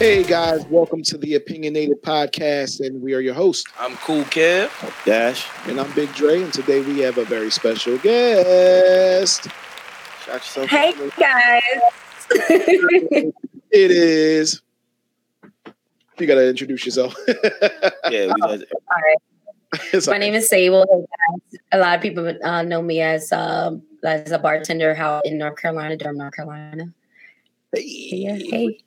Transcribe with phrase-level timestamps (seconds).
[0.00, 3.70] Hey guys, welcome to the Opinionated Podcast, and we are your hosts.
[3.78, 4.70] I'm Cool Kev.
[5.04, 5.46] Dash.
[5.68, 9.46] And I'm Big Dre, and today we have a very special guest.
[10.68, 11.62] Hey guys.
[13.72, 14.62] It is.
[16.18, 17.14] You gotta introduce yourself.
[17.28, 18.58] Yeah, we got,
[19.92, 20.86] It's My like- name is Sable.
[20.90, 21.04] Hey,
[21.52, 21.60] guys.
[21.72, 25.56] A lot of people uh, know me as um, as a bartender out in North
[25.60, 26.86] Carolina, Durham, North Carolina.
[27.74, 28.78] Yeah, Hey, hey.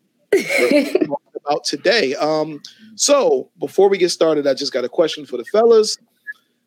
[1.36, 2.16] About today.
[2.16, 2.62] Um,
[2.96, 5.98] so before we get started, I just got a question for the fellas.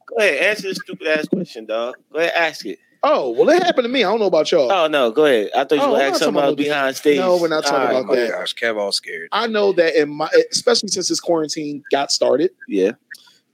[0.06, 1.94] go ahead, answer this stupid ass question, dog.
[2.12, 2.78] Go ahead, ask it.
[3.02, 4.02] Oh, well, it happened to me.
[4.02, 4.72] I don't know about y'all.
[4.72, 5.50] Oh no, go ahead.
[5.54, 7.18] I thought you Oh, were we're gonna not ask something about behind stage.
[7.18, 8.30] No, we're not talking All about Oh my that.
[8.30, 9.28] gosh, Kev all scared.
[9.32, 12.92] I know that in my, especially since this quarantine got started, Yeah.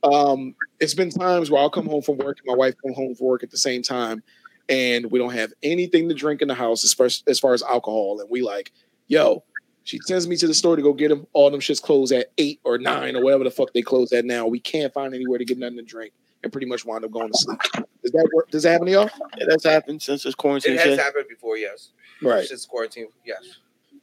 [0.04, 3.14] um, it's been times where I'll come home from work and my wife come home
[3.14, 4.22] from work at the same time,
[4.70, 7.52] and we don't have anything to drink in the house as far as, as far
[7.52, 8.72] as alcohol, and we like,
[9.08, 9.42] yo,
[9.84, 11.26] she sends me to the store to go get them.
[11.32, 14.24] All them shits close at eight or nine or whatever the fuck they close at
[14.24, 14.46] now.
[14.46, 17.32] We can't find anywhere to get nothing to drink, and pretty much wind up going
[17.32, 17.58] to sleep.
[18.02, 18.50] Does that work?
[18.50, 19.10] Does that happen to y'all?
[19.36, 20.98] yeah, that's happened since this quarantine It has shit.
[20.98, 21.90] happened before, yes.
[22.20, 22.46] Right.
[22.46, 23.58] Since quarantine, yes.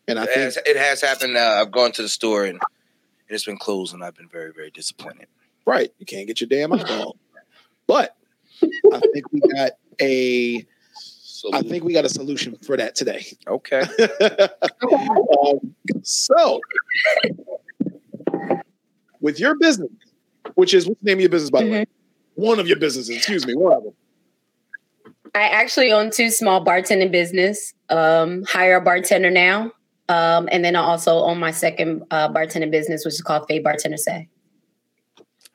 [0.07, 1.37] And I It think has, it has happened.
[1.37, 2.59] Uh, I've gone to the store and
[3.27, 5.27] it's been closed, and I've been very, very disappointed.
[5.65, 7.15] right, you can't get your damn alcohol.
[7.87, 8.15] But
[8.61, 9.71] I think we got
[10.01, 10.65] a
[11.39, 13.25] So, I think we got a solution for that today.
[13.47, 13.83] okay.
[15.41, 15.73] um,
[16.03, 16.59] so,
[19.21, 19.89] with your business,
[20.55, 21.85] which is what's the name of your business, by the way?
[22.35, 23.93] One of your businesses, excuse me, one of them.
[25.33, 27.73] I actually own two small bartending business.
[27.87, 29.71] Um, hire a bartender now,
[30.09, 33.63] um, and then I also own my second uh, bartending business, which is called Fav
[33.63, 34.27] Bartender Say.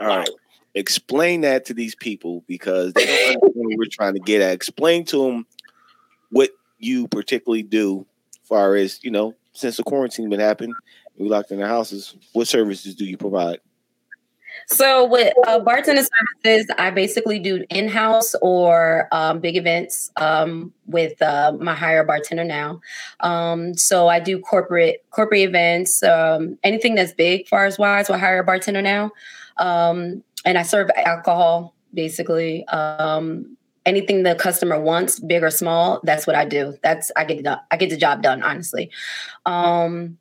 [0.00, 0.30] All right.
[0.74, 4.54] Explain that to these people because they don't understand what we're trying to get at.
[4.54, 5.46] Explain to them
[6.34, 8.04] what you particularly do,
[8.42, 10.74] far as you know, since the quarantine been happening,
[11.16, 12.16] we locked in our houses.
[12.32, 13.60] What services do you provide?
[14.66, 21.20] So with uh, bartender services, I basically do in-house or um, big events um, with
[21.22, 22.80] uh, my higher bartender now.
[23.20, 28.20] Um, so I do corporate corporate events, um, anything that's big, far as wise, with
[28.20, 29.12] hire a bartender now,
[29.58, 32.66] um, and I serve alcohol basically.
[32.68, 33.56] Um,
[33.86, 36.76] anything the customer wants, big or small, that's what I do.
[36.82, 37.60] That's I get done.
[37.70, 38.90] I get the job done, honestly.
[39.46, 40.18] Um,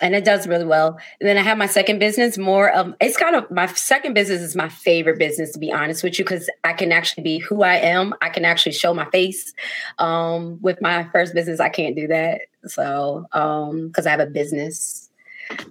[0.00, 0.98] and it does really well.
[1.20, 4.40] And then I have my second business, more of it's kind of my second business
[4.40, 7.62] is my favorite business to be honest with you, because I can actually be who
[7.62, 8.14] I am.
[8.22, 9.52] I can actually show my face.
[9.98, 12.42] Um, with my first business, I can't do that.
[12.66, 15.07] So um, because I have a business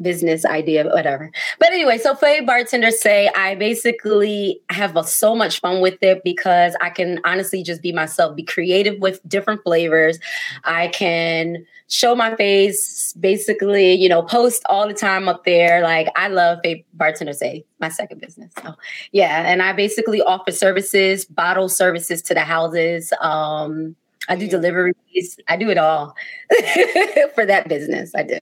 [0.01, 1.31] business idea, whatever.
[1.59, 6.23] But anyway, so Fav bartenders say I basically have a, so much fun with it
[6.23, 10.19] because I can honestly just be myself, be creative with different flavors.
[10.63, 15.81] I can show my face, basically, you know, post all the time up there.
[15.81, 18.51] Like I love Fav bartender say my second business.
[18.61, 18.73] So
[19.11, 23.13] yeah, and I basically offer services, bottle services to the houses.
[23.21, 23.95] Um,
[24.29, 25.39] I do deliveries.
[25.47, 26.15] I do it all
[27.35, 28.11] for that business.
[28.15, 28.39] I do.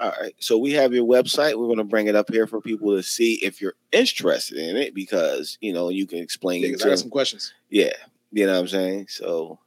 [0.00, 0.34] All right.
[0.38, 1.58] So we have your website.
[1.58, 4.76] We're going to bring it up here for people to see if you're interested in
[4.76, 7.52] it because, you know, you can explain Yeah, it 'cause to I got some questions.
[7.68, 7.92] Yeah.
[8.32, 9.06] You know what I'm saying?
[9.08, 9.58] So,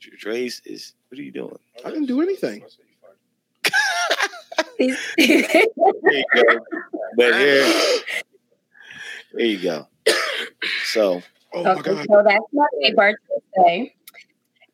[0.00, 1.58] Dre's is, what are you doing?
[1.84, 2.64] I didn't do anything.
[4.78, 6.60] There you go.
[7.16, 7.66] But here,
[9.32, 9.86] there you go.
[10.84, 11.20] So,
[11.52, 12.06] Oh my god.
[12.08, 13.94] so that's my favorite bartender say.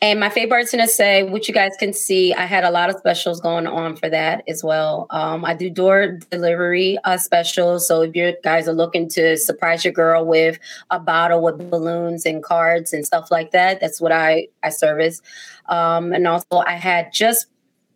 [0.00, 2.96] And my favorite bartender say, which you guys can see, I had a lot of
[2.96, 5.06] specials going on for that as well.
[5.10, 7.88] Um, I do door delivery uh, specials.
[7.88, 10.58] So if you guys are looking to surprise your girl with
[10.90, 15.22] a bottle with balloons and cards and stuff like that, that's what I I service.
[15.70, 17.46] Um, and also, I had just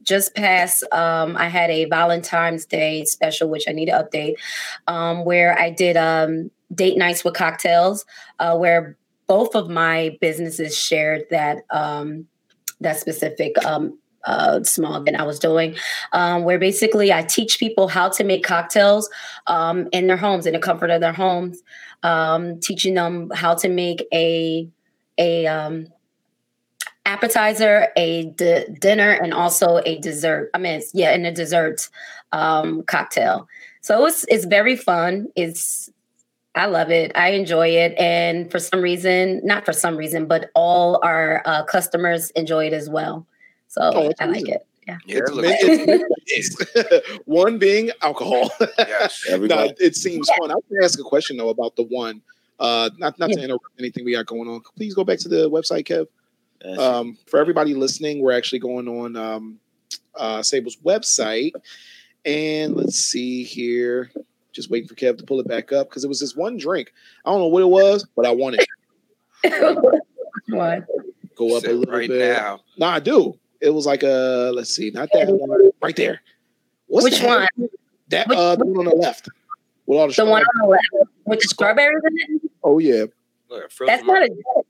[0.03, 4.37] just past um, I had a Valentine's Day special, which I need to update,
[4.87, 8.07] um, where I did um, date nights with cocktails,
[8.39, 8.97] uh, where
[9.29, 12.27] both of my businesses shared that um,
[12.81, 15.77] that specific um, uh, small event I was doing,
[16.13, 19.09] um, where basically I teach people how to make cocktails
[19.47, 21.63] um, in their homes, in the comfort of their homes,
[22.03, 24.69] um, teaching them how to make a
[25.19, 25.89] a um,
[27.07, 30.51] appetizer, a d- dinner, and also a dessert.
[30.55, 31.89] I mean, yeah, and a dessert
[32.33, 33.49] um, cocktail.
[33.81, 35.29] So it's it's very fun.
[35.37, 35.91] It's
[36.55, 37.13] I love it.
[37.15, 41.63] I enjoy it, and for some reason, not for some reason, but all our uh,
[41.65, 43.27] customers enjoy it as well.
[43.69, 44.47] So Oh, I like amazing.
[44.55, 44.67] it.
[44.87, 44.97] Yeah.
[45.07, 48.51] Yeah, It's it mi- it's- one being alcohol.
[48.79, 49.25] yes.
[49.29, 50.51] no, everybody, it seems fun.
[50.51, 52.23] I want to ask a question though about the one.
[52.59, 54.63] Uh, not not to interrupt anything we got going on.
[54.77, 56.07] Please go back to the website, Kev.
[56.79, 59.61] Um, for everybody listening, we're actually going on um,
[60.17, 61.53] uh, Sable's website,
[62.25, 64.11] and let's see here.
[64.53, 66.93] Just waiting for Kev to pull it back up because it was this one drink.
[67.25, 68.61] I don't know what it was, but I wanted
[69.45, 69.99] it.
[70.51, 70.85] What?
[71.37, 72.37] Go up a little right bit.
[72.37, 72.61] now.
[72.79, 73.39] No, I do.
[73.61, 76.23] It was like a let's see, not that one, right there.
[76.87, 77.49] What's Which the one?
[78.09, 79.29] That Which- uh, the one on the left.
[79.87, 82.51] With all the, The one on the left with the strawberries in it?
[82.65, 83.05] Oh yeah.
[83.87, 84.67] That's not a drink.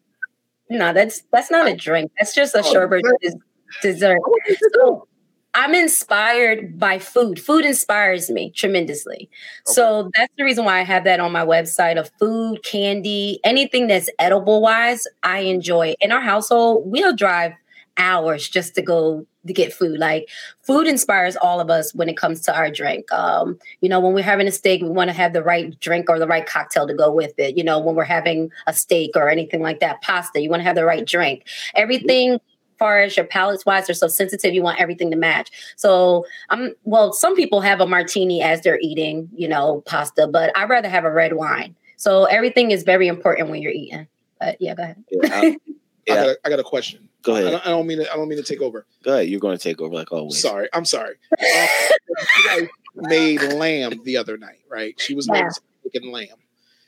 [0.70, 2.10] No, that's that's not a drink.
[2.18, 3.40] That's just a Oh, sherbet dessert.
[3.82, 4.18] dessert.
[4.74, 5.06] So
[5.58, 7.40] I'm inspired by food.
[7.40, 9.28] Food inspires me tremendously.
[9.66, 13.88] So that's the reason why I have that on my website of food, candy, anything
[13.88, 15.96] that's edible wise, I enjoy.
[16.00, 17.54] In our household, we'll drive
[17.96, 19.98] hours just to go to get food.
[19.98, 20.28] Like
[20.62, 23.10] food inspires all of us when it comes to our drink.
[23.12, 26.08] Um, you know, when we're having a steak, we want to have the right drink
[26.08, 27.56] or the right cocktail to go with it.
[27.56, 30.64] You know, when we're having a steak or anything like that, pasta, you want to
[30.64, 31.48] have the right drink.
[31.74, 32.38] Everything
[32.78, 35.50] far as your palates wise they're so sensitive, you want everything to match.
[35.76, 40.56] So I'm well, some people have a martini as they're eating, you know, pasta, but
[40.56, 41.74] I'd rather have a red wine.
[41.96, 44.06] So everything is very important when you're eating.
[44.40, 45.04] But yeah, go ahead.
[45.10, 45.56] Yeah, I-
[46.10, 47.08] I, got a, I got a question.
[47.22, 47.52] Go I ahead.
[47.52, 48.86] don't, I don't mean to, I don't mean to take over.
[49.02, 49.28] Go ahead.
[49.28, 50.40] You're going to take over like always.
[50.40, 51.16] Sorry, I'm sorry.
[51.38, 51.66] Uh,
[52.94, 54.98] made lamb the other night, right?
[54.98, 55.50] She was Yeah.
[55.84, 56.28] making lamb,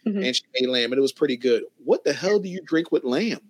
[0.07, 0.25] Mhm.
[0.27, 1.65] and she made lamb, and it was pretty good.
[1.85, 3.41] What the hell do you drink with lamb?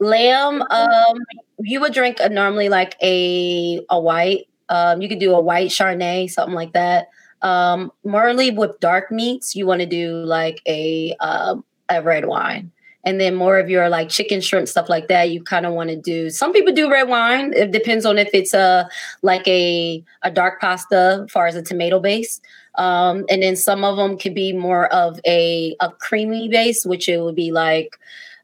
[0.00, 1.18] Lamb, um,
[1.60, 4.48] you would drink a, normally like a a white.
[4.68, 7.08] Um, you could do a white Chardonnay, something like that.
[7.42, 12.72] Um, morally with dark meats, you want to do like a um, a red wine,
[13.04, 15.30] and then more of your like chicken, shrimp, stuff like that.
[15.30, 16.30] You kind of want to do.
[16.30, 17.52] Some people do red wine.
[17.54, 18.88] It depends on if it's a
[19.22, 22.40] like a a dark pasta, as far as a tomato base.
[22.76, 27.08] Um, and then some of them could be more of a a creamy base, which
[27.08, 27.96] it would be like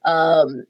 [0.05, 0.65] um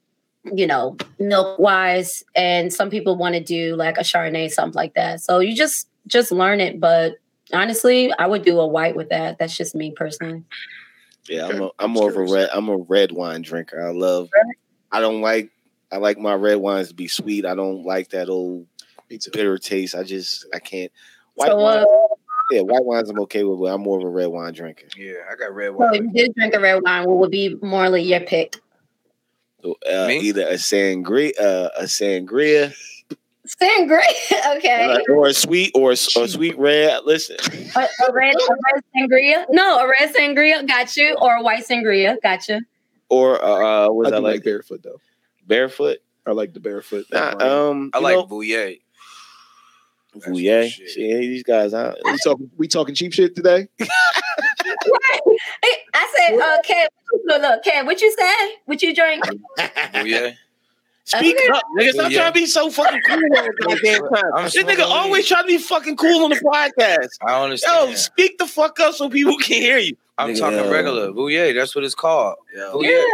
[0.45, 4.95] you know, milk wise, and some people want to do like a Chardonnay, something like
[4.95, 5.21] that.
[5.21, 6.81] So you just just learn it.
[6.81, 7.17] But
[7.53, 9.39] honestly, I would do a white with that.
[9.39, 10.45] That's just me personally.
[11.29, 11.65] Yeah, I'm Okay.
[11.79, 12.49] a, I'm more of a red.
[12.53, 13.81] I'm a red wine drinker.
[13.87, 14.31] I love.
[14.91, 15.51] I don't like.
[15.93, 17.45] I like my red wines to be sweet.
[17.45, 18.67] I don't like that old
[19.33, 19.95] bitter taste.
[19.95, 20.91] I just I can't.
[21.35, 21.87] White So, wine, uh,
[22.51, 24.87] yeah, white wines I'm okay with, but I'm more of a red wine drinker.
[24.97, 25.93] Yeah, I got red wine.
[25.93, 28.57] so if you did drink a red wine, what would be morally your pick?
[29.63, 30.19] So, uh, Me?
[30.21, 32.73] either a sangria, uh, a sangria,
[33.61, 34.03] Sangria,
[34.57, 34.99] okay.
[35.11, 37.01] or a sweet or a, s- or a sweet red.
[37.05, 37.37] Listen,
[37.75, 39.45] A, a red, a red sangria?
[39.51, 41.17] No, a red sangria, got you.
[41.21, 42.61] Or a white sangria, got you.
[43.09, 45.01] or uh, uh, what I I like like barefoot though.
[45.47, 45.99] barefoot.
[46.27, 47.07] I like the barefoot.
[47.11, 47.35] Nah,
[47.71, 48.79] um, I like know, Bouillet.
[50.15, 50.91] That's shit.
[50.91, 53.69] Shit, these guys, I, we talking we talking cheap shit today.
[55.63, 56.87] Hey, I said, uh, Kev,
[57.25, 58.35] look, look, Kev, what you say?
[58.67, 59.25] What you drink?
[59.93, 60.37] Bouillet.
[61.05, 61.49] Speak Okay.
[61.53, 61.93] up, nigga.
[61.93, 62.19] Stop Yeah.
[62.21, 64.31] trying to be so fucking cool all the goddamn time.
[64.37, 65.29] I'm This smoking nigga always weed.
[65.29, 67.09] trying to be fucking cool on the podcast.
[67.27, 67.91] I understand.
[67.91, 69.97] Yo, speak the fuck up so people can hear you.
[70.19, 70.71] I'm Nigga, talking yo.
[70.71, 71.13] regular.
[71.13, 72.37] Bouillet, that's what it's called.
[72.55, 72.71] Yeah.
[72.73, 73.05] Bouillet.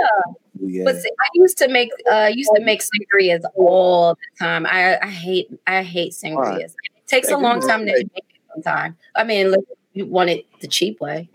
[0.61, 0.84] Yeah.
[0.84, 4.67] But see, I used to make uh used to make sangrias all the time.
[4.67, 6.72] I I hate I hate sangrias.
[6.75, 8.11] It takes a Thank you long for time to saying.
[8.14, 8.96] make it sometimes.
[9.14, 9.64] I mean, look,
[9.94, 11.29] you want it the cheap way.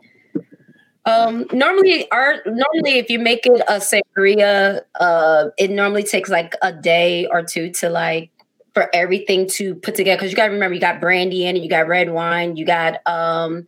[1.06, 6.56] Um normally our normally if you make it a sangria, uh it normally takes like
[6.62, 8.30] a day or two to like
[8.74, 11.70] for everything to put together because you gotta remember you got brandy in it, you
[11.70, 13.68] got red wine, you got um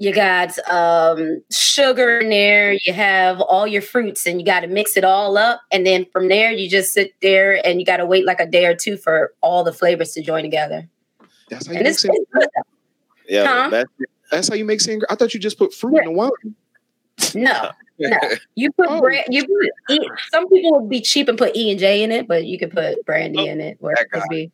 [0.00, 4.68] you got um, sugar in there you have all your fruits and you got to
[4.68, 7.96] mix it all up and then from there you just sit there and you got
[7.96, 10.88] to wait like a day or two for all the flavors to join together
[11.50, 12.14] That's how you and make it's, sangria.
[12.32, 12.48] good.
[13.28, 13.84] Yeah, Huh?
[14.30, 15.04] That's how you make sangria.
[15.10, 16.30] I thought you just put fruit in the wine.
[17.34, 18.16] no no
[18.54, 19.00] you put Oh.
[19.00, 19.98] brand you put e,
[20.30, 22.70] some people would be cheap and put e and j in it but you could
[22.70, 24.50] put brandy Oh, in it where it could be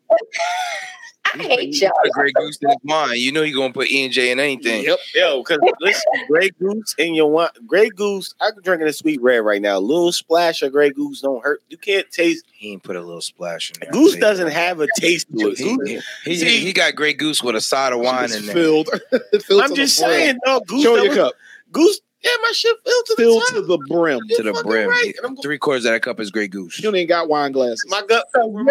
[1.34, 3.18] i hate y'all Put Grey Goose in his wine.
[3.18, 4.84] You know he gonna put E and J in anything.
[4.84, 4.98] Yep.
[5.14, 5.42] yo.
[5.42, 8.34] Because listen, Grey Goose in your wine, Grey Goose.
[8.40, 9.78] I'm drinking a sweet red right now.
[9.78, 11.62] A little splash of Grey Goose don't hurt.
[11.68, 12.44] You can't taste.
[12.52, 13.90] He ain't put a little splash in there.
[13.90, 15.58] Goose doesn't have a taste to it.
[15.58, 18.54] He, Goose, he, he got Grey Goose with a side of wine in there.
[18.54, 18.88] filled.
[19.44, 20.66] filled I'm just the saying, dog.
[20.66, 21.32] Goose, Show your was- cup.
[21.72, 22.00] Goose.
[22.24, 24.18] Yeah, my shit filled to Filled the to the brim.
[24.20, 24.88] to the You're fucking brim.
[24.88, 25.12] right.
[25.22, 26.80] And going- Three quarters of that cup is Grey Goose.
[26.82, 27.84] You ain't got wine glasses.
[27.88, 28.64] My cup, So, where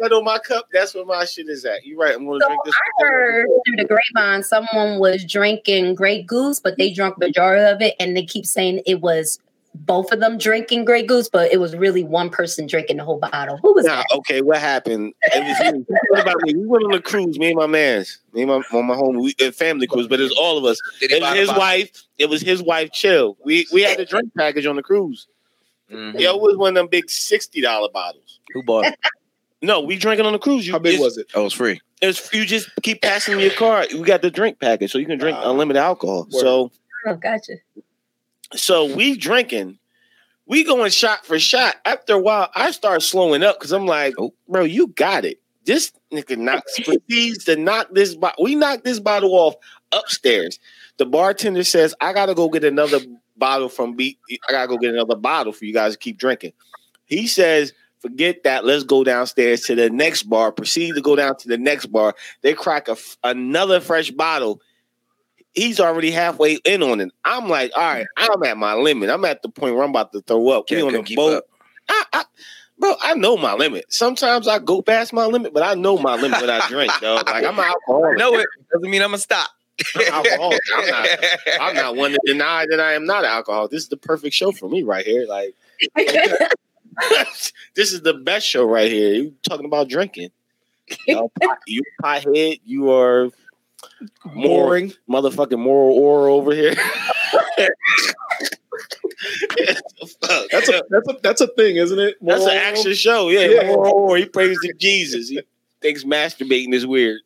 [0.00, 0.66] that on my cup.
[0.72, 1.86] That's where my shit is at.
[1.86, 2.14] You're right.
[2.14, 2.74] I'm gonna So drink this.
[2.74, 7.80] I heard through the grapevine someone was drinking Grey Goose, but they drank majority of
[7.82, 9.38] it, and they keep saying it was
[9.74, 13.18] both of them drinking Grey Goose, but it was really one person drinking the whole
[13.18, 13.58] bottle.
[13.62, 14.06] Who was Nah, that?
[14.18, 15.14] okay, what happened?
[15.22, 15.84] It was me.
[16.10, 16.54] What about me?
[16.54, 19.16] We went on a cruise, me and my man's, me and my, my, my home,
[19.20, 20.80] we, a family cruise, but it was all of us.
[21.00, 21.90] Did It was his wife.
[22.18, 22.90] It was his wife.
[22.92, 23.36] Chill.
[23.44, 25.26] We we had the drink package on the cruise.
[25.90, 26.18] Mhm.
[26.18, 28.40] Yo, it was one of them big sixty dollar bottles.
[28.52, 28.98] Who bought it?
[29.60, 30.68] No, we drinking on the cruise.
[30.68, 31.26] You, How big it's- was it?
[31.34, 31.80] Oh, it's free.
[32.00, 33.88] It's you just keep passing me your card.
[33.92, 35.50] We got the drink package, so you can drink Ah.
[35.50, 36.28] unlimited alcohol.
[36.30, 36.40] Word.
[36.40, 36.70] So
[37.06, 37.54] Oh, gotcha.
[38.54, 39.78] So we drinking,
[40.46, 41.76] we going shot for shot.
[41.84, 44.34] After a while, I start slowing up because I'm like, Oh.
[44.48, 45.40] bro, you got it.
[45.64, 48.16] This nigga knocks proceeds to knock this.
[48.40, 49.54] We knocked this bottle off
[49.92, 50.58] upstairs.
[50.96, 53.00] The bartender says, "I gotta go get another
[53.36, 54.18] bottle from B.
[54.48, 56.52] I gotta go get another bottle for you guys to keep drinking."
[57.04, 58.64] He says, "Forget that.
[58.64, 62.14] Let's go downstairs to the next bar." Proceed to go down to the next bar.
[62.42, 64.62] They crack a another fresh bottle.
[65.54, 67.10] He's already halfway in on it.
[67.24, 69.10] I'm like, all right, I'm at my limit.
[69.10, 70.70] I'm at the point where I'm about to throw up.
[70.70, 71.44] We Can't on the boat.
[71.88, 72.24] I, I,
[72.78, 73.86] bro, I know my limit.
[73.88, 77.26] Sometimes I go past my limit, but I know my limit when I drink, dog.
[77.26, 78.18] Like I'm an alcoholic.
[78.18, 79.50] No, it doesn't mean I'm gonna stop.
[79.94, 80.60] I'm alcoholic.
[80.76, 81.08] I'm not.
[81.60, 83.70] I'm not one to deny that I am not an alcoholic.
[83.70, 85.26] This is the perfect show for me right here.
[85.26, 85.54] Like
[87.74, 89.12] this is the best show right here.
[89.12, 90.30] You talking about drinking?
[91.06, 92.60] You, know, pot- you pothead.
[92.64, 93.30] You are
[94.24, 94.92] more Boring.
[95.08, 96.74] motherfucking moral aura over here.
[100.50, 102.16] That's a that's a that's a thing, isn't it?
[102.20, 103.28] That's an Moral- action show.
[103.28, 103.66] Yeah, Yeah.
[103.68, 104.14] moral oral.
[104.14, 105.28] He prays to Jesus.
[105.28, 105.40] He
[105.80, 107.20] thinks masturbating is weird.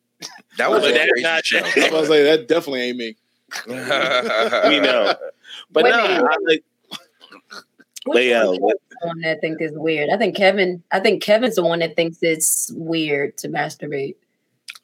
[0.57, 1.57] That was But a that's crazy not- show.
[1.75, 3.15] I was gonna that definitely ain't me.
[3.67, 5.13] We know.
[5.71, 6.23] But Wait no, a.
[6.23, 6.63] I like
[8.05, 8.59] Which Lay out.
[8.59, 10.09] one is the one that think is weird?
[10.09, 10.83] I think Kevin.
[10.91, 14.15] I think Kevin's the one that thinks it's weird to masturbate.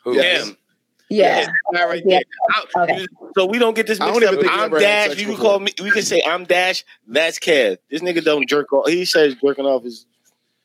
[0.03, 0.15] Who?
[0.15, 0.47] Yes.
[0.49, 0.57] him.
[1.09, 1.47] Yeah.
[1.71, 2.19] Not right Yeah.
[2.75, 2.83] there.
[2.83, 3.07] Okay.
[3.37, 4.33] So we don't get this I mixed don't up.
[4.33, 5.17] even think he I'm Dash.
[5.19, 5.73] You can call me.
[5.81, 6.83] We can say I'm Dash.
[7.07, 7.77] That's Kev.
[7.89, 8.87] This nigga don't jerk off.
[8.87, 10.05] He says jerking off is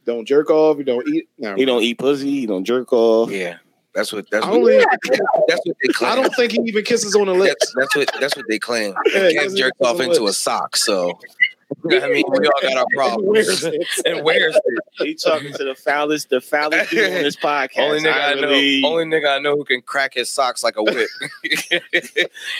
[0.04, 0.76] Don't jerk off.
[0.78, 1.28] You don't eat.
[1.38, 2.30] No, he don't eat pussy.
[2.30, 3.30] He don't jerk off.
[3.30, 3.56] Yeah,
[3.94, 5.00] that's what that's I what, don't,
[5.48, 6.10] that's what they claim.
[6.12, 7.72] I don't think he even kisses on the lips.
[7.76, 8.94] that's what that's what they claim.
[9.14, 11.43] Yeah, Kev jerked off into a sock, so you know what
[11.90, 13.64] I mean we all got our Wears problems.
[13.64, 13.86] it.
[14.06, 14.62] and where's it?
[14.98, 17.78] He talking to the foulest, the foulest dude on this podcast.
[17.78, 20.76] Only nigga I, know, really- only nigga I know who can crack his socks like
[20.76, 21.08] a whip.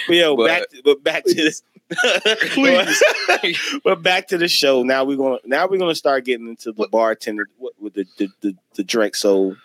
[0.09, 1.62] But yo, But- back to, but back to this.
[2.52, 3.02] Please.
[3.85, 4.83] but back to the show.
[4.83, 8.28] Now we're gonna now we're gonna start getting into the bartender with with the the,
[8.40, 9.14] the, the drink.
[9.14, 9.56] So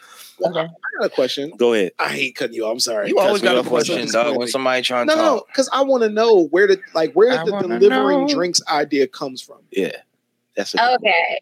[0.44, 0.60] Okay.
[0.60, 1.52] I got a question.
[1.58, 1.92] go ahead.
[2.00, 2.66] I hate cutting you.
[2.66, 2.72] off.
[2.74, 3.10] I'm sorry.
[3.10, 4.38] you always got a question, dog.
[4.38, 7.38] When somebody trying to No, no, because I want to know where the like where
[7.38, 8.28] I did the delivering know.
[8.28, 9.60] drinks idea comes from.
[9.72, 9.92] Yeah,
[10.56, 11.42] that's a Okay.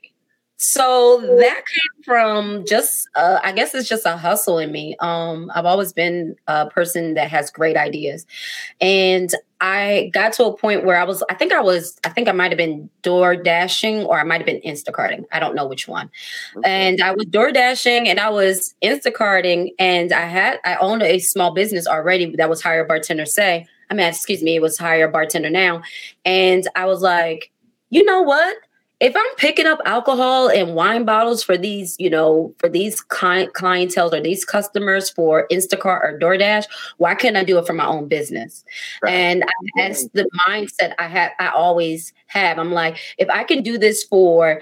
[0.59, 4.95] So that came from just uh I guess it's just a hustle in me.
[4.99, 8.25] Um I've always been a person that has great ideas.
[8.81, 12.27] And I got to a point where I was I think I was I think
[12.27, 15.25] I might have been door dashing or I might have been Instacarting.
[15.31, 16.09] I don't know which one.
[16.63, 21.19] And I was door dashing and I was Instacarting and I had I owned a
[21.19, 23.65] small business already that was hire bartender say.
[23.89, 25.81] I mean, excuse me, it was hire bartender now.
[26.25, 27.51] And I was like,
[27.89, 28.57] you know what?
[28.99, 33.53] If I'm picking up alcohol and wine bottles for these, you know, for these client
[33.53, 36.65] clientele or these customers for Instacart or DoorDash,
[36.97, 38.65] why can't I do it for my own business?
[39.03, 39.11] Right.
[39.11, 39.43] And
[39.75, 41.31] that's the mindset I have.
[41.39, 42.57] I always have.
[42.57, 44.61] I'm like, if I can do this for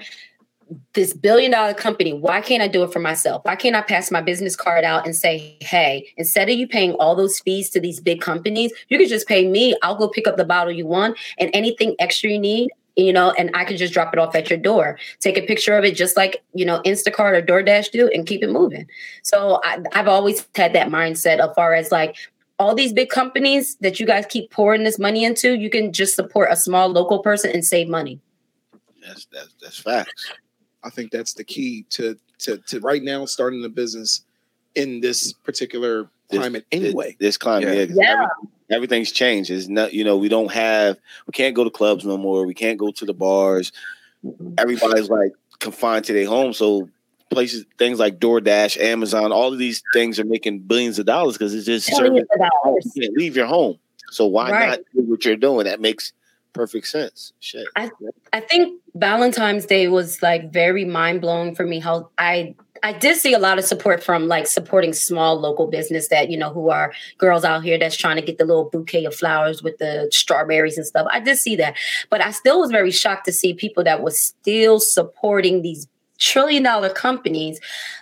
[0.94, 3.44] this billion dollar company, why can't I do it for myself?
[3.44, 6.92] Why can't I pass my business card out and say, hey, instead of you paying
[6.94, 9.76] all those fees to these big companies, you could just pay me.
[9.82, 13.30] I'll go pick up the bottle you want and anything extra you need, you know,
[13.32, 14.98] and I can just drop it off at your door.
[15.20, 18.42] Take a picture of it just like, you know, Instacart or DoorDash do and keep
[18.42, 18.88] it moving.
[19.22, 22.16] So I, I've always had that mindset as far as like,
[22.58, 26.14] all these big companies that you guys keep pouring this money into, you can just
[26.14, 28.18] support a small local person and save money.
[29.06, 30.32] That's that's that's facts.
[30.82, 34.22] I think that's the key to to to right now starting a business
[34.74, 37.08] in this particular This- climate anyway.
[37.20, 37.74] This, this climate, Yeah.
[37.74, 38.12] yeah, 'cause Yeah.
[38.12, 39.50] every- everything's changed.
[39.50, 42.46] It's not, you know, we don't have, we can't go to clubs no more.
[42.46, 43.72] We can't go to the bars.
[44.24, 44.54] Mm-hmm.
[44.58, 46.52] Everybody's like confined to their home.
[46.52, 46.88] So
[47.30, 51.54] places, things like DoorDash, Amazon, all of these things are making billions of dollars because
[51.54, 52.12] it's just serving.
[52.12, 52.92] Millions of dollars.
[52.94, 53.78] You can't leave your home.
[54.10, 54.68] So why Right.
[54.68, 55.64] not do what you're doing?
[55.64, 56.12] That makes
[56.52, 57.32] perfect sense.
[57.40, 57.66] Shit.
[57.76, 57.90] I,
[58.32, 61.80] I think Valentine's Day was like very mind blowing for me.
[61.80, 62.54] How I
[62.86, 66.38] I did see a lot of support from like supporting small local business that you
[66.38, 69.60] know who are girls out here that's trying to get the little bouquet of flowers
[69.60, 71.08] with the strawberries and stuff.
[71.10, 71.74] I did see that,
[72.10, 75.88] but I still was very shocked to see people that was still supporting these
[76.18, 77.58] trillion dollar companies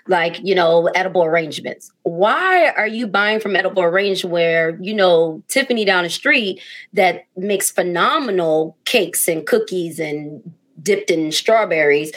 [0.06, 5.42] like you know edible arrangements why are you buying from edible arrange where you know
[5.48, 6.60] tiffany down the street
[6.92, 10.48] that makes phenomenal cakes and cookies and
[10.80, 12.12] dipped in strawberries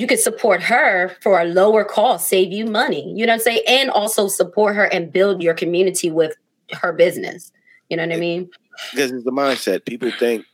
[0.00, 3.40] you could support her for a lower cost save you money you know what i'm
[3.40, 3.62] saying?
[3.68, 6.34] And also support her and build your community with
[6.72, 7.52] her business
[7.88, 8.48] you know what i mean?
[8.92, 9.84] Because it's the mindset.
[9.84, 10.46] People think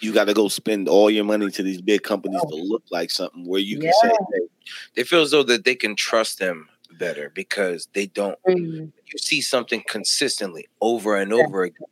[0.00, 3.10] you got to go spend all your money to these big companies to look like
[3.10, 4.46] something where you can say, hey,
[4.94, 6.68] they feel as though that they can trust them
[6.98, 8.92] better because they don't Mhm.
[9.12, 11.86] you see something consistently over and over again,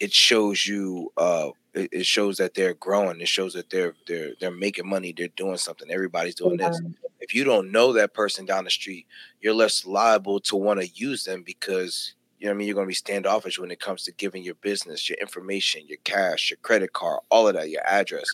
[0.00, 3.20] it shows you uh it, it shows that they're growing.
[3.20, 5.90] It shows that they're they're they're making money, they're doing something.
[5.90, 6.80] Everybody's doing this.
[7.20, 9.06] If you don't know that person down the street,
[9.40, 12.74] you're less liable to want to use them because you know what I mean you're
[12.74, 16.58] gonna be standoffish when it comes to giving your business, your information, your cash, your
[16.58, 18.26] credit card, all of that, your address.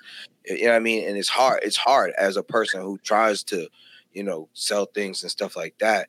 [0.45, 1.09] You know what I mean?
[1.09, 3.69] And it's hard, it's hard as a person who tries to,
[4.13, 6.09] you know, sell things and stuff like that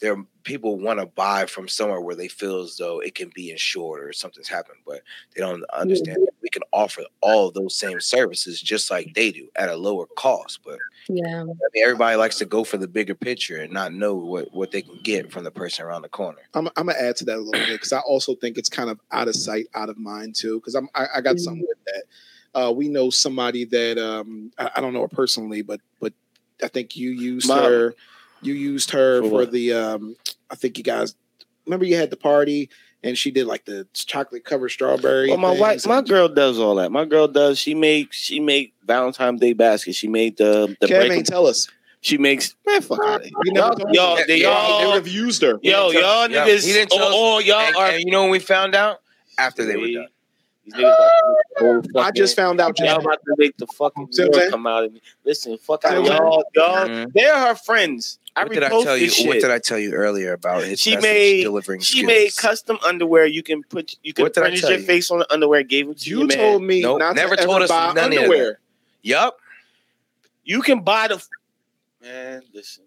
[0.00, 3.50] there people want to buy from somewhere where they feel as though it can be
[3.50, 5.02] insured or something's happened, but
[5.34, 9.30] they don't understand that we can offer all of those same services just like they
[9.30, 10.60] do at a lower cost.
[10.64, 10.78] But
[11.08, 11.42] Yeah.
[11.42, 14.70] I mean, everybody likes to go for the bigger picture and not know what what
[14.70, 16.38] they can get from the person around the corner.
[16.54, 18.90] I'm, I'm gonna add to that a little bit because I also think it's kind
[18.90, 20.60] of out of sight, out of mind too.
[20.60, 22.04] Because I'm I, I got something with that.
[22.54, 26.12] Uh, we know somebody that um, I, I don't know her personally, but but
[26.62, 27.64] I think you used Mom.
[27.64, 27.94] her.
[28.42, 29.72] You used her For for, the.
[29.72, 30.16] Um,
[30.50, 31.14] I think you guys
[31.66, 32.70] remember you had the party
[33.02, 35.28] and she did like the chocolate covered strawberry.
[35.28, 36.90] Well, my wife, my girl does all that.
[36.90, 37.58] My girl does.
[37.58, 39.96] She make she make Valentine's Day baskets.
[39.96, 41.12] She made the the Kev break.
[41.12, 41.68] ain't tell us.
[42.00, 43.32] She makes man fuck out of here.
[43.44, 44.26] You never Y'all, told y'all, us.
[44.26, 45.58] they Yeah, They would all, have used her.
[45.62, 47.12] Yo, y'all niggas, he didn't tell us.
[47.12, 47.90] oh, oh, y'all And, are.
[47.90, 49.00] and you know when we found out
[49.36, 50.06] after they were done.
[50.76, 51.34] These niggas about to
[51.74, 52.78] make the whole I just found out.
[52.78, 54.50] Y'all about to make the fucking See what I'm world saying?
[54.50, 55.02] come out of me.
[55.24, 56.44] Listen, fuck out I'm y'all.
[56.54, 57.12] Y'all, Mhm.
[57.14, 58.18] they're her friends.
[58.36, 59.06] I What did I tell you?
[59.06, 60.78] this What did I tell you earlier about it?
[60.78, 61.80] She made- delivering.
[61.80, 62.06] She skills.
[62.06, 63.26] made custom underwear.
[63.26, 64.86] You can put you can What did I furnish tell your you?
[64.86, 65.62] face on the underwear.
[65.64, 66.36] Gave them to you your man.
[66.36, 68.18] told me Nope, not never to told ever us buy none of that.
[68.22, 68.58] underwear.
[69.02, 69.38] Yup.
[70.44, 71.22] You can buy the
[72.02, 72.42] man.
[72.54, 72.84] Listen,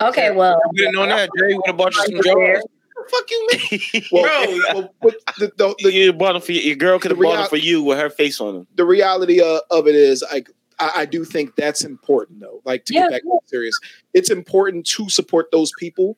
[0.00, 1.54] Okay, well, You didn't know that, Jay.
[1.54, 2.62] Would have bought you some drawers.
[3.10, 4.80] What the fuck you mean, Well, bro?
[4.80, 6.98] well, but the, the, the, you bought them for your, your girl.
[6.98, 8.66] Could have the bought real- them for you with her face on them.
[8.74, 12.84] the reality uh, of it is like I, I do think that's important though like
[12.86, 13.74] to Yeah, get back to serious
[14.14, 16.16] it's important to support those people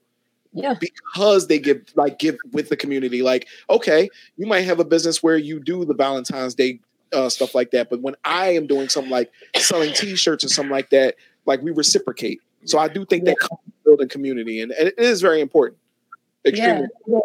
[0.52, 0.74] yeah.
[0.80, 5.22] because they give like give with the community like okay you might have a business
[5.22, 6.78] where you do the valentine's day
[7.12, 10.72] uh, stuff like that but when i am doing something like selling t-shirts or something
[10.72, 11.16] like that
[11.46, 15.20] like we reciprocate so i do think that comes building community and, and it is
[15.20, 15.78] very important
[16.46, 17.18] extremely Yeah.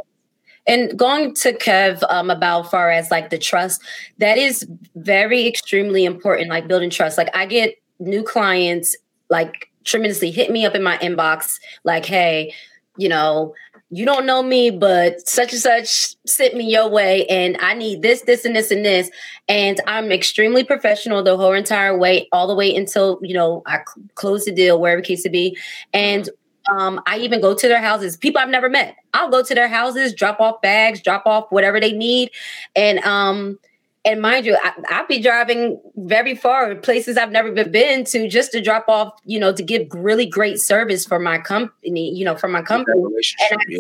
[0.68, 3.82] And going to Kev um, about far as like the trust,
[4.20, 6.50] that is very extremely important.
[6.50, 7.18] Like building trust.
[7.18, 8.96] Like I get new clients
[9.30, 12.54] like tremendously hit me up in my inbox like, hey,
[12.98, 13.54] you know,
[13.92, 18.04] you don't know me, but such and such sent me your way, and I need
[18.04, 19.10] this, this, and this, and this.
[19.48, 23.78] And I'm extremely professional the whole entire way, all the way until you know I
[23.78, 25.58] cl- close the deal, wherever case to be.
[25.92, 26.30] And
[26.70, 28.18] um, I even go to their houses.
[28.18, 28.96] People I've never met.
[29.14, 32.32] I'll go to their houses, drop off bags, drop off whatever they need,
[32.76, 33.60] and um,
[34.06, 38.28] and mind you, I, I'll be driving very far, places I've never been, been to,
[38.30, 42.24] just to drop off, you know, to give really great service for my company, you
[42.24, 43.02] know, for my company.
[43.02, 43.16] And
[43.52, 43.80] I- yeah.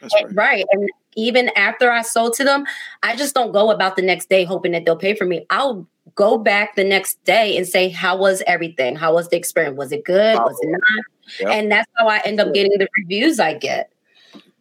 [0.00, 0.34] That's right.
[0.34, 0.64] Right.
[0.72, 2.64] And even after I sold to them,
[3.02, 5.44] I just don't go about the next day hoping that they'll pay for me.
[5.50, 8.96] I'll go back the next day and say, How was everything?
[8.96, 9.76] How was the experience?
[9.76, 10.36] Was it good?
[10.38, 11.04] Was it not?
[11.38, 11.48] Yep.
[11.48, 13.92] And that's how I end up getting the reviews I get.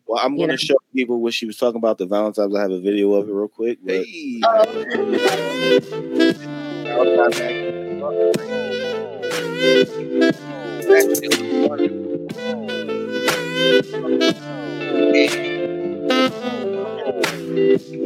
[0.08, 2.56] Well, I'm going to show people what she was talking about the Valentine's.
[2.56, 3.80] I have a video of it real quick.
[3.84, 4.40] But Hey.
[17.78, 18.00] see,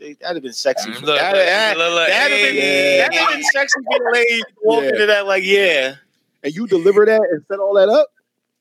[0.00, 0.90] that'd have been sexy.
[0.90, 2.96] Look, That'd look, that, look, look, that'd have been, hey.
[2.98, 4.46] that'd have been sexy for the lady to
[4.82, 4.88] Yeah.
[4.88, 5.94] into that like, yeah.
[6.42, 8.08] and you deliver that and set all that up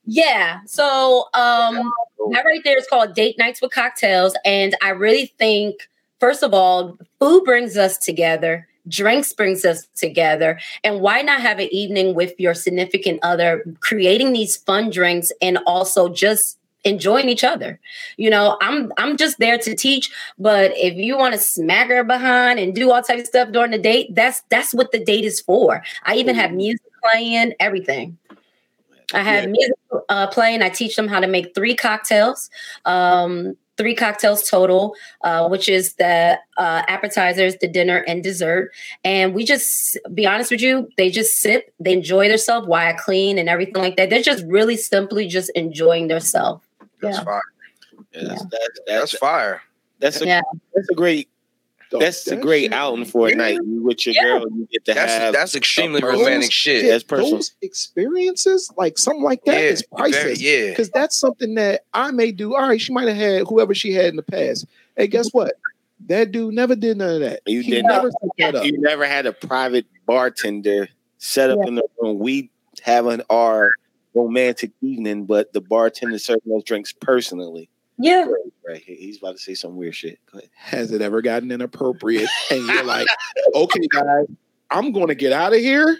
[0.05, 0.59] Yeah.
[0.65, 1.91] So um
[2.31, 4.35] that right there is called Date Nights with Cocktails.
[4.45, 8.67] And I really think, first of all, food brings us together.
[8.87, 10.59] Drinks brings us together.
[10.83, 15.57] And why not have an evening with your significant other, creating these fun drinks and
[15.65, 17.79] also just enjoying each other.
[18.17, 22.03] You know, I'm I'm just there to teach, but if you want to smack her
[22.03, 25.25] behind and do all types of stuff during the date, that's that's what the date
[25.25, 25.83] is for.
[26.03, 28.17] I even have music playing, everything.
[29.13, 29.49] I have Yeah.
[29.49, 29.75] music
[30.09, 30.61] uh, playing.
[30.61, 32.49] I teach them how to make three cocktails,
[32.85, 38.71] um, three cocktails total, uh, which is the uh, appetizers, the dinner, and dessert.
[39.03, 42.93] And we just, be honest with you, they just sip, they enjoy themselves while I
[42.93, 44.09] clean and everything like that.
[44.11, 46.63] They're just really simply just enjoying themselves.
[47.01, 47.23] That's Yeah.
[47.23, 47.41] fire.
[48.13, 49.61] Yeah, that's, that's, That's that's, fire.
[49.99, 50.41] that's, a, Yeah.
[50.73, 51.29] that's a great
[51.91, 53.55] that's a great shit- outing for a night.
[53.55, 54.21] You with your Yeah.
[54.21, 56.85] girl, you get to That's have that's extremely romantic shit.
[56.85, 57.37] Yeah, that's personal.
[57.37, 60.39] those experiences, like something like that, is very- priceless.
[60.41, 60.69] yeah.
[60.69, 62.53] Because that's something that I may do.
[62.55, 64.67] All right, she might have had whoever she had in the past.
[64.97, 65.53] Hey, guess what?
[66.07, 67.41] That dude never did none of that.
[67.47, 68.65] You he did never set that up.
[68.65, 71.67] you never had a private bartender set up yeah.
[71.69, 72.19] in the room.
[72.19, 72.51] We
[72.83, 73.73] having our
[74.13, 77.69] romantic evening, but the bartender serving those drinks personally.
[77.97, 78.25] Yeah.
[78.67, 78.81] Right.
[78.81, 80.19] He's about to say some weird shit.
[80.55, 82.29] Has it ever gotten inappropriate?
[82.49, 83.07] And you're like,
[83.53, 84.25] okay, guys,
[84.71, 85.99] I'm going to get out of here.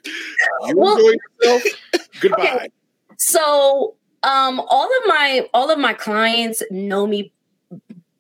[0.67, 1.63] You well, enjoy yourself.
[2.21, 2.55] Goodbye.
[2.55, 2.69] Okay.
[3.17, 7.33] So, um, all of my all of my clients know me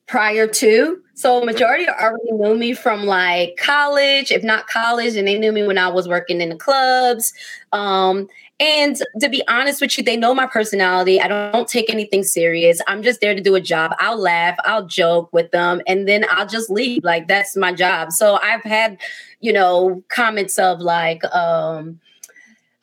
[0.07, 1.01] prior to.
[1.13, 5.63] So majority already knew me from like college, if not college, and they knew me
[5.63, 7.33] when I was working in the clubs.
[7.73, 8.27] Um,
[8.59, 11.21] and to be honest with you, they know my personality.
[11.21, 12.81] I don't take anything serious.
[12.87, 13.95] I'm just there to do a job.
[13.99, 17.03] I'll laugh, I'll joke with them, and then I'll just leave.
[17.03, 18.11] Like that's my job.
[18.11, 18.97] So I've had,
[19.39, 22.01] you know, comments of like, um,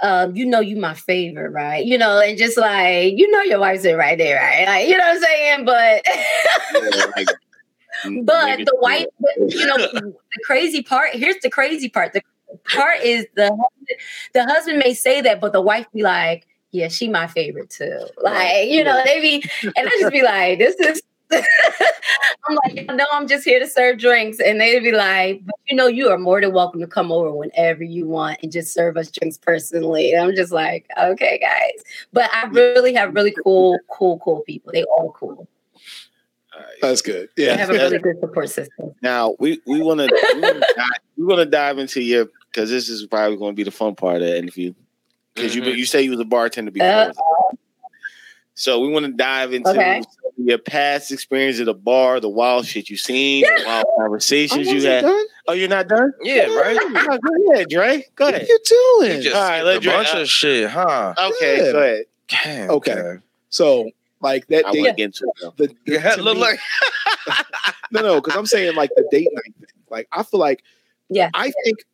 [0.01, 1.85] um, you know, you my favorite, right?
[1.85, 4.67] You know, and just like, you know, your wife's in right there, right?
[4.67, 5.65] Like, you know what I'm saying?
[5.65, 6.03] But,
[6.75, 7.29] yeah, like,
[8.25, 9.09] but the white,
[9.39, 11.15] you know, the crazy part.
[11.15, 12.13] Here's the crazy part.
[12.13, 12.23] The
[12.65, 13.57] part is the
[14.35, 18.07] the husband may say that, but the wife be like, "Yeah, she my favorite too."
[18.23, 23.05] Like, you know, they be, and I just be like, "This is." I'm like, no,
[23.11, 24.39] I'm just here to serve drinks.
[24.39, 27.33] And they'd be like, but you know, you are more than welcome to come over
[27.33, 30.13] whenever you want and just serve us drinks personally.
[30.13, 31.83] And I'm just like, okay, guys.
[32.13, 34.71] But I really have really cool, cool, cool people.
[34.73, 35.49] They all cool.
[36.81, 37.29] That's good.
[37.37, 38.95] Yeah, I have a really good support system.
[39.03, 40.63] Now we we want to
[41.17, 43.95] we want to dive into your because this is probably going to be the fun
[43.95, 44.73] part of the interview
[45.35, 45.69] because mm-hmm.
[45.69, 46.89] you you say you was a bartender before.
[46.89, 47.13] Uh,
[48.55, 50.03] so we want to dive into okay.
[50.39, 53.59] your past experience at the bar, the wild shit you've seen, yeah.
[53.59, 55.03] the wild conversations you had.
[55.03, 55.27] Done?
[55.47, 56.15] Oh, you're not done?
[56.23, 56.79] Yeah, right.
[56.81, 58.03] Oh, go ahead, Dre.
[58.15, 58.41] Go ahead.
[58.41, 58.59] What are you
[59.05, 59.23] doing?
[59.23, 61.15] You All right, let's a bunch uh, of shit, huh?
[61.19, 61.73] Okay, yeah.
[61.73, 62.05] go ahead.
[62.29, 62.93] Damn, okay.
[62.93, 63.23] okay.
[63.51, 63.91] So
[64.23, 64.97] like that I date.
[64.97, 66.59] Get into it, the, the, yeah, look me, like
[67.91, 69.83] no, no, because I'm saying like the date night thing.
[69.91, 70.63] Like I feel like,
[71.11, 71.85] yeah, I think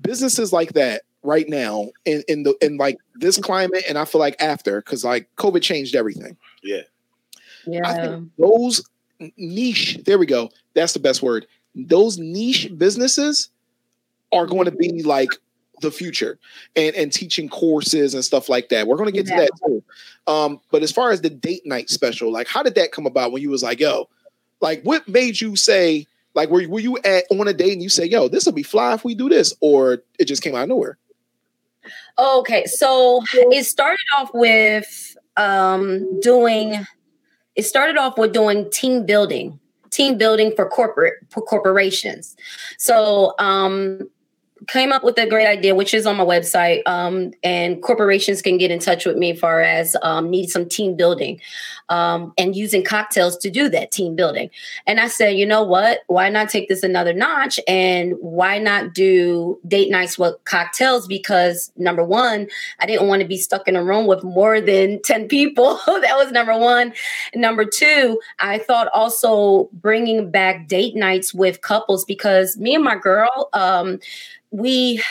[0.00, 4.20] businesses like that right now in in the in like this climate, and I feel
[4.20, 6.36] like after because like COVID changed everything.
[6.62, 6.82] Yeah,
[7.66, 7.88] yeah.
[7.88, 8.82] I think those
[9.36, 9.98] niche.
[10.04, 10.50] There we go.
[10.74, 11.46] That's the best word.
[11.74, 13.50] Those niche businesses
[14.32, 15.30] are going to be like
[15.80, 16.38] the future
[16.76, 18.86] and and teaching courses and stuff like that.
[18.86, 19.36] We're going to get yeah.
[19.36, 19.82] to that too.
[20.26, 23.32] Um, but as far as the date night special, like how did that come about
[23.32, 24.08] when you was like, yo,
[24.60, 27.88] like what made you say, like were, were you at on a date and you
[27.88, 30.64] say, yo, this will be fly if we do this, or it just came out
[30.64, 30.98] of nowhere?
[32.18, 36.86] Okay, so it started off with um doing
[37.56, 39.58] it started off with doing team building
[39.90, 42.36] team building for corporate for corporations
[42.78, 44.00] so um
[44.68, 46.82] came up with a great idea, which is on my website.
[46.86, 50.68] Um, and corporations can get in touch with me as far as um, need some
[50.68, 51.40] team building
[51.88, 54.50] um, and using cocktails to do that team building.
[54.86, 56.00] And I said, you know what?
[56.06, 57.58] Why not take this another notch?
[57.66, 61.06] And why not do date nights with cocktails?
[61.06, 62.48] Because number one,
[62.80, 65.80] I didn't want to be stuck in a room with more than 10 people.
[65.86, 66.92] that was number one.
[67.34, 72.96] Number two, I thought also bringing back date nights with couples because me and my
[72.96, 73.98] girl, um,
[74.52, 75.02] we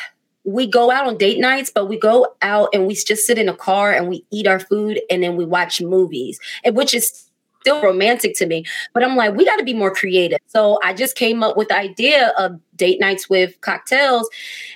[0.43, 3.47] we go out on date nights, but we go out and we just sit in
[3.47, 7.29] a car and we eat our food and then we watch movies, which is
[7.61, 8.65] still romantic to me.
[8.93, 10.39] But I'm like, we got to be more creative.
[10.47, 14.27] So I just came up with the idea of date nights with cocktails,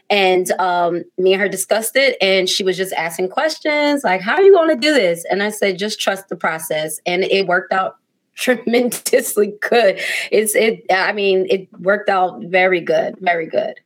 [0.10, 4.36] and um, me and her discussed it, and she was just asking questions like, "How
[4.36, 7.48] are you going to do this?" And I said, "Just trust the process," and it
[7.48, 7.98] worked out
[8.36, 10.00] tremendously good.
[10.32, 10.86] It's it.
[10.92, 13.80] I mean, it worked out very good, very good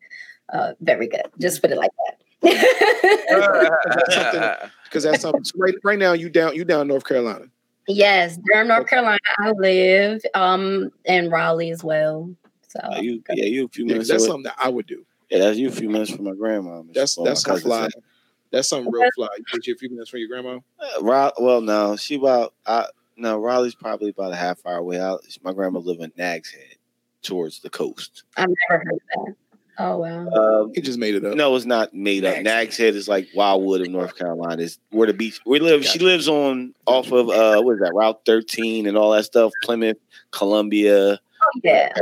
[0.53, 1.23] uh, very good.
[1.39, 2.17] Just put it like that.
[4.83, 5.43] Because that's something.
[5.43, 7.45] So right, right now, you down you down North Carolina.
[7.87, 9.19] Yes, Durham, North Carolina.
[9.37, 12.33] I live um in Raleigh as well.
[12.67, 14.09] So uh, you, yeah, you a few minutes.
[14.09, 15.05] Yeah, that's something that I would do.
[15.29, 16.81] Yeah, that's you a few minutes from my grandma.
[16.91, 17.87] That's that's some fly.
[18.51, 19.27] That's something real fly.
[19.37, 20.59] You get you a few minutes from your grandma.
[20.79, 24.99] Uh, well, no, she about I no Raleigh's probably about a half hour away.
[24.99, 26.77] I, my grandma live in Nags Head,
[27.21, 28.23] towards the coast.
[28.37, 29.35] I've never heard of that.
[29.81, 30.27] Oh wow!
[30.27, 31.35] Um, he just made it up.
[31.35, 32.41] No, it's not made up.
[32.43, 34.61] Nags Head is like Wildwood in North Carolina.
[34.61, 35.81] Is where the beach we live.
[35.81, 35.97] Gotcha.
[35.97, 39.53] She lives on off of uh what is that Route 13 and all that stuff.
[39.63, 39.97] Plymouth,
[40.31, 41.13] Columbia.
[41.41, 41.93] Oh yeah,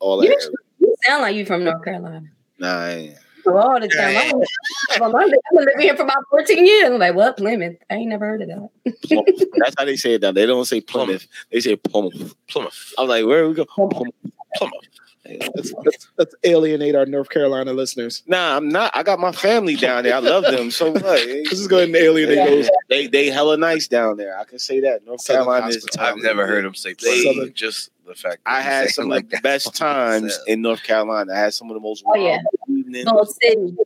[0.00, 0.26] all that.
[0.26, 2.26] You, you sound like you from North Carolina.
[2.58, 3.16] Nah, I ain't.
[3.46, 4.16] All the time.
[4.16, 6.90] I'm, I'm, I'm living here for about 14 years.
[6.90, 7.76] I'm like, what Plymouth?
[7.90, 9.50] I ain't never heard of that.
[9.58, 10.32] That's how they say it now.
[10.32, 11.26] They don't say Plymouth.
[11.52, 12.34] They say Plymouth.
[12.48, 12.94] Plymouth.
[12.96, 13.66] I'm like, where are we go?
[13.66, 14.14] Plymouth.
[14.56, 14.93] Plymouth.
[15.26, 18.22] Let's, let's, let's, alienate our North Carolina listeners.
[18.26, 18.90] Nah, I'm not.
[18.94, 20.14] I got my family down there.
[20.14, 21.02] I love them so much.
[21.02, 22.46] Let's just go ahead and alienate yeah.
[22.46, 22.70] those.
[22.90, 24.38] They they hella nice down there.
[24.38, 25.06] I can say that.
[25.06, 25.86] North Southern Carolina is.
[25.98, 28.42] I've never heard them say they, just the fact.
[28.44, 31.32] I had some like of the best times in North Carolina.
[31.32, 32.38] I had some of the most oh, yeah.
[32.68, 33.08] evenings.
[33.42, 33.76] City.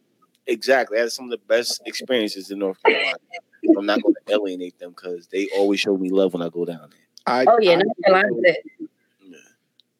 [0.47, 0.99] exactly.
[0.99, 3.19] I had some of the best experiences in North Carolina.
[3.77, 6.65] I'm not going to alienate them because they always show me love when I go
[6.65, 7.01] down there.
[7.27, 8.89] I, Oh yeah, I, North Carolina's it.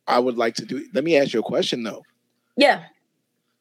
[0.09, 0.87] I would like to do.
[0.95, 2.03] Let me ask you a question though.
[2.57, 2.85] Yeah.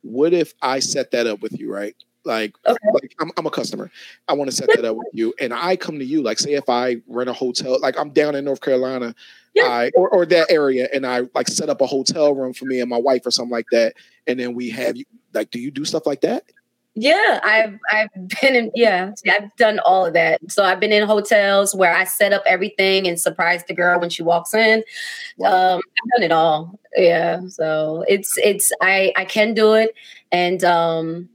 [0.01, 1.95] What if I set that up with you, right?
[2.23, 2.77] Like, Okay.
[2.93, 3.89] like I'm, I'm a customer.
[4.27, 6.21] I want to set that up with you, and I come to you.
[6.21, 9.15] Like, say if I rent a hotel, like I'm down in North Carolina,
[9.53, 9.65] Yeah.
[9.67, 12.79] I or, or that area, and I like set up a hotel room for me
[12.81, 13.93] and my wife or something like that,
[14.27, 15.05] and then we have you.
[15.33, 16.43] Like, do you do stuff like that?
[16.99, 18.09] Yeah, I've I've
[18.41, 20.39] been in yeah, I've done all of that.
[20.51, 24.09] So I've been in hotels where I set up everything and surprise the girl when
[24.09, 24.79] she walks in.
[25.45, 26.79] Um, I've done it all.
[26.95, 27.41] Yeah.
[27.49, 29.91] So it's it's I I can do it.
[30.31, 31.29] And um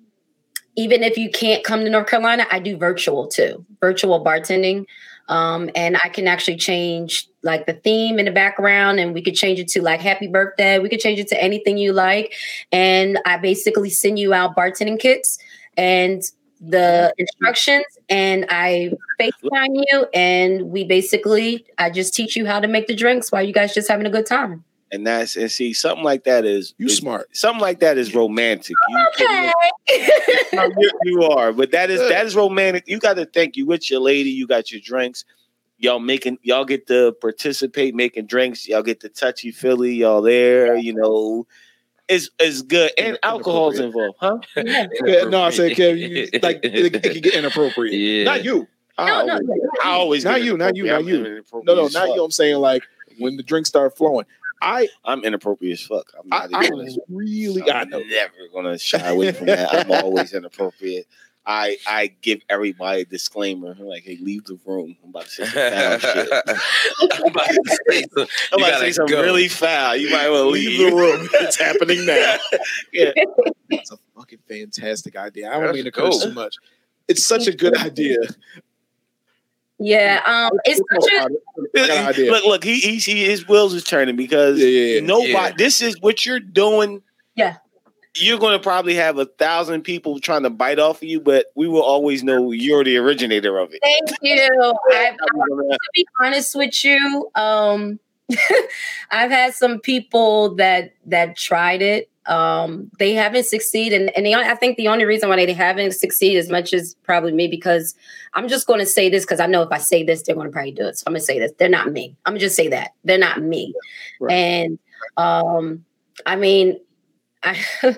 [0.77, 3.64] even if you can't come to North Carolina, I do virtual too.
[3.81, 4.87] Virtual bartending.
[5.33, 9.35] Um, and I can actually change like the theme in the background and we could
[9.35, 10.79] change it to like happy birthday.
[10.79, 12.35] We could change it to anything you like.
[12.71, 15.38] And I basically send you out bartending kits
[15.75, 16.23] and
[16.61, 22.68] the instructions and I FaceTime you and we basically I just teach you how to
[22.68, 24.64] make the drinks while you guys just having a good time.
[24.92, 27.35] And that's and see something like that is You is- smart.
[27.35, 28.77] Something like that is romantic.
[29.14, 29.47] Okay.
[29.47, 29.71] You,
[31.05, 32.85] you are, but that is that is romantic.
[32.87, 33.57] You got to think.
[33.57, 34.31] You with your lady.
[34.31, 35.25] You got your drinks.
[35.79, 38.68] Y'all making y'all get to participate making drinks.
[38.68, 39.95] Y'all get to touchy feely.
[39.95, 40.77] Y'all there.
[40.77, 41.47] You know,
[42.09, 44.38] it's it's good and alcohol's involved, huh?
[44.57, 44.87] yeah.
[45.05, 47.95] Yeah, no, I said, Kev, you, like it, it can get inappropriate.
[47.95, 48.25] Yeah.
[48.25, 48.68] Not you.
[48.99, 49.71] I No, no, always, no.
[49.83, 51.42] I always Not you, not you, not you.
[51.53, 52.23] I'm No, no, not you.
[52.23, 52.83] I'm saying like
[53.18, 54.27] when the drinks start flowing.
[54.62, 56.12] I I'm inappropriate as fuck.
[56.18, 57.98] I'm not I even gonna- really I I'm know.
[57.98, 59.75] never gonna shy away from that.
[59.75, 61.07] I'm always inappropriate.
[61.44, 63.72] I I give everybody a disclaimer.
[63.77, 64.96] I'm like, hey, leave the room.
[65.03, 66.29] I'm about to say some foul shit.
[67.12, 69.22] I'm about to say, some- I'm about to say something go.
[69.22, 69.96] really foul.
[69.96, 71.29] You might want to Leave leave the room.
[71.35, 72.37] It's happening now.
[72.92, 73.11] Yeah.
[73.70, 75.48] It's a fucking fantastic idea.
[75.51, 76.29] I don't That's mean to curse dope.
[76.29, 76.55] too much.
[77.09, 78.18] It's such a good idea.
[79.83, 82.31] Yeah, um it's such a I got an idea.
[82.31, 85.01] Look, look, he, he, he his wheels is turning because Yeah, yeah, yeah.
[85.01, 85.31] nobody.
[85.33, 85.53] Yeah.
[85.57, 87.03] This is what you're doing.
[87.35, 87.57] Yeah.
[88.14, 91.47] You're going to probably have a thousand people trying to bite off of you, but
[91.55, 93.81] we will always know you're the originator of it.
[93.83, 94.75] thank you.
[94.90, 97.99] I, to be honest with you, um,
[99.11, 102.11] I've had some people that that tried it.
[102.27, 105.93] Um, they haven't succeeded, and, and the, I think the only reason why they haven't
[105.93, 107.95] succeeded as much as probably me because
[108.35, 110.47] I'm just going to say this because I know if I say this, they're going
[110.47, 110.99] to probably do it.
[110.99, 112.17] So I'm going to say this: they're not me.
[112.25, 113.75] I'm gonna just say that they're not me.
[114.21, 114.33] Right.
[114.33, 114.79] And
[115.17, 115.85] um,
[116.27, 116.79] I mean,
[117.43, 117.59] I,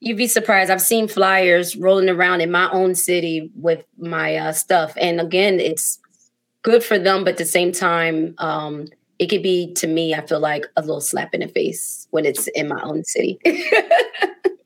[0.00, 0.70] you'd be surprised.
[0.70, 5.60] I've seen flyers rolling around in my own city with my uh, stuff, and again,
[5.60, 5.98] it's
[6.62, 8.86] good for them, but at the same time, um,
[9.18, 10.14] it could be to me.
[10.14, 13.38] I feel like a little slap in the face when it's in my own city.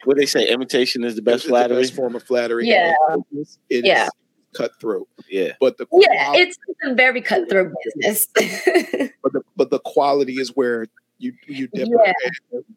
[0.05, 2.67] What they say, imitation is the best It's the best form of flattery.
[2.67, 2.95] Yeah.
[3.35, 4.09] It's Yeah.
[4.55, 5.09] cutthroat.
[5.29, 8.27] Yeah, But the yeah, it's a very cutthroat business.
[9.23, 10.87] but the but the quality is where
[11.19, 12.15] you you differ.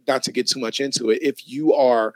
[0.05, 1.19] Not to get too much into it.
[1.21, 2.13] If you are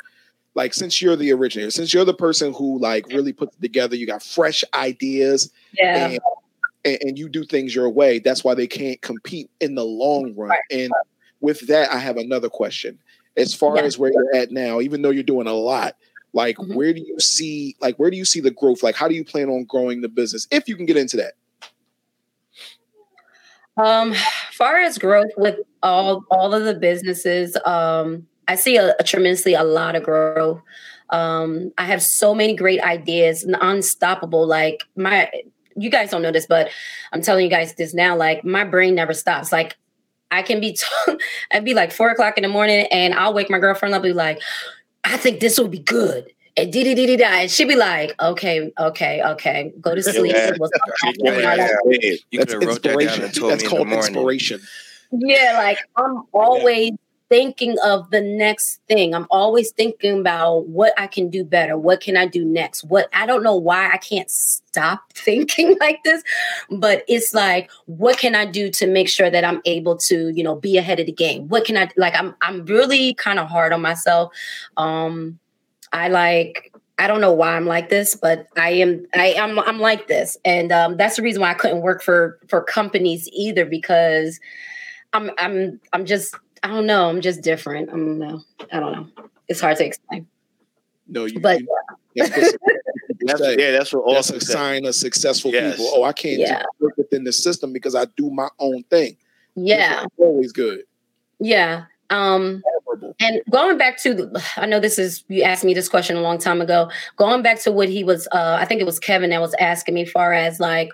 [0.55, 3.95] like since you're the originator, since you're the person who like really puts it together,
[3.95, 6.19] you got fresh ideas yeah, and,
[6.83, 8.19] and, and you do things your way.
[8.19, 10.49] That's why they can't compete in the long run.
[10.49, 10.59] Right.
[10.69, 10.91] And
[11.41, 12.99] with that, I have another question.
[13.35, 13.83] As far Yeah.
[13.83, 15.95] as where you're at now, even though you're doing a lot,
[16.33, 16.75] like Mhm.
[16.75, 18.83] where do you see like where do you see the growth?
[18.83, 20.47] Like how do you plan on growing the business?
[20.51, 21.33] If you can get into that.
[23.77, 24.13] Um,
[24.51, 29.53] far as growth with all all of the businesses, um, I see a, a tremendously
[29.53, 30.61] a lot of growth.
[31.11, 34.47] Um, I have so many great ideas, and unstoppable.
[34.47, 35.29] Like my,
[35.75, 36.69] you guys don't know this, but
[37.13, 38.15] I'm telling you guys this now.
[38.15, 39.51] Like my brain never stops.
[39.51, 39.77] Like
[40.31, 40.85] I can be, t-
[41.51, 44.11] I'd be like four o'clock in the morning, and I'll wake my girlfriend up, and
[44.11, 44.39] be like,
[45.03, 46.31] I think this will be good.
[46.57, 47.23] And dee dee dee dee.
[47.23, 50.33] And she'd be like, okay, okay, okay, go to sleep.
[50.35, 50.51] Yeah.
[50.59, 52.17] We'll talk Shake it." ass out of bed.
[52.31, 54.07] You could have wrote that down and told That's me in called the morning.
[54.15, 54.61] inspiration.
[55.11, 56.91] Yeah, like I'm always
[57.29, 59.13] thinking of the next thing.
[59.13, 61.77] I'm always thinking about what I can do better.
[61.77, 62.83] What can I do next?
[62.85, 66.23] What I don't know why I can't stop thinking like this,
[66.69, 70.43] but it's like, what can I do to make sure that I'm able to, you
[70.43, 71.47] know, be ahead of the game?
[71.47, 72.15] What can I like?
[72.15, 74.33] I'm I'm really kind of hard on myself.
[74.77, 75.39] Um,
[75.91, 79.79] I like I don't know why I'm like this, but I am I am I'm
[79.79, 83.65] like this, and um, that's the reason why I couldn't work for for companies either
[83.65, 84.39] because
[85.13, 86.35] I'm I'm I'm just
[86.67, 87.89] I don't know I'm just different.
[87.89, 88.41] I don't know.
[88.73, 89.07] I don't know.
[89.47, 90.27] It's hard to explain.
[91.07, 91.67] No, you, But you
[92.27, 92.57] that's
[93.21, 95.77] That's, yeah, that's what That's awesome a sign of successful Yes.
[95.77, 95.91] people.
[95.95, 96.59] Oh, I can't Yeah.
[96.59, 99.15] just work within the system because I do my own thing.
[99.55, 100.81] Yeah, It's always good.
[101.39, 101.85] yeah.
[102.09, 102.61] Um,
[103.19, 106.37] and going back to, I know this is you asked me this question a long
[106.37, 106.89] time ago.
[107.17, 109.93] Going back to what he was, uh, I think it was Kevin that was asking
[109.95, 110.89] me, far as like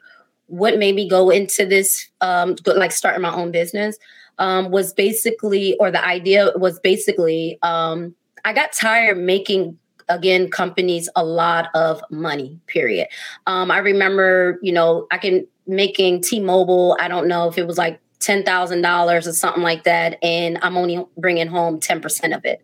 [0.48, 3.98] what made me go into this, um, like starting my own business,
[4.40, 8.16] um, was basically, or the idea was basically, um,
[8.46, 9.78] I got tired making
[10.10, 13.08] again companies a lot of money period.
[13.48, 17.78] Um, i remember you know i can making t-mobile i don't know if it was
[17.78, 22.64] like $10000 or something like that and i'm only bringing home 10% of it.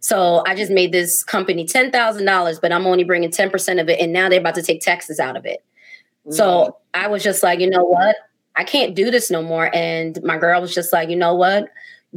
[0.00, 4.12] So i just made this company $10000 but i'm only bringing 10% of it and
[4.12, 5.64] now they're about to take taxes out of it.
[6.30, 8.16] So i was just like you know what
[8.56, 11.68] i can't do this no more and my girl was just like you know what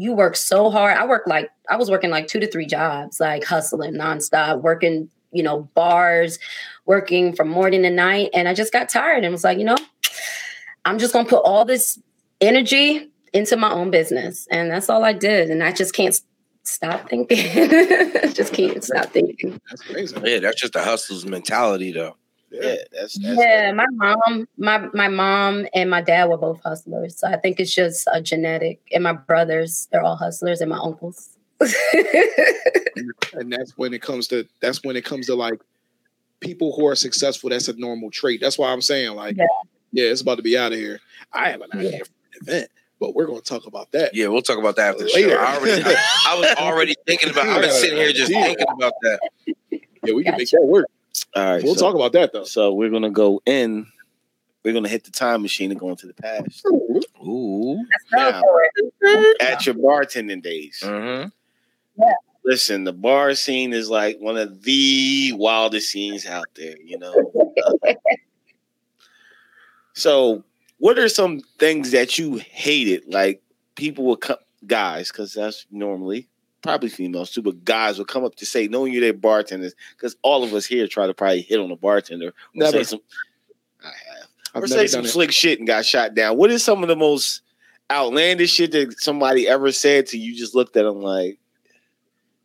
[0.02, 0.98] you work so hard.
[0.98, 5.10] I work like I was working like two to three jobs, like hustling nonstop, working,
[5.32, 6.40] you know, bars,
[6.86, 8.30] working from morning to night.
[8.34, 9.78] And I just got tired and was like, you know,
[10.86, 12.00] I'm just gonna put all this
[12.42, 14.48] energy into my own business.
[14.50, 15.50] And that's all I did.
[15.50, 16.20] And I just can't
[16.64, 17.38] stop thinking.
[18.34, 19.60] just can't stop thinking.
[19.70, 20.16] That's crazy.
[20.24, 22.16] Yeah, that's just the hustler's mentality though.
[22.52, 23.72] Yeah, that's, that's yeah.
[23.72, 27.74] My mom, my my mom and my dad were both hustlers, so I think it's
[27.74, 28.80] just a genetic.
[28.92, 31.38] And my brothers, they're all hustlers, and my uncles.
[31.60, 35.60] and that's when it comes to that's when it comes to like
[36.40, 37.50] people who are successful.
[37.50, 38.42] That's a normal trait.
[38.42, 39.46] That's why I'm saying like, yeah,
[39.92, 41.00] yeah it's about to be out of here.
[41.34, 41.98] I have an idea yeah.
[41.98, 44.14] for an event but we're going to talk about that.
[44.14, 45.30] Yeah, we'll talk about that after the show.
[45.30, 45.96] I, already, I,
[46.28, 47.48] I, was already thinking about.
[47.48, 49.20] I've been sitting here just thinking about that.
[50.04, 50.88] Yeah, we can make that work.
[51.36, 52.44] All right, we'll so, talk about that though.
[52.44, 53.88] So we're gonna go in.
[54.64, 56.66] We're gonna hit the time machine and go into the past.
[57.26, 58.42] Ooh, now,
[59.40, 60.82] at your bartending days.
[60.84, 61.30] Mm-hmm.
[62.02, 62.14] Yeah.
[62.46, 66.76] Listen, the bar scene is like one of the wildest scenes out there.
[66.84, 67.34] You know.
[69.94, 70.44] so,
[70.78, 73.04] what are some things that you hated?
[73.08, 73.42] Like
[73.76, 76.28] people would come, guys, because that's normally
[76.62, 80.16] probably females too, but guys will come up to say, knowing you're their bartenders, because
[80.22, 82.34] all of us here try to probably hit on a bartender.
[82.54, 82.78] Never.
[82.78, 83.02] Say some,
[83.84, 84.28] I have.
[84.56, 86.38] I've or say some slick shit and got shot down.
[86.38, 87.42] What is some of the most
[87.92, 90.36] outlandish shit that somebody ever said to you?
[90.36, 91.40] Just looked at them like,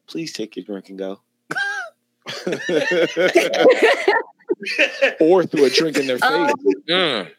[0.07, 1.21] please take your drink and go.
[5.21, 6.57] or threw a drink in their um, face.
[6.57, 7.31] Um, mm.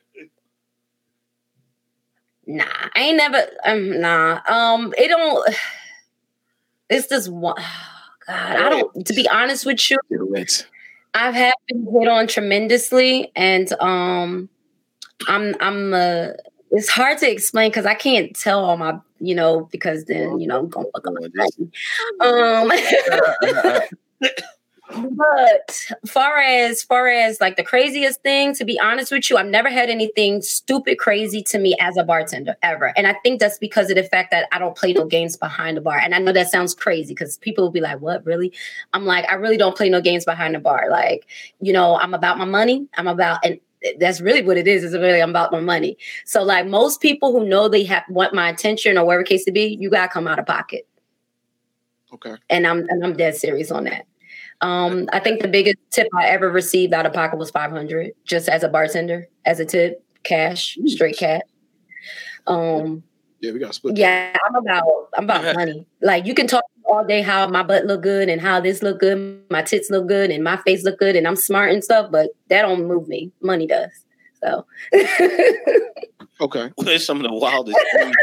[2.47, 3.43] Nah, I ain't never.
[3.65, 4.39] Um, nah.
[4.47, 5.55] Um, it don't
[6.89, 7.55] it's this one.
[8.27, 9.05] God, I don't.
[9.05, 9.97] To be honest with you,
[11.13, 14.49] I've had been hit on tremendously, and um,
[15.27, 16.27] I'm I'm uh,
[16.71, 20.47] it's hard to explain because I can't tell all my you know because then you
[20.47, 21.07] know I'm gonna fuck
[22.19, 22.25] up.
[22.25, 22.71] Um.
[24.93, 29.47] But far as far as like the craziest thing, to be honest with you, I've
[29.47, 32.93] never had anything stupid crazy to me as a bartender ever.
[32.95, 35.77] And I think that's because of the fact that I don't play no games behind
[35.77, 35.97] the bar.
[35.97, 38.53] And I know that sounds crazy because people will be like, What really?
[38.93, 40.87] I'm like, I really don't play no games behind the bar.
[40.89, 41.25] Like,
[41.59, 42.87] you know, I'm about my money.
[42.95, 43.59] I'm about and
[43.99, 44.83] that's really what it is.
[44.83, 45.97] Is really I'm about my money.
[46.25, 49.51] So like most people who know they have want my attention or whatever case to
[49.51, 50.87] be, you gotta come out of pocket.
[52.13, 52.35] Okay.
[52.49, 54.05] And I'm and I'm dead serious on that.
[54.61, 58.47] Um, I think the biggest tip I ever received out of pocket was 500 just
[58.49, 61.41] as a bartender, as a tip, cash, straight cash.
[62.47, 63.03] Um,
[63.41, 63.97] yeah, we got split.
[63.97, 65.85] Yeah, I'm about I'm about money.
[66.01, 68.99] Like you can talk all day how my butt look good and how this look
[68.99, 72.11] good, my tits look good and my face look good and I'm smart and stuff,
[72.11, 73.31] but that don't move me.
[73.41, 73.91] Money does.
[74.41, 74.65] So
[76.41, 76.69] Okay.
[76.75, 78.15] What is some of the wildest things,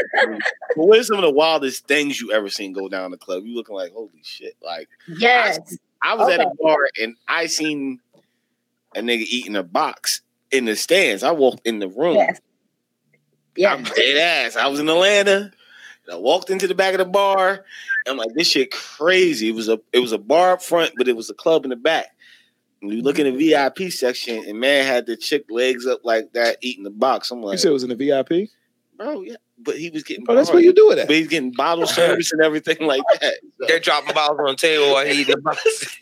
[0.75, 3.43] what is some of the wildest things you ever seen go down the club?
[3.45, 4.55] You looking like holy shit.
[4.61, 5.57] Like yes.
[5.57, 6.41] I, I was okay.
[6.41, 7.99] at a bar and I seen
[8.95, 11.23] a nigga eating a box in the stands.
[11.23, 12.15] I walked in the room.
[12.15, 12.39] Yes.
[13.55, 13.73] Yeah.
[13.73, 14.55] I'm dead ass.
[14.55, 15.51] I was in Atlanta.
[16.11, 17.63] I walked into the back of the bar.
[18.07, 19.49] I'm like, this shit crazy.
[19.49, 21.69] It was a it was a bar up front, but it was a club in
[21.69, 22.07] the back.
[22.81, 26.33] And you look in the VIP section, and man had the chick legs up like
[26.33, 27.31] that, eating the box.
[27.31, 28.49] I'm like, you said it was in the VIP,
[28.97, 29.21] bro.
[29.21, 30.25] Yeah, but he was getting.
[30.27, 31.07] Oh, that's what you do it at.
[31.07, 33.35] But he's getting bottle service and everything like that.
[33.59, 33.65] So.
[33.67, 35.97] They're dropping bottles on the table while he eating the box.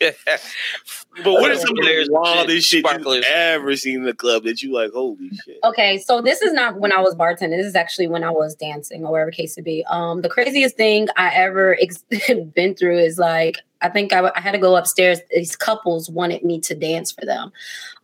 [1.24, 4.62] but what is some of the wildest shit you've ever seen in the club that
[4.62, 4.92] you like?
[4.92, 5.58] Holy shit!
[5.64, 7.56] Okay, so this is not when I was bartending.
[7.56, 9.84] This is actually when I was dancing or whatever case it be.
[9.88, 12.04] Um, the craziest thing I ever ex-
[12.54, 15.20] been through is like I think I, I had to go upstairs.
[15.30, 17.52] These couples wanted me to dance for them.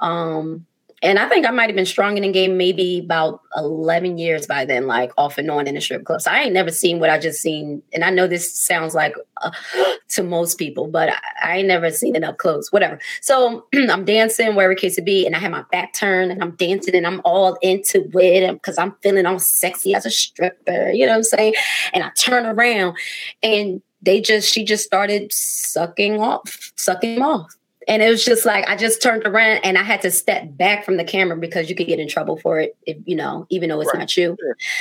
[0.01, 0.67] Um,
[1.03, 4.47] and I think I might have been strong in the game maybe about 11 years
[4.47, 6.21] by then, like off and on in the strip club.
[6.21, 7.83] So I ain't never seen what I just seen.
[7.93, 9.51] And I know this sounds like uh,
[10.11, 12.99] to most people, but I, I, ain't never seen it up close, whatever.
[13.21, 15.25] So I'm dancing wherever case to be.
[15.25, 18.77] And I have my back turned and I'm dancing and I'm all into it because
[18.77, 20.91] I'm feeling all sexy as a stripper.
[20.91, 21.55] You know what I'm saying?
[21.93, 22.97] And I turn around
[23.43, 27.58] and they just she just started sucking off, sucking off.
[27.89, 30.85] And it was just like I just turned around and I had to step back
[30.85, 33.71] from the camera because you could get in trouble for it if you know, even
[33.71, 34.01] though it's Right.
[34.01, 34.37] not you.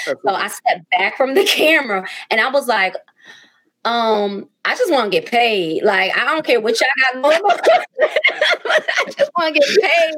[0.06, 2.96] So I stepped back from the camera and I was like,
[3.86, 5.84] um, I just want to get paid.
[5.84, 7.60] Like, I don't care what y'all got going on.
[8.02, 10.14] I just want to get paid.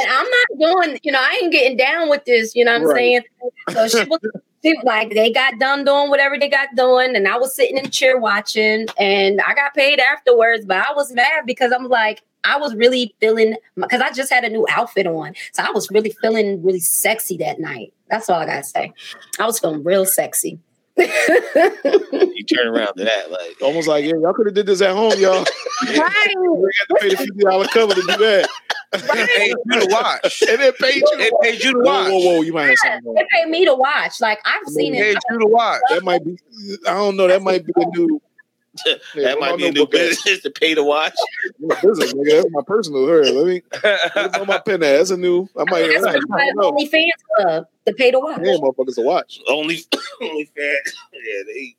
[0.00, 2.80] And I'm not doing, you know, I ain't getting down with this, you know what
[2.82, 2.96] I'm Right.
[2.96, 3.22] saying?
[3.70, 4.18] So she was
[4.64, 7.14] she, like, they got done doing whatever they got doing.
[7.14, 10.92] And I was sitting in the chair watching and I got paid afterwards, but I
[10.92, 14.66] was mad because I'm like, I was really feeling because I just had a new
[14.70, 15.34] outfit on.
[15.52, 17.92] So I was really feeling really sexy that night.
[18.10, 18.92] That's all I gotta say.
[19.38, 20.58] I was feeling real sexy.
[22.34, 24.94] You turn around to that like Almost like, yeah, y'all could have did this at
[24.94, 25.44] home, y'all.
[25.96, 26.26] right.
[26.34, 28.48] You had to pay the fifty dollar cover to do that.
[28.92, 30.42] They paid you to watch.
[30.48, 31.16] And then paid you.
[31.18, 32.08] They paid you to watch.
[32.10, 32.42] whoa, whoa!
[32.42, 33.26] You might have something they wrong.
[33.32, 34.20] paid me to watch.
[34.20, 35.14] Like I've seen They it.
[35.14, 35.80] paid you to watch.
[35.90, 36.36] That might be.
[36.86, 37.26] I don't know.
[37.28, 38.20] That might be a new.
[38.86, 41.12] Yeah, that where might be a new business to pay to watch.
[41.58, 42.42] New business, nigga.
[42.42, 43.06] That's my personal.
[43.06, 43.62] Here, let me.
[44.14, 44.76] What's on my pen?
[44.76, 44.96] At?
[44.96, 45.46] That's a new.
[45.56, 45.88] I might.
[45.88, 46.72] That's I what don't the know.
[46.72, 48.40] OnlyFans club to pay to watch.
[48.42, 49.40] Yeah, motherfuckers to watch.
[49.48, 49.80] Only
[50.22, 50.74] only fan.
[51.12, 51.76] Yeah, they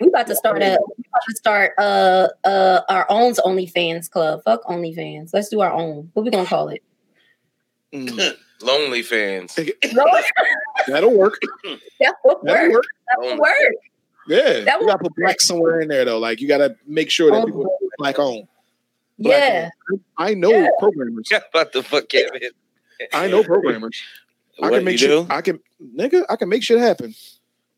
[0.00, 0.78] We about to start a.
[0.96, 4.42] We about to start uh uh our own OnlyFans club.
[4.44, 5.30] Fuck OnlyFans.
[5.34, 6.10] Let's do our own.
[6.14, 6.82] What we gonna call it?
[7.92, 8.36] Mm.
[8.62, 9.54] Lonely fans.
[9.56, 11.34] That'll work.
[11.98, 12.72] that would That'll work.
[12.74, 12.84] work.
[13.08, 13.56] That would work.
[14.30, 16.18] Yeah, That you gotta put black somewhere in there though.
[16.18, 18.46] Like you gotta make sure that people oh, are black owned.
[19.18, 19.70] Black Yeah.
[19.92, 20.00] owned.
[20.16, 20.68] I know Yeah.
[20.78, 21.28] programmers.
[21.50, 22.40] What the fuck, Kevin?
[23.12, 24.00] I know programmers.
[24.62, 25.24] I can make you sure.
[25.24, 25.32] do?
[25.32, 25.58] I can,
[25.96, 26.24] nigga.
[26.28, 27.14] I can make shit happen.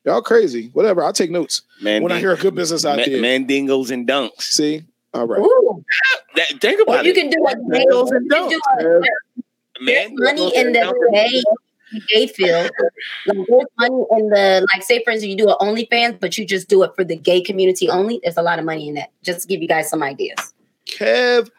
[0.05, 0.69] Y'all crazy.
[0.75, 1.03] Whatever.
[1.05, 3.19] I'll take notes Man, when I hear a good business idea.
[3.21, 4.43] mandingos and dunks.
[4.43, 4.83] See.
[5.15, 5.41] All right.
[6.37, 7.17] That, think about you it.
[7.17, 7.85] You can do a gay.
[7.87, 8.61] Mandingos and can do dunks.
[8.79, 9.05] there's
[9.81, 11.43] Man, money in the gay
[12.13, 12.71] gay field.
[13.27, 16.47] Like there's money in the like say for instance you do an OnlyFans, but you
[16.47, 18.21] just do it for the gay community only.
[18.23, 19.11] There's a lot of money in that.
[19.23, 20.55] Just to give you guys some ideas.
[20.87, 21.51] Kev.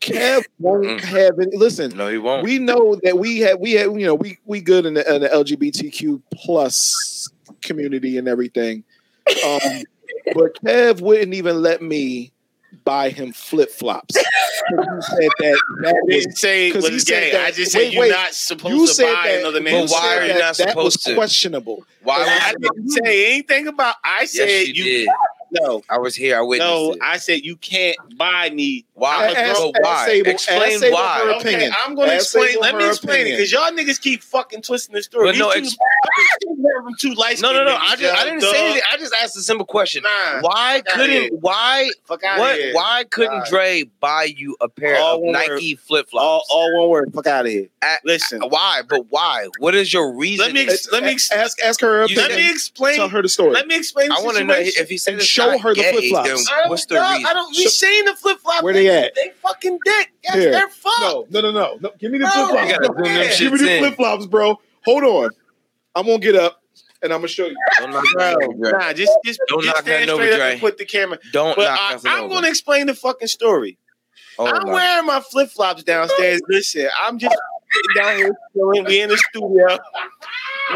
[0.00, 1.00] Kev won't Mm.
[1.00, 1.56] have any.
[1.56, 2.42] Listen, No, he won't.
[2.44, 5.22] we know that we have we have you know we we good in the, in
[5.22, 7.28] the LGBTQ plus
[7.62, 8.82] community and everything.
[9.44, 9.82] Um,
[10.34, 12.31] but Kev wouldn't even let me
[12.84, 14.16] buy him flip flops.
[14.68, 17.32] He said that that I was didn't say it 'Cause was you said gay.
[17.32, 18.10] that- I just wait, said you're wait.
[18.10, 19.40] not supposed you to said buy that.
[19.40, 21.14] another But man's you why are you that not that was supposed to?
[21.14, 21.84] questionable.
[22.02, 23.96] Why I didn't say anything about.
[24.04, 24.84] I said Yes, you, you.
[24.84, 25.08] did.
[25.52, 26.38] No, I was here.
[26.38, 26.92] I witnessed no.
[26.92, 26.98] it.
[27.02, 28.84] I said you can't buy me.
[28.94, 29.28] Why?
[29.28, 30.06] I'm Ask- grown- why?
[30.06, 31.18] Sable- Explain ask Sable why.
[31.18, 31.72] her Okay, opinion.
[31.84, 32.48] I'm going to Ask explain.
[32.48, 33.36] Sable Let me her explain it opinion.
[33.38, 35.26] because y'all niggas keep fucking twisting the story.
[35.32, 35.76] But no, ex-
[36.42, 37.76] two, I'm two light No, no, no.
[37.76, 38.82] I just I didn't say anything.
[38.92, 40.02] I just asked a simple question.
[40.04, 41.22] Nah, Why fuck outta here.
[41.24, 42.74] couldn't why fuck out what here.
[42.74, 43.44] why couldn't Nah.
[43.44, 46.48] Dre buy you a pair All of Nike flip flops?
[46.50, 47.12] all one word.
[47.14, 47.68] Fuck out of here.
[47.84, 48.82] A- Listen, uh, Why?
[48.88, 49.48] But why?
[49.58, 50.46] What is your reason?
[50.46, 52.28] Let me ex- let me ex- ask ask her her opinion.
[52.28, 52.96] let me explain.
[52.96, 53.52] Tell her the story.
[53.52, 54.10] Let me explain.
[54.12, 56.28] I want to know if he said And it's show not her the flip-flops.
[56.28, 57.26] then I don't, What's the reason?
[57.26, 57.56] I don't.
[57.56, 58.62] We saying the flip flop.
[58.64, 59.14] Where they at?
[59.14, 60.12] They fucking dick.
[60.24, 60.50] Yes, Here.
[60.52, 61.00] they're fucked.
[61.00, 61.90] No, no, no, no, no.
[61.98, 62.70] Give me the flip flops.
[62.72, 63.36] gotta zoom them Yeah.
[63.38, 64.60] Give me the flip flops, bro.
[64.84, 65.30] Hold on.
[65.94, 66.62] I'm gonna get up
[67.02, 67.56] and I'm gonna show you.
[67.78, 68.70] Don't knock Bro, over, Dre.
[68.72, 70.52] nah, just just, Don't just knock stand nothing over, straight up Dre.
[70.52, 71.18] and put the camera.
[71.32, 72.28] Don't But knock I, nothing I'm over.
[72.28, 73.78] going to explain the fucking story.
[74.38, 76.40] Oh I'm my- wearing my flip flops downstairs.
[76.48, 77.36] Listen, I'm just
[77.74, 78.84] sitting down here chilling.
[78.84, 79.78] We in the studio.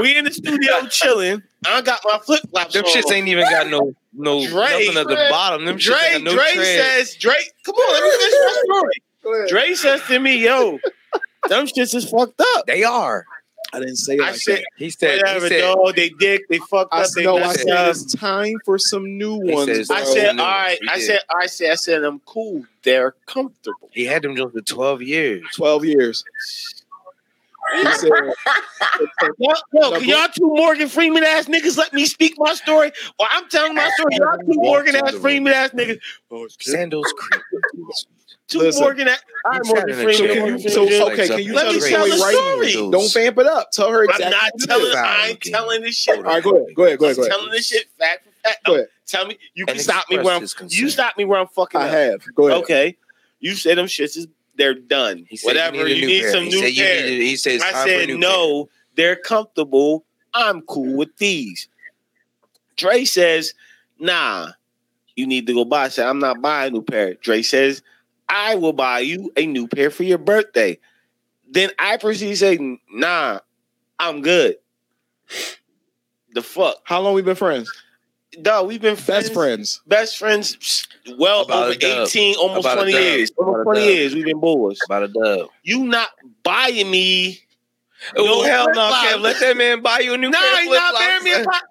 [0.00, 1.42] We in the studio chilling.
[1.66, 2.74] I got my flip flops.
[2.74, 5.64] Them shits ain't even got no no Dre, nothing at the bottom.
[5.64, 6.84] Them Dre, shits got no Dre tread.
[6.84, 9.02] says, Dre, come on, let me finish my story.
[9.22, 9.46] Go.
[9.48, 10.78] Dre says to me, yo,
[11.48, 12.66] them shits is fucked up.
[12.66, 13.24] They are.
[13.72, 14.64] I didn't say it I like said, that.
[14.76, 15.18] He said.
[15.22, 15.60] whatever, He said.
[15.74, 15.96] dog.
[15.96, 17.90] They dick, they fucked I up, said, they no, I said up.
[17.90, 19.66] it's time for some new ones.
[19.66, 19.96] says- bro.
[19.96, 20.78] I said, all right.
[20.88, 22.64] I said, I said, I said, I'm cool.
[22.84, 23.88] They're comfortable.
[23.90, 25.42] He had them just for twelve years.
[25.52, 26.24] twelve years.
[27.72, 28.10] He said,
[29.38, 32.92] Yo, yo, can y'all two Morgan Freeman ass niggas let me speak my story?
[33.18, 34.16] Well, I'm telling my story.
[34.16, 35.98] Y'all two Morgan ass Freeman ass niggas.
[36.60, 37.42] Sandals creep.
[38.48, 38.82] Two Listen.
[38.82, 39.22] Morgan ass.
[39.44, 40.36] I'm He Morgan sat so Freeman.
[40.36, 42.70] can you, so okay, can you Let tell me the tell story the right?
[42.72, 42.90] story.
[42.90, 43.70] Don't vamp it up.
[43.70, 44.24] Tell her exactly.
[44.26, 44.86] I'm not telling.
[44.86, 44.94] is.
[44.96, 46.16] I ain't telling this shit.
[46.16, 46.74] All right, go ahead.
[46.74, 46.98] Go ahead.
[46.98, 47.16] Go ahead.
[47.16, 47.32] Go ahead.
[47.32, 48.64] telling this shit fact for fact.
[48.64, 48.88] Go ahead.
[49.06, 49.38] Tell me.
[49.54, 50.46] You can stop me where I'm.
[50.68, 51.90] You stop me where I'm fucking I up.
[51.90, 52.34] have.
[52.34, 52.62] Go ahead.
[52.62, 52.96] Okay.
[53.38, 54.26] You say them shits is
[54.56, 55.26] they're done.
[55.28, 55.76] He said Whatever.
[55.76, 56.32] You need, You need pair.
[56.32, 57.02] some he new said pair.
[57.06, 60.04] needed- He said it's I time for a said new no, they're comfortable.
[60.34, 61.68] I'm cool with these.
[62.76, 63.54] Dre says,
[63.98, 64.50] nah,
[65.14, 65.84] you need to go buy.
[65.84, 67.14] I said, I'm not buying a new pair.
[67.14, 67.82] Dre says,
[68.28, 70.78] I will buy you a new pair for your birthday.
[71.48, 73.38] Then I proceed to say, nah,
[73.98, 74.56] I'm good.
[76.34, 76.76] The fuck?
[76.84, 77.72] How long we been friends?
[78.42, 79.80] Dog, we've been friends, Best friends.
[79.86, 83.30] best friends well About over 18, almost About 20 years.
[83.30, 84.78] About Almost a 20 years we've been boys.
[84.84, 85.48] About a dub.
[85.62, 86.08] You not
[86.42, 87.40] buying me
[88.16, 89.06] Oh No hell no, flip-flops.
[89.14, 89.20] Kev!
[89.22, 91.24] Let that man buy you a new Nah, pair of he not flip-flops.
[91.24, 91.62] me a pot.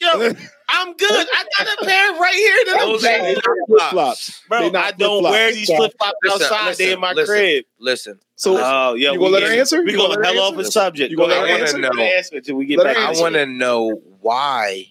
[0.00, 1.26] Yo, I'm good.
[1.32, 3.24] I got a pair right here that I'm Those wearing.
[3.26, 4.42] ain't flip flops.
[4.48, 5.32] Bro, They not I don't flip-flops.
[5.32, 6.66] wear these flip flops outside.
[6.66, 7.34] listen, they in my listen.
[7.34, 7.64] crib.
[7.78, 9.12] Listen, So uh, Oh, yeah.
[9.12, 9.82] you gonna let her answer?
[9.84, 10.62] We You gonna gonna hell off answer?
[10.64, 11.10] the subject.
[11.12, 11.78] You gonna Go let her answer?
[11.78, 12.96] Let answer until we get Let back.
[12.96, 14.86] I want to know why.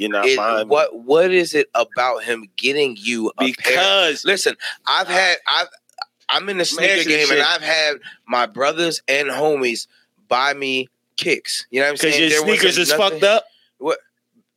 [0.00, 0.66] You're not It, fine.
[0.68, 3.30] what what is it about him getting you?
[3.38, 5.68] Because Listen, I've had I've
[6.30, 7.40] I'm in the sneaker game and.
[7.42, 7.96] I've had
[8.26, 9.86] my brothers and homies
[10.28, 11.66] buy me kicks.
[11.70, 12.12] You know what I'm saying?
[12.14, 13.44] because your There sneakers is nothing- fucked up.
[13.78, 13.98] What?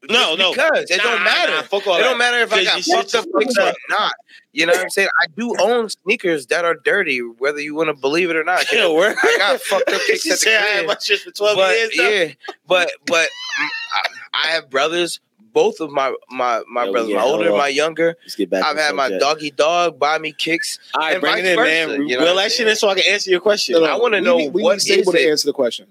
[0.09, 0.51] No, no.
[0.53, 1.51] because it Nah, don't matter.
[1.55, 2.03] nah, fuck all it that.
[2.09, 4.13] don't matter if I got fucked up kicks or not.
[4.51, 5.07] You know what I'm saying?
[5.21, 8.65] I do own sneakers that are dirty, whether you want to believe it or not.
[8.71, 9.15] Yeah, word.
[9.23, 10.87] I got fucked up kicks at the said I had crib.
[10.87, 11.91] my shit for 12 but years.
[11.97, 12.09] though.
[12.09, 12.33] yeah,
[12.67, 15.19] but but I, I have brothers.
[15.53, 18.15] Both of my my my Yeah, brothers, get my older and my younger.
[18.23, 18.65] Let's get back.
[18.65, 20.79] I've had my doggy dog buy me kicks.
[20.95, 22.07] All right, and bring it in, versa, man.
[22.07, 23.73] you know Will what I'm that shit in so I can answer your question.
[23.75, 25.29] No, no, I wanna know need- we what need is to it?
[25.29, 25.85] answer the question.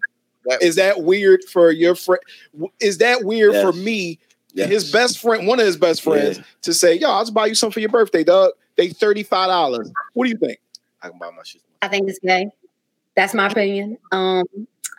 [0.46, 2.20] That- Is that weird for your friend?
[2.80, 3.62] Is that weird Yes.
[3.62, 4.18] for me?
[4.54, 4.68] Yes.
[4.68, 6.44] His best friend, one of his best friends, Yeah.
[6.62, 8.50] to say, "Yo, I'll just buy you something for your birthday, dog.
[8.76, 9.90] They thirty five dollars.
[10.14, 10.58] What do you think?"
[11.00, 11.62] I can buy my shit.
[11.80, 12.50] I think it's gay.
[13.14, 13.98] That's my opinion.
[14.10, 14.44] Um,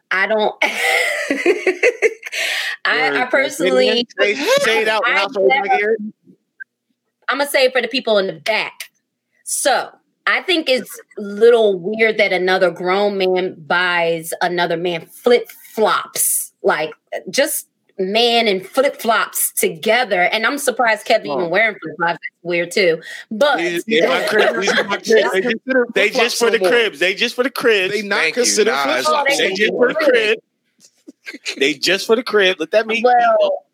[0.09, 0.55] I don't.
[2.85, 6.01] I, I personally, say, say it out I loud so everybody can hear it.
[7.29, 8.91] I'm gonna say it for the people in the back.
[9.43, 9.89] So
[10.27, 16.53] I think it's a little weird that another grown man buys another man flip flops,
[16.61, 16.93] like
[17.29, 17.67] just
[17.99, 20.21] man and flip flops together.
[20.23, 22.13] And I'm surprised Kevin even wearing flip flops.
[22.13, 23.01] That's weird too.
[23.31, 25.93] But These- these my crib- these are my cribs.
[25.93, 26.99] They just- for the cribs.
[26.99, 27.93] They just for the cribs.
[27.93, 29.37] They not Thank consider Nah, flip flops.
[29.37, 30.39] They just for the crib.
[31.57, 32.59] They just for the crib.
[32.59, 33.03] Let that mean.
[33.03, 33.65] Well,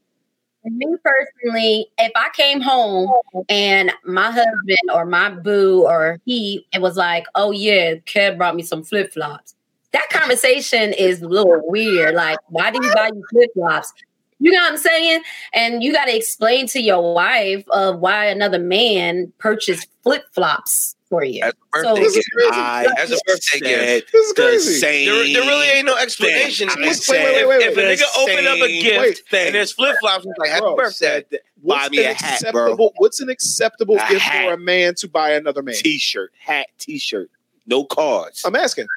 [0.66, 3.10] me personally, if I came home
[3.48, 8.56] and my husband or my boo or he, it was like, oh yeah, Kev brought
[8.56, 9.56] me some flip flops.
[9.92, 12.14] That conversation is a little weird.
[12.14, 13.94] Like, why did you buy you flip flops?
[14.40, 15.22] You know what I'm saying?
[15.54, 20.96] And you got to explain to your wife of why another man purchased flip flops
[21.10, 21.42] for you.
[21.44, 22.54] As a birthday This is gift.
[22.54, 23.62] I As a birthday gift.
[23.62, 24.74] said This is the crazy.
[24.80, 26.70] same There, there really ain't no explanation.
[26.70, 26.84] thing.
[26.84, 29.46] If- I if- said wait, wait, if a nigga open up a same gift thing.
[29.48, 31.24] and there's flip flops, it's like happy Bro, birthday.
[31.62, 32.76] What's Buy me an a hat, acceptable?
[32.76, 32.92] bro.
[32.98, 34.46] What's an acceptable A gift hat.
[34.48, 35.76] for a man to buy another man?
[35.76, 37.30] T-shirt, hat, T-shirt,
[37.68, 38.44] no cards.
[38.46, 38.88] I'm asking.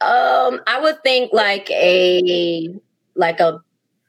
[0.00, 2.74] Um, I would think like a
[3.14, 3.60] like a,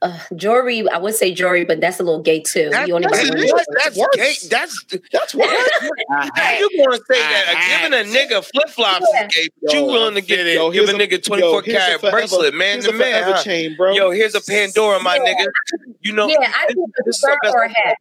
[0.06, 0.88] uh jewelry.
[0.90, 2.70] I would say jewelry, but that's a little gay too.
[2.70, 3.64] That- you only that's, buy it one.
[3.84, 4.16] that's, worse.
[4.16, 4.34] gay.
[4.50, 5.50] That's That's what.
[6.38, 9.26] A you going to say A that uh, giving a nigga flip flops Yeah.
[9.28, 11.60] is gay, but you Yo, willing to give, Yo, give here's a nigga 24 yo,
[11.62, 13.24] here's karat forever- bracelet, man here's to man.
[13.24, 13.44] huh?
[13.44, 13.92] chain, bro.
[13.94, 15.34] Yo, here's a Pandora, my Yeah.
[15.34, 15.46] nigga.
[16.02, 17.98] You know, Yeah, I think a this is the best or a hat.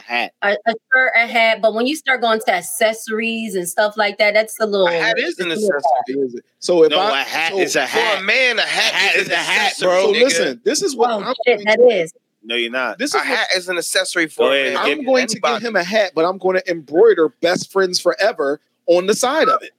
[0.00, 0.04] Thing.
[0.08, 0.32] A hat.
[0.42, 1.60] A, a shirt, a hat.
[1.62, 4.86] But when you start going to accessories and stuff like that, that's a little.
[4.88, 6.40] A hat is an it's a little accessory.
[6.58, 8.16] So if No, I a hat so, is a hat.
[8.16, 10.06] For a man, a hat, A hat is is a hat, bro.
[10.06, 10.20] so nigga.
[10.22, 12.12] listen, this is what Oh I'm shit, going that to, is.
[12.42, 12.98] No, you're not.
[12.98, 14.84] this A is what hat is an accessory for ahead, man.
[14.84, 18.60] I'm going to give him a hat, but I'm going to embroider "Best Friends Forever"
[18.86, 19.72] on the side of it.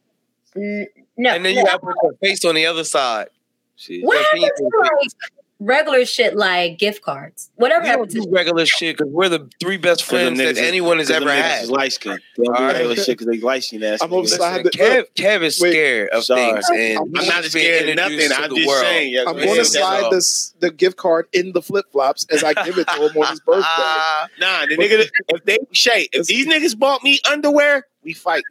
[0.56, 0.88] N-
[1.18, 1.66] No, and then you no.
[1.66, 3.28] gotta put your face on the other side.
[3.76, 4.04] Shit.
[4.04, 5.12] what Your happened to like
[5.60, 7.50] regular shit like gift cards?
[7.56, 11.10] Whatever We don't do regular shit because we're the three best friends that anyone has
[11.10, 11.68] ever had.
[11.68, 12.20] Light skin.
[12.38, 12.74] They All right.
[12.74, 14.00] regular shit because they light skin ass.
[14.02, 15.72] I'm upside Listen, the- Kev, Kev is Wait.
[15.72, 16.52] scared of Sorry.
[16.54, 18.20] things, and I'm I'm not scared of nothing.
[18.32, 18.82] I'm just world.
[18.84, 19.14] saying.
[19.14, 22.54] yeah, I'm going to slide this the gift card in the flip flops as I
[22.66, 23.64] give it to him on his birthday.
[23.66, 25.08] Ah, Nah, the nigga.
[25.30, 28.44] If they Shay, if these niggas bought me underwear, we fighting.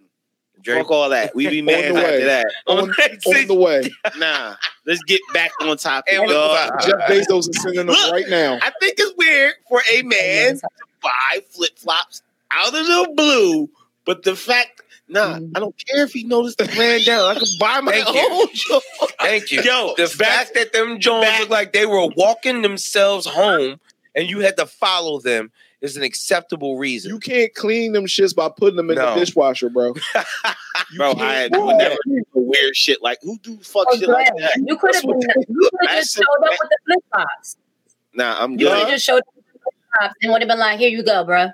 [0.67, 0.79] Drake.
[0.83, 1.35] Fuck all that.
[1.35, 2.05] We be On mad the way.
[2.05, 2.47] after that.
[2.67, 2.79] on,
[3.41, 4.55] on the way, Nah,
[4.85, 6.13] let's get back on topic.
[6.15, 6.81] And we- dog.
[6.83, 8.59] Jeff Bezos is sending them right now.
[8.61, 10.69] I think it's weird for a man to
[11.03, 13.69] buy flip flops out of the blue,
[14.05, 17.37] but the fact, nah, I don't care if he noticed the ran down.
[17.37, 18.29] I could buy my Thank you.
[18.31, 18.47] own.
[18.53, 18.85] joint.
[19.21, 19.63] Thank you.
[19.63, 23.79] Yo, the back- fact that them Jones back- look like they were walking themselves home
[24.15, 25.51] and you had to follow them
[25.83, 27.11] is an acceptable reason.
[27.13, 29.15] You can't clean them shits by putting them in No.
[29.15, 29.95] the dishwasher, bro.
[30.97, 34.29] Bro, I had would never do weird shit like who do fuck Oh, shit like
[34.39, 34.63] that.
[34.65, 35.21] You could have been.
[35.49, 37.57] You could have just showed up with the flip flops.
[38.15, 38.93] Nah, I'm You could have good.
[38.93, 41.25] just showed up with the flip flops and would have been like, "Here you go,
[41.25, 41.49] bro."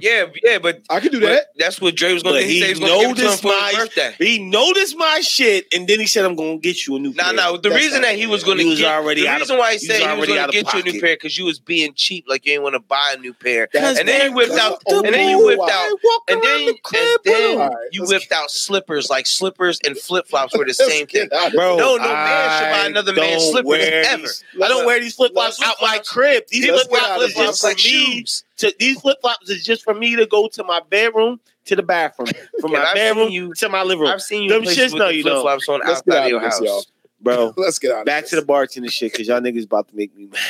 [0.00, 1.46] Yeah, yeah, but, I can do that.
[1.56, 2.52] that's what Dre was going But to do.
[2.52, 3.80] He, he said he was going to give it to him noticed for his my-
[3.80, 4.14] birthday.
[4.18, 7.24] He noticed my shit, and then he said, "I'm gonna get you a new." No,
[7.24, 7.56] pair." no.
[7.56, 9.40] The That's reason that he was going to He was get already the out of-
[9.42, 11.00] reason why he he said was he was going to of get you a new
[11.00, 13.66] pair because you was being cheap, like you didn't want to buy a new pair.
[13.68, 15.90] Cause And then you whipped out, the and then you whipped out,
[16.28, 19.08] and then, the crib and then All right, you whipped out slippers.
[19.08, 21.28] Like slippers and flip flops were the same thing.
[21.34, 24.26] out Bro, No, no man should buy another man's slippers ever.
[24.64, 26.44] I don't wear these flip flops out my crib.
[26.48, 27.44] These Let's flip flops of is here.
[27.46, 28.44] just for like shoes.
[28.58, 31.82] To, these flip flops is just for me to go to my bedroom to the
[31.82, 32.28] bathroom,
[32.60, 34.08] from my I've bedroom you- to my living room.
[34.10, 36.14] I've seen you Them in places shits, with no, you flip flops on Let's get
[36.14, 36.60] outside out of your of house.
[36.62, 36.84] y'all.
[37.20, 37.54] bro.
[37.58, 38.06] Let's get out.
[38.06, 40.40] Back to the bartender shit, cause y'all niggas about to make me mad.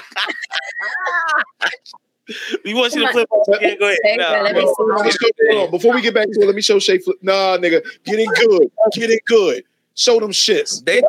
[2.65, 3.29] you want you to flip?
[3.61, 3.97] Yeah, go ahead.
[4.17, 4.73] Nah, that, let me see.
[4.97, 7.17] Let's go- Before we get back to it, let me show Shay flip.
[7.21, 8.71] Nah, nigga, get it good.
[8.93, 9.63] Get it good.
[9.97, 10.83] Show them shits.
[10.83, 10.99] They,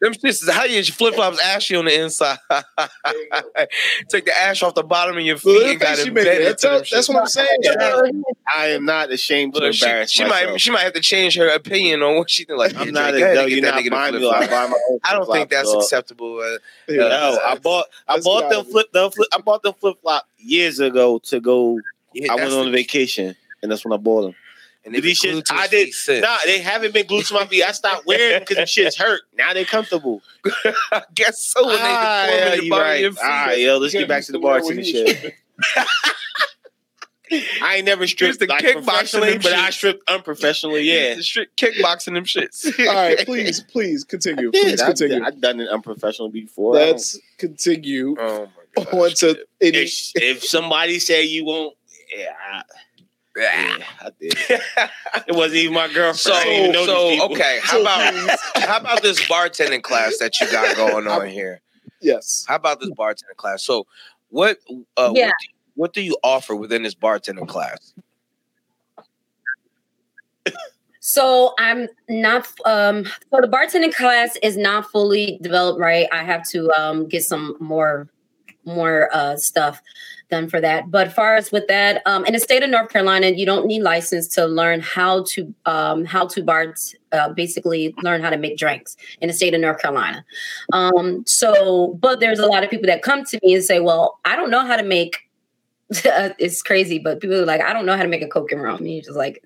[0.00, 2.38] them shits is how your flip flops ashy on the inside.
[4.08, 6.32] Take the ash off the bottom of your feet Look and got she it making.
[6.32, 6.58] embedded.
[6.60, 7.48] That's, that's what I'm saying.
[8.56, 10.50] I am not ashamed to Look, she, embarrass she myself.
[10.52, 12.58] might she might have to change her opinion on what she think.
[12.58, 14.30] Like, I'm not Drake, a go no, you're not buying me.
[14.30, 14.98] I buy my own.
[15.04, 15.82] I don't think that's dog.
[15.82, 16.38] acceptable.
[16.38, 17.08] Uh, Yeah.
[17.08, 20.28] No, I bought I bought get them flip, them flip I bought them flip flop
[20.38, 21.80] years ago to go.
[22.14, 24.34] yeah, I went on a vacation, and that's when I bought them.
[24.86, 25.92] And they these shits, I did.
[26.22, 27.64] Nah, they haven't been glued to my feet.
[27.64, 29.22] I stopped wearing them because them shits hurt.
[29.36, 30.22] Now they're comfortable.
[30.92, 31.66] I guess so.
[31.66, 33.04] When they Ah, deform yeah, the you right.
[33.04, 35.34] All right, yo, let's get back to the bartender He shit.
[37.60, 40.82] I ain't never stripped the like kickboxing but I stripped unprofessionally.
[40.88, 42.64] Yeah, The strict kickboxing them shits.
[42.86, 44.48] All right, please, please continue.
[44.48, 44.78] I did.
[44.78, 46.74] Please I've done it unprofessionally before.
[46.74, 51.74] Let's continue Oh my on to if, if somebody say you won't,
[52.16, 52.62] yeah, I,
[53.36, 54.34] yeah, I did.
[55.28, 56.18] It wasn't even my girlfriend.
[56.18, 57.58] So, I didn't even know so these okay.
[57.62, 58.14] How about
[58.56, 61.60] how about this bartending class that you got going on here?
[62.00, 62.44] Yes.
[62.46, 63.64] How about this bartending class?
[63.64, 63.86] So,
[64.28, 64.58] what
[64.96, 65.26] uh, Yeah.
[65.26, 67.94] what, do, what do you offer within this bartending class?
[71.00, 76.08] So I'm not um so the bartending class is not fully developed, right?
[76.12, 78.08] I have to um get some more
[78.64, 79.80] more uh stuff
[80.30, 80.90] done for that.
[80.90, 83.82] But far as with that, um in the state of North Carolina, you don't need
[83.82, 86.78] license to learn how to um how to bart
[87.12, 90.24] uh, basically learn how to make drinks in the state of North Carolina.
[90.72, 94.18] Um so but there's a lot of people that come to me and say, "Well,
[94.24, 95.26] I don't know how to make
[95.90, 98.62] it's crazy, but people are like, I don't know how to make a Coke and
[98.62, 98.84] rum.
[98.84, 99.44] You're just like,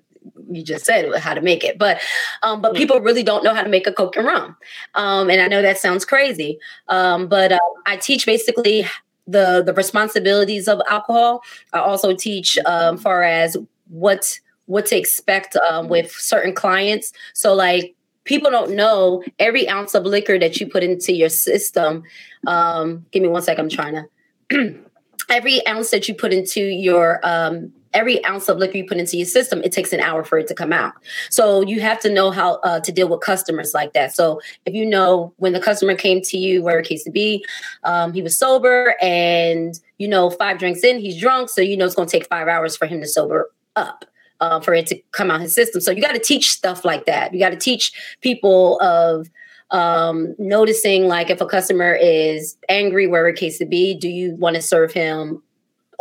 [0.49, 1.99] you just said how to make it, but
[2.41, 4.57] um, but people really don't know how to make a Coke and rum.
[4.95, 8.85] Um, and I know that sounds crazy, um, but uh, I teach basically
[9.31, 11.41] the the responsibilities of alcohol.
[11.73, 13.57] I also teach um, far as
[13.87, 17.13] what what to expect um, with certain clients.
[17.33, 22.03] So like people don't know every ounce of liquor that you put into your system.
[22.47, 23.59] Um, give me one sec.
[23.59, 24.05] I'm trying
[24.49, 24.83] to.
[25.29, 29.17] every ounce that you put into your um, every ounce of liquor you put into
[29.17, 30.93] your system, it takes an hour for it to come out.
[31.29, 34.15] So you have to know how uh, to deal with customers like that.
[34.15, 37.45] So if you know when the customer came to you, where case to be,
[37.83, 41.85] um, he was sober, and you know five drinks in, he's drunk, so you know
[41.85, 44.05] it's going to take five hours for him to sober up.
[44.39, 47.05] Uh, for it to come out his system, so you got to teach stuff like
[47.05, 47.31] that.
[47.31, 49.29] You got to teach people of
[49.69, 54.35] um, noticing like if a customer is angry, where it case to be, do you
[54.35, 55.43] want to serve him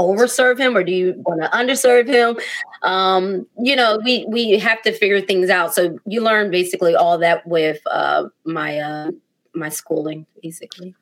[0.01, 2.37] overserve him or do you want to underserve him
[2.83, 7.19] um you know we we have to figure things out so you learn basically all
[7.19, 9.11] that with uh my uh
[9.55, 10.95] my schooling basically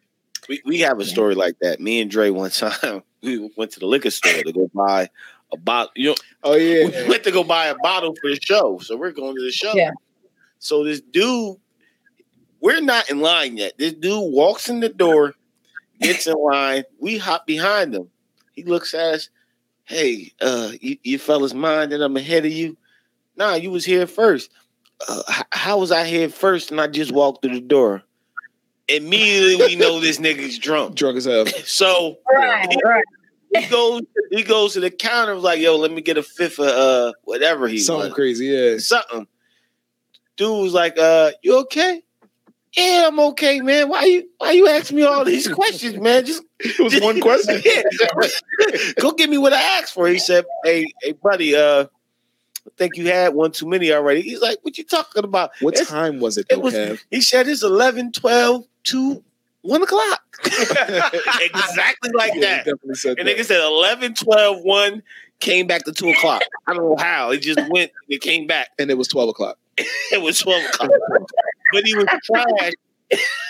[0.49, 1.12] We, we have a Yeah.
[1.12, 1.78] story like that.
[1.80, 5.09] Me and Dre one time we went to the liquor store to go buy
[5.53, 5.92] a bottle.
[5.96, 7.09] You know, Oh we yeah.
[7.09, 8.78] went to go buy a bottle for the show.
[8.78, 9.72] So we're going to the show.
[9.74, 9.90] Yeah.
[10.59, 11.57] So this dude,
[12.61, 13.72] we're not in line yet.
[13.78, 15.34] This dude walks in the door,
[16.01, 16.84] gets in line.
[16.99, 18.09] We hop behind him.
[18.59, 19.28] He looks at us.
[19.84, 22.76] Hey, uh, you, you fellas mind that I'm ahead of you?
[23.36, 24.50] Nah, you was here first.
[25.09, 28.02] Uh, how was I here first and I just walked through the door?
[28.88, 30.96] Immediately we know this nigga's drunk.
[30.96, 31.44] Drunk as hell.
[31.66, 33.04] So right right
[33.54, 34.00] he goes
[34.32, 37.68] he goes to the counter like, yo, let me get a fifth of uh whatever
[37.68, 38.14] he Something was.
[38.14, 38.46] crazy.
[38.46, 38.78] Yeah.
[38.78, 39.28] Something.
[40.36, 42.02] Dude was like, uh, you okay?
[42.76, 43.88] Yeah, I'm okay, man.
[43.88, 46.24] Why you why you asking me all these questions, man?
[46.26, 47.60] Just It was one question.
[47.64, 47.82] yeah.
[49.00, 50.06] Go give me what I asked for.
[50.08, 54.20] He said, Hey, hey, buddy, uh, I think you had one too many already.
[54.22, 55.50] He's like, What you talking about?
[55.60, 56.46] What It's- time was it?
[56.50, 57.00] It was Kev?
[57.10, 59.24] he said it's 11, 12, 2,
[59.62, 60.20] 1 o'clock.
[60.44, 62.64] exactly like Yeah, that.
[62.66, 63.36] definitely said And that.
[63.36, 65.02] nigga said 11, 12, 1,
[65.40, 66.42] came back to 2 o'clock.
[66.66, 67.30] I don't know how.
[67.30, 68.68] It just went, it came back.
[68.78, 69.56] and it was twelve o'clock.
[70.12, 70.90] It was 12 o'clock.
[71.72, 72.72] But he was trash.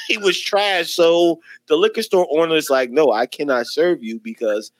[0.09, 0.91] he was trash.
[0.91, 4.73] So the liquor store owner is like, no, I cannot serve you because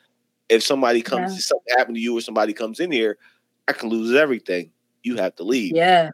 [0.49, 1.37] if somebody comes, Yeah.
[1.39, 3.19] if something happened to you or somebody comes in here,
[3.67, 4.71] I can lose everything.
[5.03, 5.75] You have to leave.
[5.75, 6.11] yeah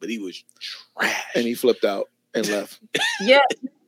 [0.00, 1.24] But he was trash.
[1.34, 2.80] And he flipped out and left.
[3.22, 3.40] yeah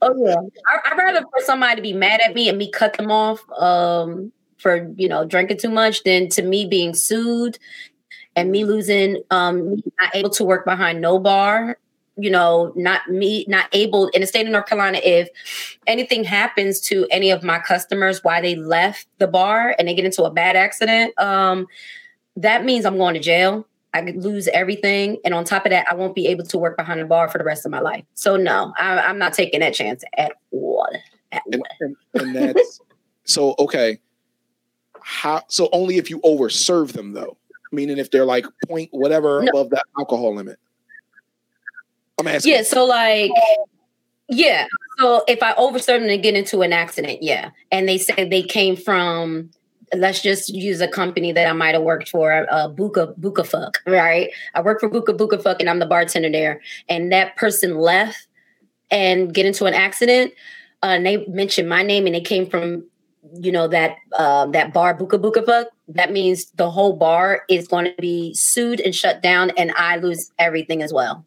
[0.02, 0.34] oh yeah
[0.66, 3.44] I, i'd rather for somebody to be mad at me and me cut them off
[3.58, 7.58] um for you know drinking too much than to me being sued
[8.34, 11.76] and me losing um me not able to work behind no bar
[12.20, 15.28] you know not me not able in the state of north carolina if
[15.86, 20.04] anything happens to any of my customers while they left the bar and they get
[20.04, 21.66] into a bad accident um
[22.36, 25.86] that means i'm going to jail I could lose everything, and on top of that,
[25.90, 28.04] I won't be able to work behind the bar for the rest of my life.
[28.14, 30.88] So no, I, am not taking that chance at all.
[31.32, 32.80] At and, and, and that's
[33.24, 33.98] so okay.
[35.02, 35.68] How so?
[35.72, 37.36] Only if you overserve them, though.
[37.72, 39.50] Meaning, if they're like point whatever no.
[39.50, 40.58] above the alcohol limit.
[42.20, 42.52] I'm asking.
[42.52, 42.62] Yeah.
[42.62, 43.30] So like,
[44.28, 44.66] yeah.
[44.98, 48.42] So if I overserve them and get into an accident, yeah, and they say they
[48.42, 49.50] came from
[49.94, 53.78] let's just use a company that I might have worked for, uh, Buka Buka Fuck,
[53.86, 54.30] right?
[54.54, 56.60] I work for Buka Buka Fuck, and I'm the bartender there.
[56.88, 58.26] And that person left
[58.90, 60.32] and get into an accident.
[60.82, 62.84] Uh, and they mentioned my name, and it came from
[63.38, 65.68] you know that uh, that bar Buka Buka Fuck.
[65.88, 69.96] That means the whole bar is going to be sued and shut down, and I
[69.96, 71.24] lose everything as well.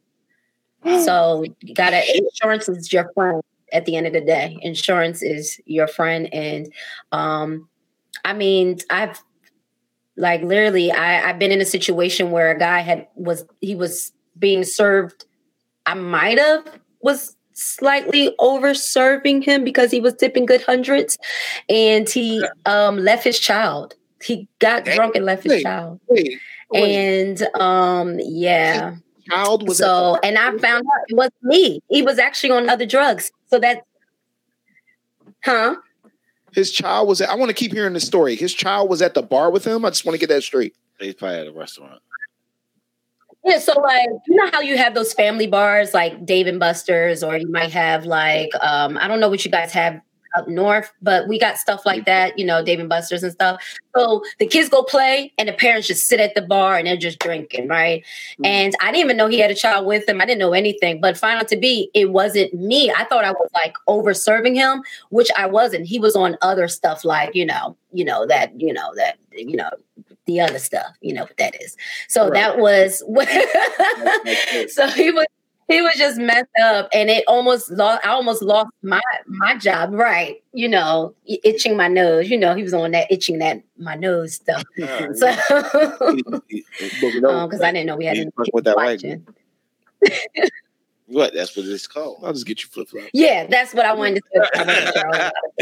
[0.86, 4.57] So you gotta insurance is your friend at the end of the day.
[4.61, 6.71] Insurance is your friend, and
[7.11, 7.67] um,
[8.25, 9.21] I mean, I've
[10.15, 14.11] like literally, I, I've been in a situation where a guy had was he was
[14.38, 15.25] being served.
[15.86, 21.17] I might have was slightly over serving him because he was tipping good hundreds,
[21.69, 23.95] and he um left his child.
[24.21, 25.99] He got drunk and left his child.
[26.73, 28.95] And um yeah.
[29.30, 31.82] Child was so, and I found out it wasn't me.
[31.89, 33.32] He was actually on other drugs.
[33.47, 33.84] So that,
[35.43, 35.76] huh?
[36.51, 38.36] His child was at, I want to keep hearing the story.
[38.36, 39.86] His child was at the bar with him.
[39.86, 40.76] I just want to get that straight.
[40.99, 42.01] He's probably at a restaurant.
[43.45, 47.24] Yeah, so like you know how you have those family bars like Dave and Buster's,
[47.24, 49.99] or you might have like um, I don't know what you guys have
[50.36, 53.61] up north, but we got stuff like that, you know, Dave and Buster's and stuff.
[53.95, 56.97] So the kids go play and the parents just sit at the bar and they're
[56.97, 58.01] just drinking, right?
[58.34, 58.45] Mm-hmm.
[58.45, 60.21] And I didn't even know he had a child with him.
[60.21, 62.91] I didn't know anything, but found out to be it wasn't me.
[62.91, 65.86] I thought I was like over serving him, which I wasn't.
[65.88, 69.55] He was on other stuff like, you know, you know, that, you know, that, you
[69.55, 69.69] know,
[70.25, 71.75] the other stuff, you know what that is.
[72.07, 72.34] So right.
[72.34, 73.27] that was what
[74.69, 75.25] so he was
[75.68, 79.93] he was just messed up and it almost lost I almost lost my my job,
[79.93, 80.41] right?
[80.53, 82.30] You know, itching my nose.
[82.30, 84.64] You know, he was on that itching that my nose stuff.
[85.16, 85.28] So
[86.49, 89.26] because um, I didn't know we had any with that watching.
[91.07, 91.34] What?
[91.34, 92.20] That's what it's called.
[92.24, 93.09] I'll just get you flip flop.
[93.14, 94.49] Yeah, that's what I wanted to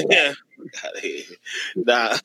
[0.08, 0.34] say.
[1.76, 2.18] nah.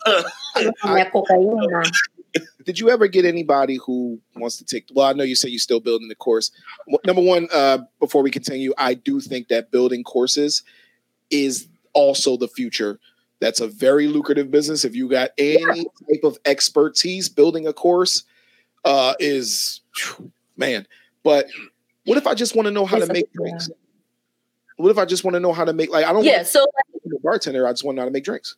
[2.65, 4.89] Did you ever get anybody who wants to take?
[4.93, 6.51] Well, I know you say you're still building the course.
[7.05, 10.63] Number one, uh, before we continue, I do think that building courses
[11.31, 12.99] is also the future.
[13.41, 14.85] That's a very lucrative business.
[14.85, 18.25] If you got any type of expertise, building a course
[18.85, 19.81] uh, is
[20.57, 20.87] man.
[21.23, 21.49] But
[22.05, 23.69] what if I just want to know how to make drinks?
[24.77, 26.65] What if I just want to know how to make like I don't yeah, so
[26.65, 28.57] a bartender, I just want to know how to make drinks.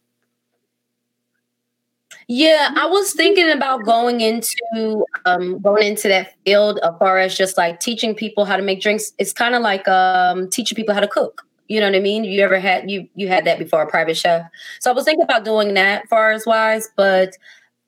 [2.26, 7.36] Yeah, I was thinking about going into um, going into that field as far as
[7.36, 9.12] just like teaching people how to make drinks.
[9.18, 11.46] It's kind of like um, teaching people how to cook.
[11.68, 12.24] You know what I mean?
[12.24, 14.42] You ever had you you had that before, a private chef?
[14.80, 17.36] So I was thinking about doing that far as wise, but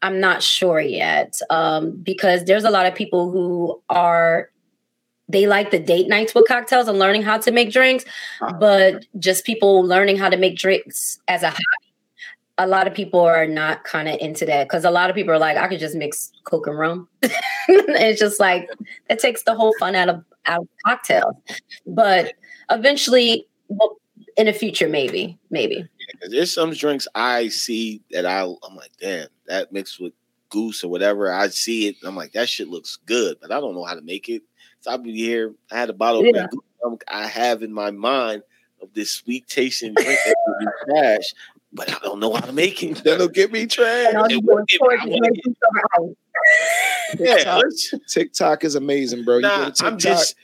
[0.03, 4.51] I'm not sure yet um, because there's a lot of people who are
[5.29, 8.05] they like the date nights with cocktails and learning how to make drinks,
[8.41, 8.57] uh-huh.
[8.59, 11.80] but just people learning how to make drinks as a hobby.
[12.61, 15.33] A lot of people are not kind of into that because a lot of people
[15.33, 17.09] are like, I could just mix Coke and rum.
[17.23, 17.33] and
[17.69, 18.69] it's just like
[19.09, 21.35] that takes the whole fun out of out of cocktails.
[21.87, 22.35] But
[22.71, 23.97] eventually, well,
[24.37, 25.77] in the future, maybe, maybe.
[25.77, 30.13] Yeah, there's some drinks I see that I I'm like, damn, that mixed with
[30.51, 31.33] goose or whatever.
[31.33, 34.03] I see it, I'm like, that shit looks good, but I don't know how to
[34.03, 34.43] make it.
[34.81, 35.55] So I'll be here.
[35.71, 36.47] I had a bottle yeah.
[36.85, 38.43] of I have in my mind
[38.83, 41.35] of this sweet tasting drink that would be trash,
[41.73, 43.03] but I don't know how to make it.
[43.05, 44.13] That'll get me trash.
[47.19, 47.61] yeah,
[48.09, 49.41] TikTok is amazing, bro.
[49.41, 50.37] Nah, TikTok, I'm just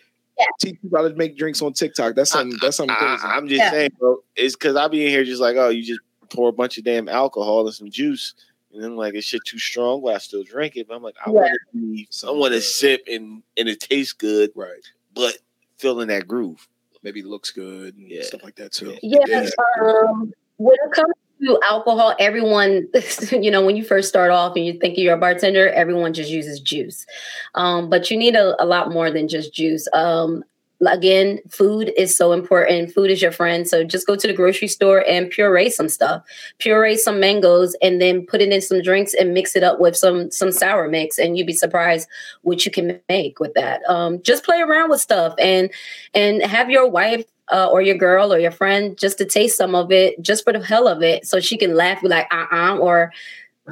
[0.61, 2.15] teach you how to make drinks on TikTok.
[2.15, 2.59] That's something.
[2.61, 3.23] that's something crazy.
[3.25, 3.71] I, am just yeah.
[3.71, 4.19] saying, bro.
[4.35, 6.01] It's because I be in here just like, oh, you just
[6.31, 8.35] pour a bunch of damn alcohol and some juice,
[8.73, 10.03] and then like, it's shit too strong?
[10.03, 10.89] But I still drink it.
[10.89, 11.35] But I'm like, I yeah.
[11.35, 14.85] want to be, I want to sip and and it tastes good, right?
[15.15, 15.39] But
[15.79, 16.67] feeling that groove,
[17.03, 18.23] maybe looks good, and yeah.
[18.23, 18.97] stuff like that too.
[19.03, 19.21] Yeah.
[19.27, 19.49] yeah.
[19.83, 22.89] Um, when it comes to alcohol, everyone,
[23.31, 26.31] you know, when you first start off and you think you're a bartender, everyone just
[26.31, 27.07] uses juice.
[27.55, 29.87] Um, but you need a, a, lot more than just juice.
[29.93, 30.45] Um,
[30.87, 32.93] again, food is so important.
[32.93, 33.67] Food is your friend.
[33.67, 36.23] So just go to the grocery store and puree some stuff.
[36.59, 39.97] Puree some mangoes and then put it in some drinks and mix it up with
[39.97, 42.09] some some sour mix and you'd be surprised
[42.43, 43.83] what you can make with that.
[43.89, 45.71] Um, just play around with stuff and
[46.15, 49.75] and have your wife uh, or your girl or your friend just to taste some
[49.75, 52.77] of it just for the hell of it so she can laugh be like uh-uh
[52.79, 53.13] or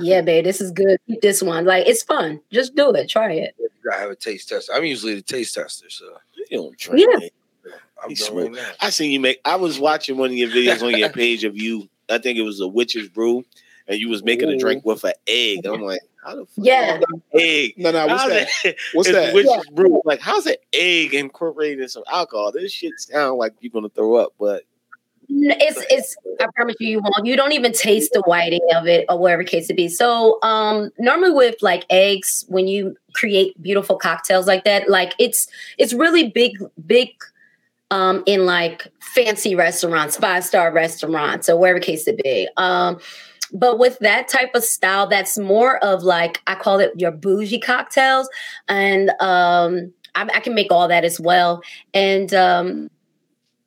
[0.00, 3.32] yeah babe this is good keep this one like it's fun just do it try
[3.32, 3.54] it
[3.84, 4.72] gotta have a taste tester.
[4.72, 6.06] I'm usually the taste tester, so
[6.50, 7.08] You don't drink.
[7.10, 7.28] Yeah.
[8.02, 8.76] I'm He's doing right.
[8.80, 9.40] I seen you make.
[9.44, 11.88] I was watching one of your videos on your page of you.
[12.10, 13.44] I think it was a witch's brew,
[13.86, 15.66] and you was making a drink with an egg.
[15.66, 17.00] I'm like, how the fuck Yeah.
[17.34, 17.74] egg?
[17.76, 18.48] No, no, what's How's that?
[18.64, 19.34] it- What's it's that?
[19.34, 20.00] Witch's brew.
[20.04, 22.50] Like, how's an egg incorporated in some alcohol?
[22.52, 24.62] This shit sound like you're gonna throw up, but
[25.28, 26.16] It's it's.
[26.40, 27.26] I promise you, you won't.
[27.26, 29.88] You don't even taste the whiting of it, or whatever case it be.
[29.88, 35.46] So, um, normally with like eggs, when you create beautiful cocktails like that, like it's
[35.78, 36.52] it's really big,
[36.86, 37.08] big,
[37.90, 42.48] um, in like fancy restaurants, five star restaurants, or wherever case it be.
[42.56, 42.98] Um,
[43.54, 47.60] but with that type of style, that's more of like I call it your bougie
[47.60, 48.28] cocktails,
[48.68, 51.62] and um, I, I can make all that as well.
[51.94, 52.90] And um,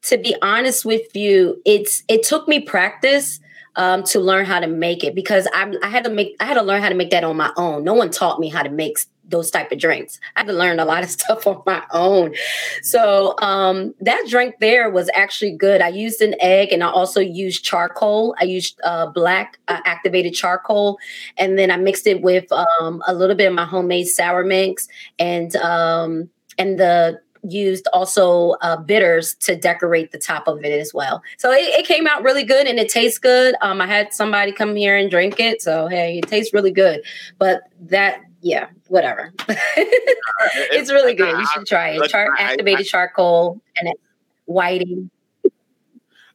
[0.04, 3.40] to be honest with you, it's it took me practice
[3.78, 6.56] um, to learn how to make it because I, I had to make I had
[6.56, 7.84] to learn how to make that on my own.
[7.84, 8.98] No one taught me how to make
[9.28, 10.20] those type of drinks.
[10.36, 12.34] I had to learn a lot of stuff on my own.
[12.82, 15.82] So um, that drink there was actually good.
[15.82, 18.36] I used an egg and I also used charcoal.
[18.40, 20.98] I used uh, black uh, activated charcoal,
[21.38, 24.88] and then I mixed it with um, a little bit of my homemade sour mix
[25.20, 30.94] and um, and the used also uh, bitters to decorate the top of it as
[30.94, 31.22] well.
[31.38, 33.56] So it, it came out really good and it tastes good.
[33.62, 37.02] Um, I had somebody come here and drink it, so hey, it tastes really good.
[37.38, 39.32] But that, yeah, whatever.
[39.50, 41.38] it's really good.
[41.38, 42.00] You should try it.
[42.00, 44.00] Look, Char- I- activated charcoal and it,
[44.46, 45.10] whiting.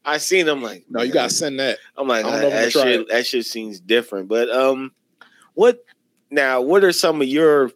[0.04, 1.78] I seen them like, No, you gotta send that.
[1.96, 4.28] I'm like, I don't know I'm that shit, that shit seems different.
[4.28, 4.90] But um,
[5.54, 5.84] what
[6.30, 6.60] now?
[6.60, 7.70] What are some of your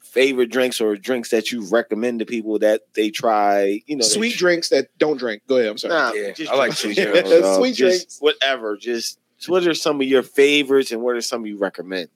[0.00, 3.80] favorite drinks or drinks that you recommend to people that they try?
[3.86, 5.42] You know, Sweet tr- drinks that don't drink.
[5.46, 5.70] Go ahead.
[5.70, 5.94] I'm sorry.
[5.94, 6.96] Nah, Yeah, just I like drinks sweet
[7.28, 7.56] drinks.
[7.56, 8.16] Sweet Just drinks.
[8.18, 8.76] whatever.
[8.76, 12.08] Just what are some of your favorites and what are some you recommend?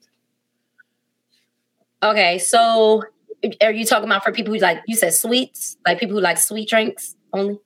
[2.03, 3.03] Okay, so
[3.61, 6.37] are you talking about for people who like you said sweets, like people who like
[6.37, 7.59] sweet drinks only?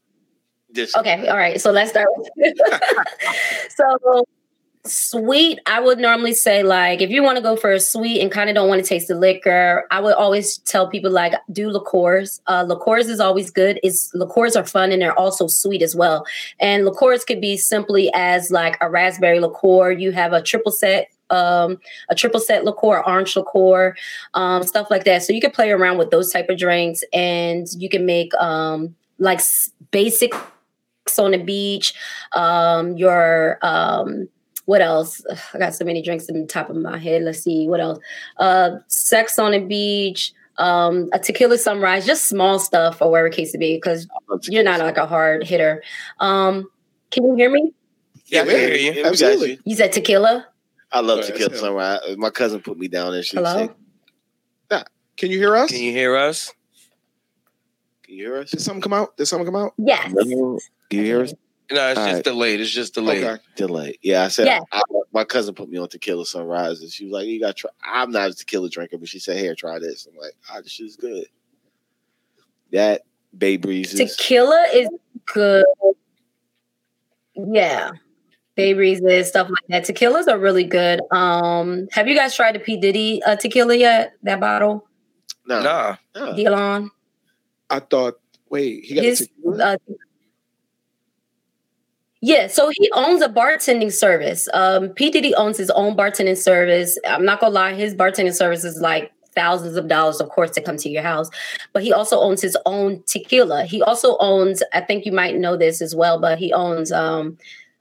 [0.74, 1.60] Just Okay, all right.
[1.60, 2.54] So let's start with
[3.70, 4.26] so
[4.86, 5.60] sweet.
[5.66, 8.50] I would normally say like if you want to go for a sweet and kind
[8.50, 12.42] of don't want to taste the liquor, I would always tell people like do liqueurs.
[12.48, 13.80] Uh, liqueurs is always good.
[13.82, 16.26] It's liqueurs are fun and they're also sweet as well.
[16.60, 19.92] And liqueurs could be simply as like a raspberry liqueur.
[19.92, 21.10] You have a triple sec.
[21.30, 23.96] Um, a triple sec liqueur, orange liqueur,
[24.34, 25.24] um, stuff like that.
[25.24, 28.96] So you can play around with those type of drinks, and you can make um,
[29.20, 30.34] like s- basic
[31.18, 31.94] on the beach.
[32.34, 34.28] Um, your um,
[34.66, 35.24] what else?
[35.30, 37.24] Ugh, I got so many drinks in the top of my head.
[37.24, 38.00] Let's see what else.
[38.38, 40.34] Uh, sex on the beach.
[40.58, 44.08] Um, a tequila sunrise, just small stuff or whatever case it be, because
[44.44, 45.84] you're not like a hard hitter.
[46.20, 46.68] Um,
[47.12, 47.74] can you hear me?
[48.26, 49.06] Yeah, we hear you.
[49.06, 49.52] Absolutely.
[49.52, 49.60] you.
[49.66, 50.48] You said tequila.
[50.92, 51.60] I love Oh, that's tequila him.
[51.60, 52.00] sunrise.
[52.18, 53.76] My cousin put me down and she Hello.
[54.70, 54.86] said,
[55.18, 55.72] Can you hear us?
[55.72, 56.54] Can you hear us?
[58.04, 58.52] "Can you hear us?
[58.52, 59.18] Did something come out?
[59.18, 59.74] Did something come out?
[59.78, 60.12] Yes.
[60.16, 60.60] No.
[60.90, 61.34] Can you hear us?"
[61.72, 62.24] No, it's All just right.
[62.24, 62.62] delayed.
[62.62, 63.24] It's just delayed.
[63.24, 63.42] Okay.
[63.56, 63.98] Delay.
[64.04, 64.60] Yeah, I said Yeah.
[64.72, 64.82] I,
[65.12, 67.70] my cousin put me on tequila sunrise, and she was like, "You got to try."
[67.84, 70.72] I'm not a tequila drinker, but she said, "Here, try this." I'm like, "Ah, this
[70.72, 71.26] shit's good."
[72.72, 73.02] That
[73.38, 74.16] Bay Breezes.
[74.16, 74.88] Tequila is
[75.26, 75.66] good.
[77.36, 77.92] Yeah.
[78.58, 79.86] Bay breezes, stuff like that.
[79.86, 81.00] Tequilas are really good.
[81.12, 82.76] Um, have you guys tried the P.
[82.76, 84.14] Diddy uh, tequila yet?
[84.24, 84.86] That bottle?
[85.46, 85.96] no, Nah.
[86.16, 86.34] no.
[86.34, 86.90] Dylan?
[87.70, 88.20] I thought.
[88.50, 89.64] Wait, he got His, a tequila?
[89.64, 89.78] uh,
[92.22, 94.50] yeah, so he owns a bartending service.
[94.54, 95.12] Um, P.
[95.12, 96.98] Diddy owns his own bartending service.
[97.08, 100.62] I'm not gonna lie, his bartending service is like thousands of dollars, of course, to
[100.62, 101.30] come to your house.
[101.74, 103.66] But he also owns his own tequila.
[103.66, 107.38] He also owns, I think you might know this as well, but he owns um,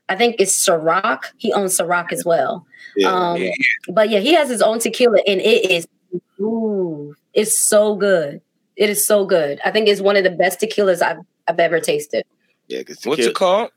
[0.08, 1.24] I think it's Ciroc.
[1.36, 2.66] He owns Ciroc as well.
[2.96, 3.12] Yeah.
[3.12, 3.50] Um, Yeah,
[3.88, 5.88] but yeah, he has his own tequila, and it is,
[6.40, 8.40] ooh, it's so good.
[8.76, 9.60] It is so good.
[9.64, 12.24] I think it's one of the best tequilas I've I've ever tasted.
[12.68, 13.70] yeah, What's it called?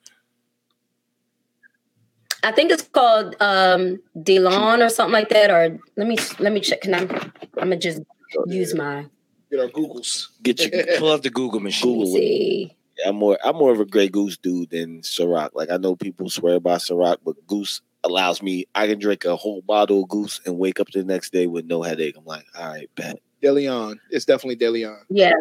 [2.44, 5.52] I think it's called um Delon or something like that.
[5.52, 6.82] Or let me let me check.
[6.82, 7.00] Can I?
[7.00, 8.02] I'm gonna just
[8.48, 9.06] use my
[9.52, 10.28] Get our Googles.
[10.44, 10.84] Get you.
[10.98, 11.92] Pull up the Google machine.
[11.92, 12.76] Google see.
[13.06, 15.52] I'm more I'm more of a Grey Goose dude than Ciroc.
[15.54, 19.36] Like I know people swear by Ciroc, but Goose allows me I can drink a
[19.36, 22.16] whole bottle of Goose and wake up the next day with no headache.
[22.18, 23.20] I'm like, all right, bet.
[23.44, 23.98] Deleon.
[24.12, 25.00] It's definitely Deleon.
[25.10, 25.32] Yeah,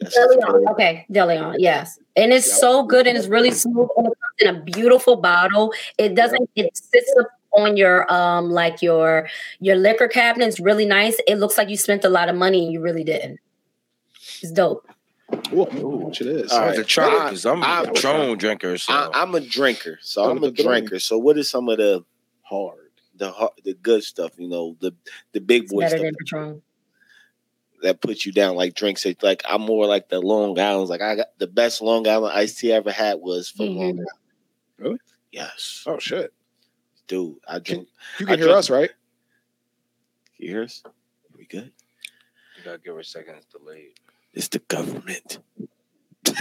[0.00, 0.70] That's Deleon.
[0.72, 1.56] Okay, Deleon.
[1.58, 2.56] Yes, and it's Yep.
[2.58, 5.72] so good and it's really smooth and it in a beautiful bottle.
[5.98, 6.48] It doesn't.
[6.56, 9.28] It sits up on your um like your
[9.60, 10.46] your liquor cabinet.
[10.48, 11.20] It's really nice.
[11.26, 13.38] It looks like you spent a lot of money and you really didn't.
[14.42, 14.86] It's dope.
[15.52, 16.50] Ooh, ooh, which it is.
[16.52, 16.76] All I have right.
[16.78, 18.78] to try because I'm I- a Patron drinker.
[18.78, 20.66] So I, I'm a drinker, so I'm a the Patron.
[20.68, 20.98] drinker.
[20.98, 22.04] So what is some of the
[22.42, 22.90] Hard.
[23.16, 24.32] the har- the good stuff?
[24.38, 24.92] You know, the
[25.32, 26.00] the big It's boy stuff.
[26.00, 26.62] than Patron.
[27.82, 29.04] that puts you down like drinks.
[29.06, 30.88] It like I'm more like the Long Island.
[30.88, 33.76] Like I got the best Long Island iced tea I ever had was from Mhm.
[33.76, 34.08] Long Island.
[34.78, 34.98] Really?
[35.32, 36.32] Yes, Oh shit!
[37.06, 37.36] dude.
[37.48, 37.88] I drink.
[38.18, 38.90] You I can hear drink- us, right?
[40.38, 40.82] You hear us?
[41.36, 41.72] We good?
[42.58, 43.98] You gotta give her seconds delayed.
[44.34, 45.38] It's the government.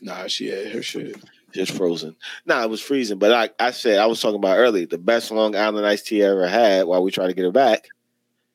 [0.00, 1.14] Nah, she had her shit.
[1.52, 2.16] Just frozen.
[2.44, 3.18] Nah, it was freezing.
[3.18, 6.24] But I, I said I was talking about earlier the best Long Island iced tea
[6.24, 6.86] I ever had.
[6.86, 7.86] While we try to get her back,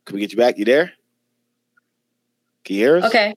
[0.04, 0.58] can we get you back?
[0.58, 0.92] You there?
[2.66, 3.06] Can you hear us?
[3.06, 3.34] Okay.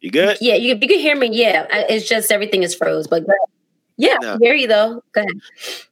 [0.00, 0.36] You good?
[0.42, 1.28] Yeah, you, you can hear me.
[1.32, 3.06] Yeah, I, it's just everything is froze.
[3.06, 3.48] But go ahead.
[3.96, 4.34] yeah, No.
[4.34, 5.02] I hear you though.
[5.12, 5.40] Go ahead.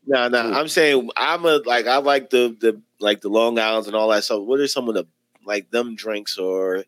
[0.07, 0.53] No, no.
[0.53, 4.09] I'm saying I'm a like I like the the like the Long Islands and all
[4.09, 4.43] that stuff.
[4.43, 5.07] What are some of the
[5.47, 6.85] like them drinks or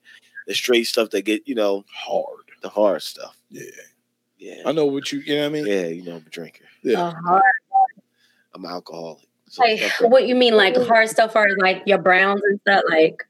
[0.51, 2.47] the straight stuff that get you know Hard.
[2.61, 3.37] the hard stuff?
[3.51, 3.63] Yeah.
[4.37, 5.21] Yeah, I know what you.
[5.21, 5.67] You know what I mean?
[5.67, 5.87] yeah.
[5.87, 6.65] You know I'm a drinker.
[6.83, 7.03] Yeah.
[7.09, 7.41] Uh-huh.
[8.55, 9.23] I'm an alcoholic.
[9.49, 13.23] So Like, what you mean, like hard stuff, or like your browns and stuff, like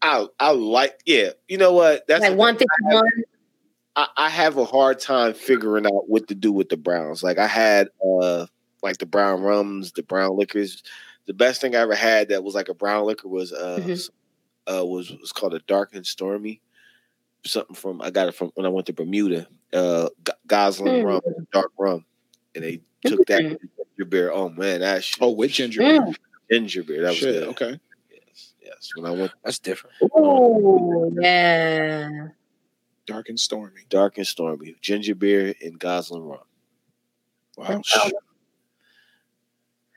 [0.00, 1.30] I I like yeah.
[1.48, 2.06] You know what?
[2.06, 2.68] That's like the one thing.
[2.80, 3.10] fifty one.
[3.96, 7.22] I, I have a hard time figuring out what to do with the browns.
[7.22, 8.46] Like I had uh
[8.82, 10.82] like the brown rums, the brown liquors.
[11.26, 14.10] The best thing I ever had that was like a brown liquor was uh Mhm.
[14.70, 16.60] Uh was was called a dark and stormy.
[17.46, 19.46] Something from I got it from when I went to Bermuda.
[19.72, 21.04] Uh G- Gosling Mm.
[21.04, 21.20] rum,
[21.52, 22.04] dark rum.
[22.54, 23.58] And they took that Mm.
[23.96, 24.30] ginger beer.
[24.32, 25.80] Oh man, that shit, Oh, with ginger.
[25.82, 26.14] Mm.
[26.50, 27.02] ginger beer.
[27.02, 27.34] That was Shit.
[27.34, 27.48] good.
[27.48, 27.80] Okay.
[28.10, 28.90] Yes, yes.
[28.96, 29.96] When I went That's different.
[30.14, 32.28] Oh yeah.
[33.06, 33.82] Dark and stormy.
[33.88, 36.40] dark and stormy, ginger beer and Gosling rum.
[37.56, 37.80] Wow.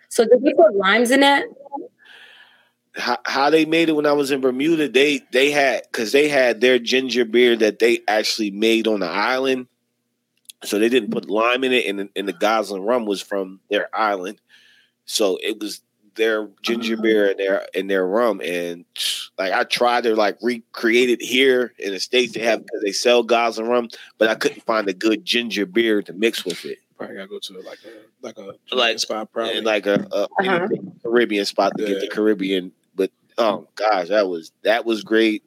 [0.09, 1.45] So did you put limes in that?
[2.95, 6.27] How, how they made it when I was in Bermuda, they they had because they
[6.27, 9.67] had their ginger beer that they actually made on the island,
[10.63, 13.87] so they didn't put lime in it, and and the Gosling rum was from their
[13.95, 14.39] island,
[15.05, 15.81] so it was
[16.15, 18.83] their ginger beer and their and their rum, and
[19.39, 22.91] like I tried to like recreate it here in the states they have because they
[22.91, 23.87] sell Gosling rum,
[24.17, 27.39] but I couldn't find a good ginger beer to mix with it, Probably gotta go
[27.39, 29.31] to like a like a Like- spot.
[29.31, 30.67] Probably like a, a Uh-huh.
[31.01, 32.73] Caribbean spot to get the Caribbean.
[33.37, 35.43] Oh gosh, that was that was great.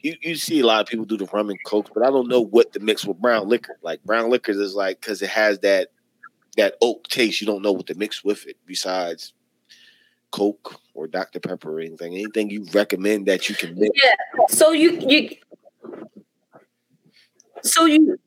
[0.00, 2.28] You you see a lot of people do the rum and coke, but I don't
[2.28, 3.78] know what to mix with brown liquor.
[3.82, 5.88] Like brown liquor is like because it has that
[6.56, 7.40] that oak taste.
[7.40, 9.32] You don't know what to mix with it besides
[10.30, 12.14] Coke or Dr Pepper or anything.
[12.14, 13.98] Anything you recommend that you can mix?
[14.02, 14.46] Yeah.
[14.48, 15.36] So you you
[17.62, 18.18] so you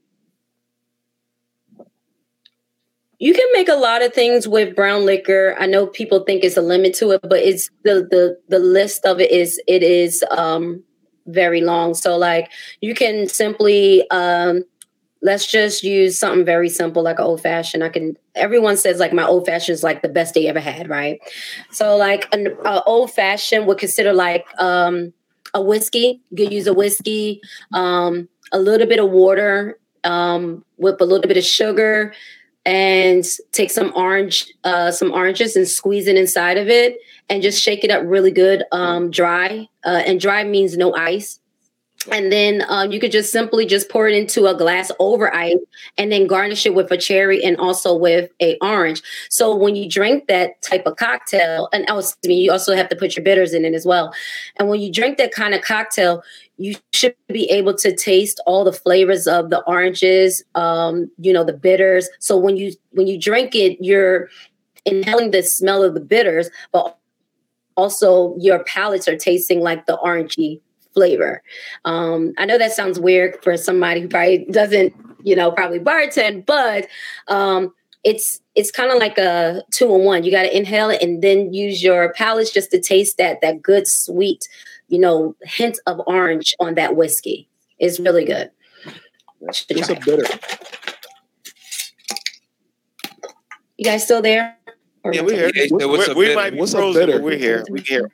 [3.19, 5.55] you can make a lot of things with brown liquor.
[5.59, 9.05] I know people think it's a limit to it, but it's the the the list
[9.05, 10.83] of it is it is um
[11.27, 11.93] very long.
[11.93, 12.51] So like
[12.81, 14.63] you can simply um
[15.21, 17.83] let's just use something very simple like old fashioned.
[17.83, 20.89] I can everyone says like my old fashioned is like the best they ever had,
[20.89, 21.19] right?
[21.71, 25.13] So like an uh, old fashioned would consider like um
[25.53, 26.21] a whiskey.
[26.29, 27.41] You could use a whiskey,
[27.73, 32.13] um, a little bit of water, um, with a little bit of sugar,
[32.65, 36.97] and take some orange, uh, some oranges, and squeeze it inside of it,
[37.29, 39.67] and just shake it up really good, um, dry.
[39.85, 41.39] Uh, and dry means no ice.
[42.11, 45.55] And then um, you could just simply just pour it into a glass over ice,
[45.97, 49.01] and then garnish it with a cherry and also with a orange.
[49.29, 52.89] So when you drink that type of cocktail, and oh, excuse me, you also have
[52.89, 54.13] to put your bitters in it as well.
[54.57, 56.21] And when you drink that kind of cocktail,
[56.57, 61.43] you should be able to taste all the flavors of the oranges, um, you know,
[61.43, 62.07] the bitters.
[62.19, 64.29] So when you when you drink it, you're
[64.85, 66.97] inhaling the smell of the bitters, but
[67.75, 70.61] also your palates are tasting like the orangey
[70.95, 71.43] flavor.
[71.83, 76.47] Um, I know that sounds weird for somebody who probably doesn't, you know, probably bartend,
[76.47, 76.87] but
[77.27, 77.71] um,
[78.03, 80.23] it's it's kind of like a two in one.
[80.23, 83.61] You got to inhale it and then use your palate just to taste that that
[83.61, 84.47] good sweet,
[84.87, 87.47] you know, hint of orange on that whiskey.
[87.77, 88.49] It's really good.
[89.53, 90.23] Should What's try a bitter?
[93.77, 94.57] You guys still there?
[95.03, 95.51] Or Yeah, we're here.
[95.53, 97.63] Yeah, so what's We're- a we might be what's frozen, but we're here.
[97.69, 98.11] We can hear.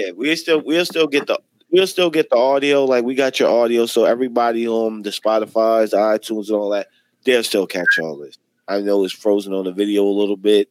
[0.00, 1.38] Yeah, we still we'll still get the
[1.70, 2.84] we'll still get the audio.
[2.84, 6.88] Like we got your audio, so everybody on the Spotify's, the iTunes, and all that,
[7.24, 8.38] they'll still catch all this.
[8.66, 10.70] I know it's frozen on the video a little bit.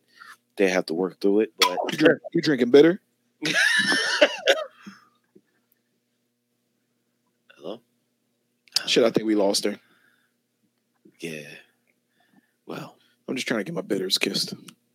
[0.58, 3.02] They have to work through it, but You, drink, you drinking bitter?
[7.56, 7.82] hello,
[8.86, 9.78] Shit, I think we lost her.
[11.20, 11.42] yeah.
[12.66, 14.54] Well, I'm just trying to get my bitters kissed.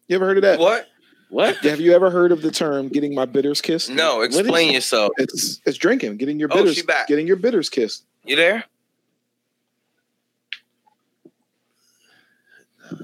[0.08, 0.58] You ever heard of that?
[0.60, 0.86] What?
[1.34, 1.56] What?
[1.56, 3.90] Have you ever heard of the term "getting my bitters kissed"?
[3.90, 4.74] No, explain it?
[4.74, 5.10] yourself.
[5.18, 7.08] It's it's drinking, getting your Oh, bitters, she back.
[7.08, 8.06] getting your bitters kissed.
[8.24, 8.64] You there?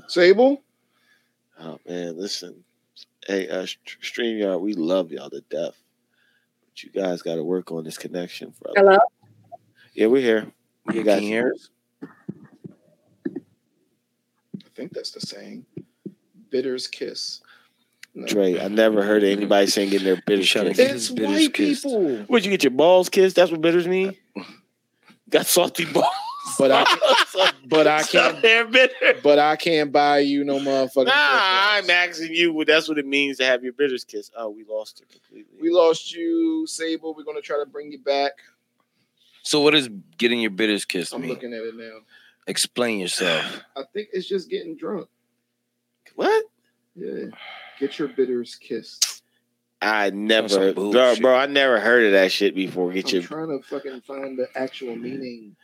[0.07, 0.63] Sable,
[1.59, 2.63] Oh man, listen.
[3.27, 3.67] Hey, uh,
[4.03, 5.75] Streamyard, we love y'all to death.
[6.65, 8.79] But you guys got to work on this connection, brother.
[8.81, 8.99] Hello.
[9.95, 10.47] Yeah, we're here.
[10.91, 11.69] You You got can hear us?
[13.27, 15.67] I think that's the saying.
[16.51, 17.41] Bitter's kiss.
[18.15, 18.27] No.
[18.27, 20.75] Trey, I never heard of anybody saying getting their bitters Shut it.
[20.77, 20.95] kissed.
[20.95, 21.85] It's Bitter's white kissed.
[21.85, 22.17] people.
[22.27, 23.37] Where'd you get your balls kissed?
[23.37, 24.17] That's what bitters mean?
[25.29, 26.07] Got salty balls.
[26.59, 29.15] But I but I can't They're bitter.
[29.23, 32.21] but I can't buy you no motherfucking Nah, I'm Christmas.
[32.21, 32.53] asking you.
[32.53, 34.33] What that's what it means to have your bitters kissed.
[34.37, 35.61] Oh, we lost her completely.
[35.61, 37.15] We lost you, Sable.
[37.15, 38.33] We're gonna try to bring you back.
[39.43, 39.89] So what is
[40.19, 41.31] getting your bitters kissed I'm mean?
[41.31, 42.01] looking at it now.
[42.49, 43.61] Explain yourself.
[43.77, 45.07] I think it's just getting drunk.
[46.17, 46.45] what?
[46.97, 47.27] Yeah.
[47.81, 49.23] Get your bitters kissed.
[49.81, 51.35] I never, bro, bro.
[51.35, 52.93] I never heard of that shit before.
[52.93, 55.57] Get I'm your trying to fucking find the actual meaning.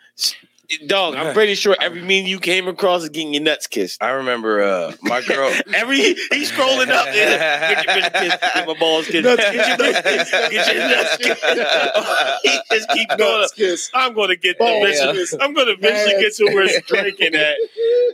[0.86, 1.14] dog.
[1.14, 4.02] I'm pretty sure every mean you came across is getting your nuts kissed.
[4.02, 5.52] I remember uh, my girl.
[5.74, 7.04] Every he's scrolling up.
[7.12, 8.54] Get your bitters kissed.
[8.54, 9.24] Get my balls kissed.
[9.24, 10.32] Nuts Get your nuts kissed.
[10.50, 11.44] Get your nuts kissed.
[12.42, 13.40] he just keeps going.
[13.42, 13.90] Nuts kiss.
[13.92, 15.34] I'm going to get the Balls eventually, kiss.
[15.38, 17.56] I'm going to eventually get to where it's drinking at.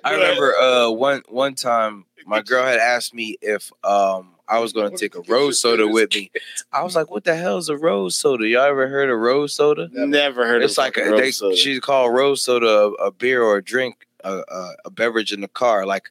[0.03, 4.73] I remember uh, one one time my girl had asked me if um, I was
[4.73, 6.31] going to take a rose soda with me.
[6.73, 8.47] I was like, "What the hell is a rose soda?
[8.47, 11.57] Y'all ever heard of rose soda?" Never heard It's of like a, fucking they, soda.
[11.57, 15.41] she called rose soda a, a beer or a drink, a, a, a beverage in
[15.41, 16.11] the car, like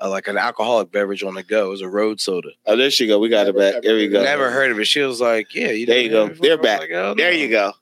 [0.00, 1.66] uh, like an alcoholic beverage on the go.
[1.66, 2.50] It was a road soda.
[2.66, 3.18] Oh, there she go.
[3.18, 3.82] We got Never, it back.
[3.82, 4.22] There we go.
[4.22, 4.86] Never heard of it.
[4.86, 6.22] She was like, "Yeah, you There you go.
[6.26, 6.80] heard of it They're before?" Back.
[6.80, 7.72] like, "Hell There no." you go.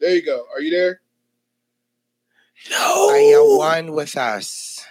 [0.00, 0.44] There you go.
[0.54, 1.00] Are you there?
[2.70, 3.08] No.
[3.10, 4.84] Are you wine with us?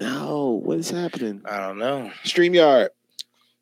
[0.00, 1.42] No, what is happening?
[1.44, 2.10] I don't know.
[2.24, 2.88] StreamYard.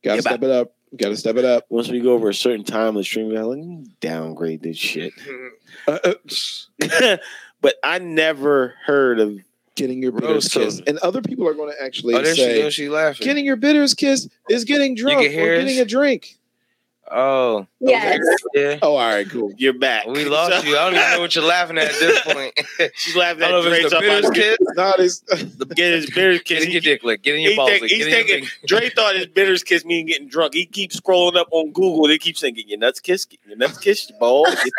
[0.05, 0.73] Gotta Yeah, step it up.
[0.97, 1.65] Gotta step it up.
[1.69, 4.77] Once we go over a certain time, the stream, we're like, let me downgrade this
[4.77, 5.13] shit.
[5.89, 5.99] Uh,
[7.03, 7.17] uh,
[7.61, 9.39] but I never heard of.
[9.75, 10.79] getting your Rose bitters kissed.
[10.79, 10.91] soda.
[10.91, 12.75] And other people are going to actually Oh, there she say, goes.
[12.75, 13.25] She laughing.
[13.27, 16.37] getting your bitters kissed is getting drunk can or getting a drink.
[17.11, 18.19] Oh, Yes.
[18.55, 18.79] yeah.
[18.83, 19.53] Oh, all right, cool.
[19.57, 20.07] You're back.
[20.07, 20.77] We lost you.
[20.77, 22.59] I don't even know what you're laughing at at this point.
[22.97, 24.67] She's laughing I at don't know if it's the bitters get, kid.
[24.77, 25.21] Not as
[25.75, 26.65] get his bitters Get kiss.
[26.65, 27.23] in your dick lick.
[27.23, 27.91] Get in your he balls think, lick.
[27.91, 28.69] he's Get in your thinking, dick.
[28.69, 30.55] Dre thought his bitters kiss mean getting drunk.
[30.55, 32.09] He keeps scrolling up on Google.
[32.09, 34.55] They keep saying, get your nuts kissed, get your nuts kissed, your balls.
[34.55, 34.73] get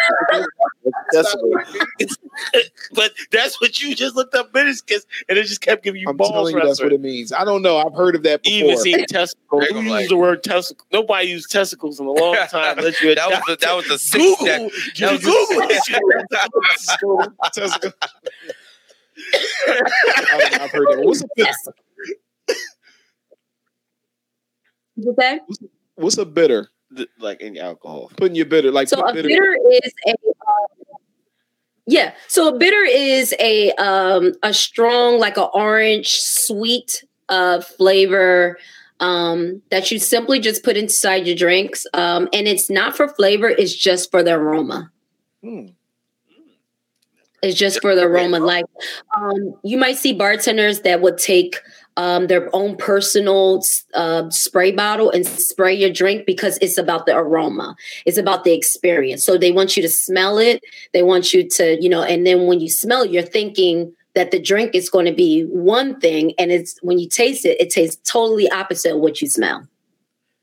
[1.12, 1.36] That's
[2.94, 6.10] but that's what you just looked up bitters kiss, and it just kept giving you
[6.10, 7.32] I'm balls telling you, that's what it means.
[7.34, 7.78] I don't know.
[7.78, 8.56] I've heard of that before.
[8.58, 8.84] Even before.
[8.84, 9.66] seen testicles.
[9.70, 10.86] Who I'm used like- the word testicle?
[10.92, 12.78] Nobody used testicles in a long time.
[12.78, 14.46] Unless you're That was the that was the six Google.
[14.46, 16.02] that, that was Google this shit.
[19.68, 21.02] I've, I've heard that.
[21.04, 21.56] What's a, Yes.
[24.96, 26.70] What'd what's a bitter?
[27.20, 28.12] like any alcohol.
[28.16, 30.98] Putting your bitter, like So put a bitter is a um,
[31.86, 32.14] yeah.
[32.28, 38.58] So a bitter is a um a strong like an orange sweet uh flavor
[39.00, 43.48] um that you simply just put inside your drinks um and it's not for flavor
[43.48, 44.92] it's just for the aroma.
[45.44, 45.68] Hmm.
[47.44, 48.40] It's just for the aroma.
[48.40, 48.66] Like
[49.16, 51.62] um, you might see bartenders that would take
[51.96, 53.62] um, their own personal
[53.94, 57.76] uh, spray bottle and spray your drink because it's about the aroma.
[58.06, 59.24] It's about the experience.
[59.24, 60.64] So they want you to smell it.
[60.94, 64.32] They want you to, you know, and then when you smell it, you're thinking that
[64.32, 67.70] the drink is going to be one thing, and it's when you taste it, it
[67.70, 69.68] tastes totally opposite of what you smell.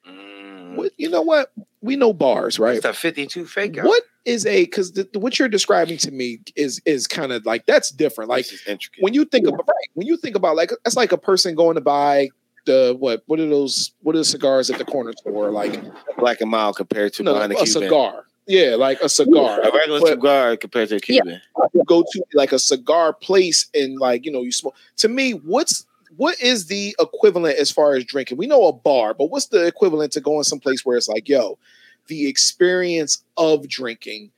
[0.09, 1.51] Mm, What, you know what?
[1.81, 2.77] We know bars, right?
[2.77, 3.87] It's a 52 fake out.
[3.87, 7.91] What is a because what you're describing to me is is kind of like that's
[7.91, 8.31] different.
[8.31, 9.03] Like This is intricate.
[9.03, 11.75] when you think about right, when you think about like that's like a person going
[11.75, 12.29] to buy
[12.67, 15.79] the what what are those what are the cigars at the corner store like
[16.17, 17.83] Black and mild compared to no, buying a a Cuban.
[17.83, 19.61] cigar yeah like a cigar.
[19.61, 21.23] A regular But- cigar compared to a Yeah.
[21.23, 21.41] Cuban.
[21.73, 24.75] you go to like a cigar place and like you know you smoke.
[24.99, 28.37] To me what's what is the equivalent as far as drinking?
[28.39, 31.59] We know a bar but what's the equivalent to going someplace where it's like yo
[32.07, 34.31] the experience of drinking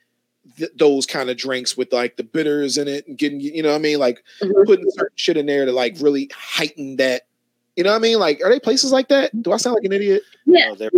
[0.56, 3.70] th- those kind of drinks with like the bitters in it and getting you know
[3.70, 3.98] what i mean?
[3.98, 4.64] Like Mhm.
[4.66, 7.22] putting certain shit in there to like really heighten that.
[7.74, 8.18] You know what i mean?
[8.20, 9.42] Like are they places like that?
[9.42, 10.22] Do i sound like an idiot?
[10.46, 10.74] Yeah.
[10.78, 10.90] They're-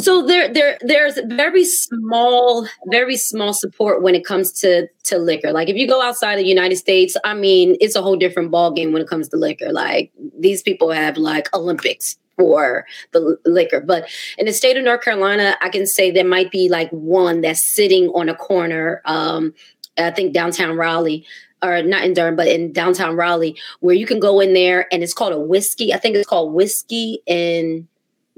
[0.00, 5.50] So there, there, there's very small, very small support when it comes to to liquor.
[5.50, 8.70] Like if you go outside the United States, I mean, it's a whole different ball
[8.70, 9.72] game when it comes to liquor.
[9.72, 14.08] Like these people have like Olympics for the liquor, but
[14.38, 17.66] in the state of North Carolina, I can say there might be like one that's
[17.66, 19.02] sitting on a corner.
[19.04, 19.52] Um,
[19.98, 21.26] I think downtown Raleigh.
[21.60, 25.02] Or not in Durham, but in downtown Raleigh, where you can go in there and
[25.02, 25.92] it's called a whiskey.
[25.92, 27.88] I think it's called whiskey and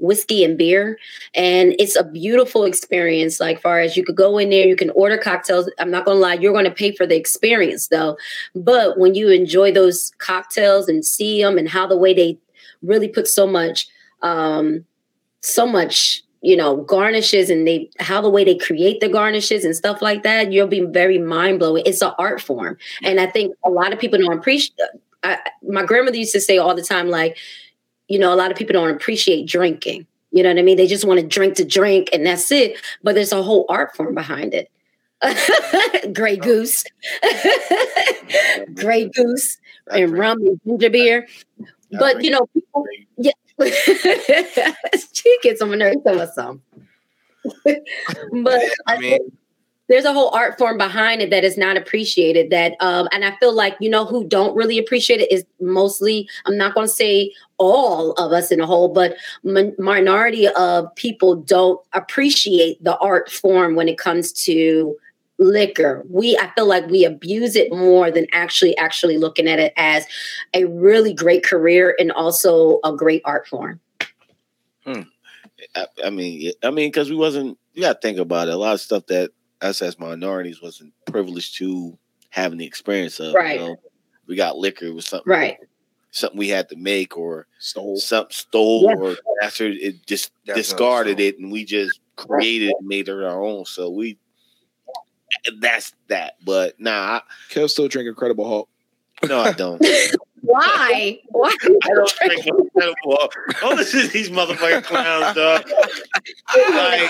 [0.01, 0.97] whiskey and beer.
[1.33, 3.39] And it's a beautiful experience.
[3.39, 5.69] Like far as you could go in there you can order cocktails.
[5.79, 8.17] I'm not gonna lie you're gonna pay for the experience though.
[8.55, 12.37] But when you enjoy those cocktails and see them and how the way they
[12.81, 13.87] really put so much
[14.21, 14.83] um
[15.41, 19.75] so much you know garnishes and they how the way they create the garnishes and
[19.75, 21.83] stuff like that you'll be very mind-blowing.
[21.85, 22.77] It's an art form.
[23.03, 24.73] And i think a lot of people don't appreciate
[25.23, 27.37] I, my grandmother used to say all the time like
[28.11, 30.05] you know a lot of people don't appreciate drinking.
[30.31, 30.77] You know what i mean?
[30.77, 32.77] They just want to drink to drink and that's it.
[33.03, 34.69] But there's a whole art form behind it.
[36.13, 36.83] Grey Goose,
[38.73, 39.57] Grey Goose,
[39.93, 41.27] and rum and ginger beer.
[41.91, 42.85] But you know, people,
[43.17, 43.31] yeah,
[45.13, 45.97] she gets on my nerves.
[46.03, 46.61] Tell us some.
[47.63, 49.19] but I mean,
[49.91, 52.49] there's a whole art form behind it that is not appreciated.
[52.49, 56.29] That um, and I feel like you know who don't really appreciate it is mostly.
[56.45, 61.35] I'm not going to say all of us in a whole, but minority of people
[61.35, 64.95] don't appreciate the art form when it comes to
[65.37, 69.73] liquor we i feel like we abuse it more than actually actually looking at it
[69.75, 70.05] as
[70.53, 73.79] a really great career and also a great art form
[74.85, 75.01] hmm.
[75.75, 78.75] I, I mean i mean because we wasn't you gotta think about it a lot
[78.75, 79.31] of stuff that
[79.61, 81.97] us as minorities wasn't privileged to
[82.29, 83.75] having the experience of right you know?
[84.27, 85.57] we got liquor it was something right
[86.11, 88.95] something we had to make or stole something stole yeah.
[88.95, 93.43] or after it just That's discarded it and we just created and made it our
[93.43, 94.17] own so we
[95.59, 96.35] that's that.
[96.43, 98.69] But nah, I, Kev still drink Incredible Hulk.
[99.27, 99.83] No, I don't.
[100.41, 101.19] Why?
[101.29, 101.55] Why?
[101.63, 103.33] I don't drink Incredible Hulk.
[103.59, 105.69] Don't listen to these motherfucking clowns, dog.
[106.55, 107.01] like,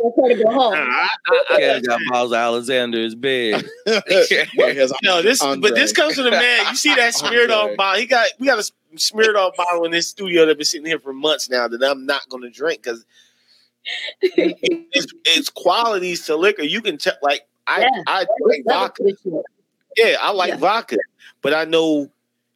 [0.00, 0.74] Incredible Hulk.
[0.74, 1.08] Nah, I,
[1.50, 3.54] I, I, got Miles Alexander's big.
[3.86, 6.66] no, this but this comes from the man.
[6.68, 8.00] You see that smeared off bottle?
[8.00, 10.98] He got we got a smeared off bottle in this studio that been sitting here
[10.98, 13.04] for months now that I'm not going to drink because
[14.22, 16.62] it's, it's, qualities to liquor.
[16.62, 18.02] You can tell, like I, yeah.
[18.06, 19.04] I drink vodka.
[19.96, 20.56] Yeah, I like yeah.
[20.56, 20.96] vodka,
[21.42, 22.10] but I know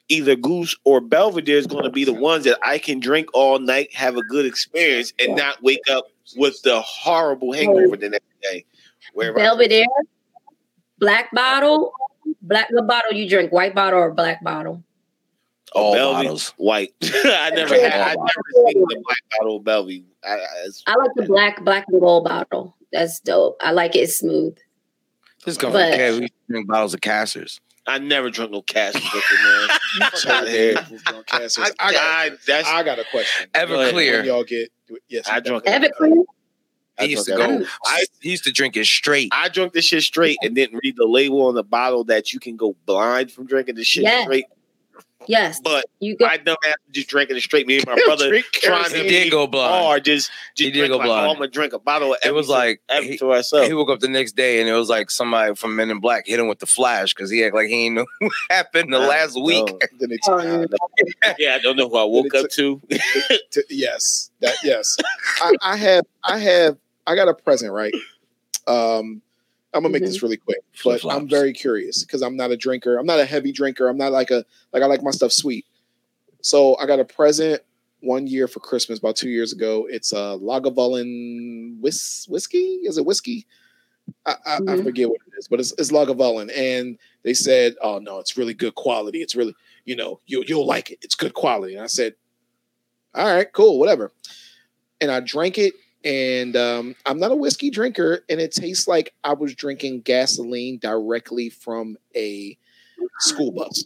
[0.08, 3.58] either Goose or Belvedere is going to be the ones that I can drink all
[3.58, 6.06] night, have a good experience, and not wake up
[6.36, 8.64] with the horrible hangover the next day.
[9.12, 9.86] Where Belvedere,
[10.98, 11.92] black bottle,
[12.42, 13.52] black what bottle you drink?
[13.52, 14.82] White bottle or black bottle?
[15.74, 16.54] Oh, all Belvy, bottles.
[16.56, 16.94] White.
[17.02, 18.00] I never had.
[18.00, 20.04] I never seen the black bottle of Belvy.
[20.24, 22.76] I, I, I, like the black black and gold bottle.
[22.92, 23.56] That's dope.
[23.60, 24.56] I like it smooth.
[25.44, 27.60] This comes but, from we drink bottles of Cassers.
[27.86, 30.10] I never drunk no Cassers man.
[30.34, 30.74] out here.
[31.30, 33.50] I, I, got, that's, I got a question.
[33.52, 34.24] Everclear.
[34.24, 34.70] Y'all get
[35.08, 35.28] yes.
[35.28, 36.24] I drunk Everclear.
[36.98, 37.64] He used to go.
[37.84, 39.30] I, he used to drink it straight.
[39.32, 42.38] I drank this shit straight and didn't read the label on the bottle that you
[42.38, 44.22] can go blind from drinking this shit yes.
[44.22, 44.44] straight.
[45.26, 47.66] Yes, but you go- I don't have to just drinking it straight.
[47.66, 49.84] Me and my brother trying to did go blind.
[49.84, 51.26] Or just, just he did go like, blind.
[51.26, 52.18] Oh, I'm gonna drink a bottle of.
[52.24, 53.68] It was like he, to ourselves.
[53.68, 56.26] He woke up the next day and it was like somebody from Men in Black
[56.26, 58.98] hit him with the flash because he act like he ain't know what happened the
[58.98, 59.66] last week.
[60.26, 60.66] Oh,
[61.38, 62.80] yeah, I don't know who I woke up to.
[63.50, 63.64] to.
[63.70, 64.96] Yes, that yes.
[65.40, 66.76] I, I have I have
[67.06, 67.94] I got a present right.
[68.66, 69.22] Um,
[69.74, 70.12] I'm gonna make mm-hmm.
[70.12, 71.16] this really quick, but Flip-flops.
[71.16, 72.96] I'm very curious because I'm not a drinker.
[72.96, 73.88] I'm not a heavy drinker.
[73.88, 75.66] I'm not like a like I like my stuff sweet.
[76.42, 77.60] So I got a present
[78.00, 79.86] one year for Christmas about two years ago.
[79.90, 82.80] It's a Lagavulin whis- whiskey.
[82.84, 83.46] Is it whiskey?
[84.26, 84.68] I, I, mm-hmm.
[84.68, 86.56] I, forget what it is, but it's, it's Lagavulin.
[86.56, 89.22] And they said, "Oh no, it's really good quality.
[89.22, 90.98] It's really, you know, you you'll like it.
[91.02, 92.14] It's good quality." And I said,
[93.14, 94.12] "All right, cool, whatever."
[95.00, 95.74] And I drank it,
[96.04, 100.78] and um, I'm not a whiskey drinker, and it tastes like I was drinking gasoline
[100.78, 102.56] directly from a
[103.20, 103.84] school bus.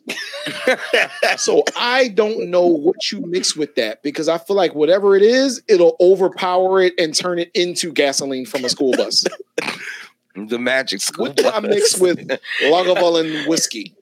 [1.37, 5.23] so I don't know what you mix with that because I feel like whatever it
[5.23, 9.25] is, it'll overpower it and turn it into gasoline from a school bus.
[10.47, 11.27] the magic school.
[11.27, 12.29] What did I mix with
[12.63, 13.95] Lagavulin whiskey?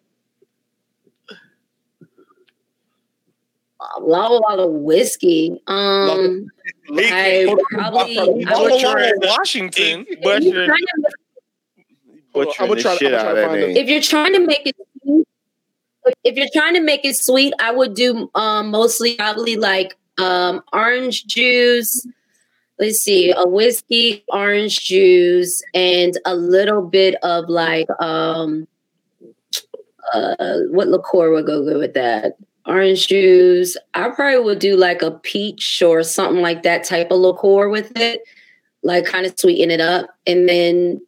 [3.97, 5.61] A lot of whiskey.
[5.67, 6.51] Um,
[6.91, 10.07] I probably I would try Washington.
[13.77, 15.27] If you're trying to make it sweet,
[16.25, 20.63] if you're trying to make it sweet, I would do um, mostly probably like um,
[20.73, 22.07] orange juice.
[22.79, 28.69] Let's see, a whiskey, orange juice, and a little bit of like um,
[30.13, 32.37] uh, what liqueur would go good with that?
[32.67, 33.77] Orange juice.
[33.95, 37.93] I probably would do like a peach or something like that type of liqueur with
[37.97, 38.23] it,
[38.83, 41.01] like kind of sweeten it up, and then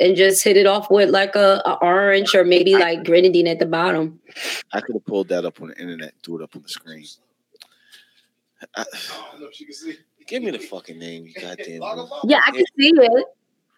[0.00, 3.58] and just hit it off with like a, a orange or maybe like grenadine at
[3.58, 4.20] the bottom.
[4.72, 7.04] I could have pulled that up on the internet, threw it up on the screen.
[8.76, 8.84] I,
[10.26, 11.82] give me the fucking name, you goddamn.
[12.24, 13.26] Yeah, I can see it.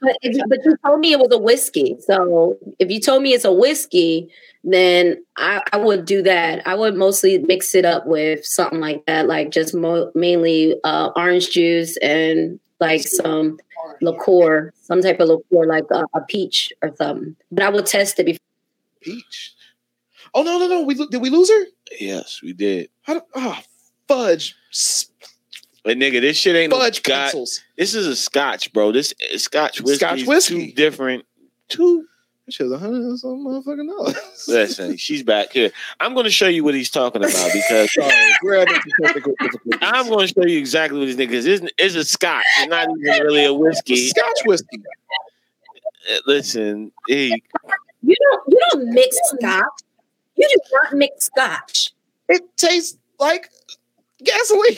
[0.02, 1.97] But, if, but you told me it was a whiskey.
[2.01, 4.31] So if you told me it's a whiskey,
[4.62, 6.66] then I, I would do that.
[6.66, 11.10] I would mostly mix it up with something like that, like just mo- mainly uh,
[11.16, 13.59] orange juice and like some
[14.02, 17.36] liqueur, some type of liqueur, like a, a peach or something.
[17.51, 18.40] But I would test it before.
[19.01, 19.55] Peach.
[20.35, 20.82] Oh no no no!
[20.82, 21.64] We did we lose her?
[21.98, 22.90] Yes, we did.
[23.02, 23.59] How do, oh,
[24.09, 24.55] fudge.
[25.86, 27.60] But nigga, this shit ain't fudge no pencils.
[27.78, 28.90] This is a Scotch, bro.
[28.90, 29.98] This is Scotch whiskey.
[30.04, 30.66] Scotch whiskey.
[30.66, 31.24] Two different.
[31.68, 32.04] Two.
[32.44, 34.16] That shit's a hundred and some motherfucking dollars.
[34.48, 35.70] Listen, she's back here.
[36.00, 39.34] I'm going to show you what he's talking about because Sorry, we're having some technical
[39.40, 39.78] difficulties.
[39.80, 41.46] I'm going to show you exactly what this nigga is.
[41.46, 42.44] It's, it's a Scotch.
[42.58, 44.08] It's not even really a whiskey.
[44.08, 44.82] Scotch whiskey.
[46.10, 47.44] Uh, Listen, he,
[48.02, 49.82] You don't you don't mix scotch.
[50.34, 51.92] You do not mix scotch.
[52.28, 53.50] It tastes like
[54.22, 54.76] gasoline.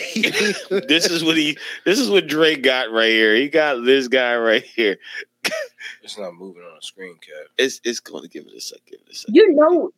[0.88, 1.56] this is what he.
[1.84, 3.34] This is what Drake got right here.
[3.34, 4.98] He got this guy right here.
[6.02, 7.44] It's not moving on the screen, Kev.
[7.56, 8.82] It's it's going to give it a second.
[8.90, 9.34] Give it a second.
[9.34, 9.90] You know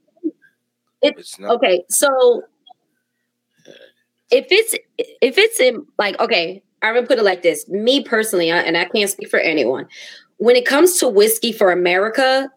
[1.02, 1.52] It's not.
[1.52, 2.42] okay so
[4.30, 8.52] if it's if it's in like okay i'm gonna put it like this me personally
[8.52, 9.86] I- and i can't speak for anyone
[10.36, 12.48] when it comes to whiskey for america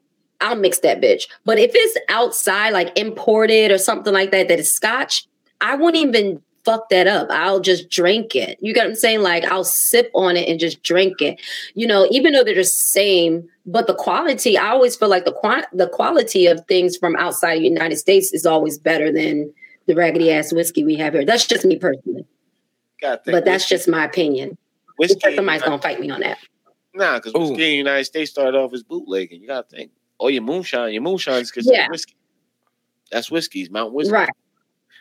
[0.42, 4.60] i'll mix that bitch but if it's outside like imported or something like that that
[4.60, 5.26] is scotch
[5.62, 9.22] i wouldn't even fuck that up i'll just drink it you get what i'm saying
[9.22, 11.40] like i'll sip on it and just drink it
[11.74, 15.32] you know even though they're the same but the quality i always feel like the
[15.34, 19.52] qua- the quality of things from outside the united states is always better than
[19.88, 22.26] the raggedy ass whiskey we have here that's just me personally
[23.02, 24.58] Gotta think but that's just my opinion
[24.98, 25.16] whiskey.
[25.16, 26.38] Because somebody's gonna fight me on that
[26.96, 27.40] Nah, because Ooh.
[27.40, 29.42] whiskey in the United States started off as bootlegging.
[29.42, 29.90] You gotta think.
[30.20, 31.88] Oh, your moonshine, your moonshine is considered Yeah.
[31.90, 32.14] whiskey.
[33.12, 34.14] That's whiskeys, It's Mount Whiskey.
[34.14, 34.30] right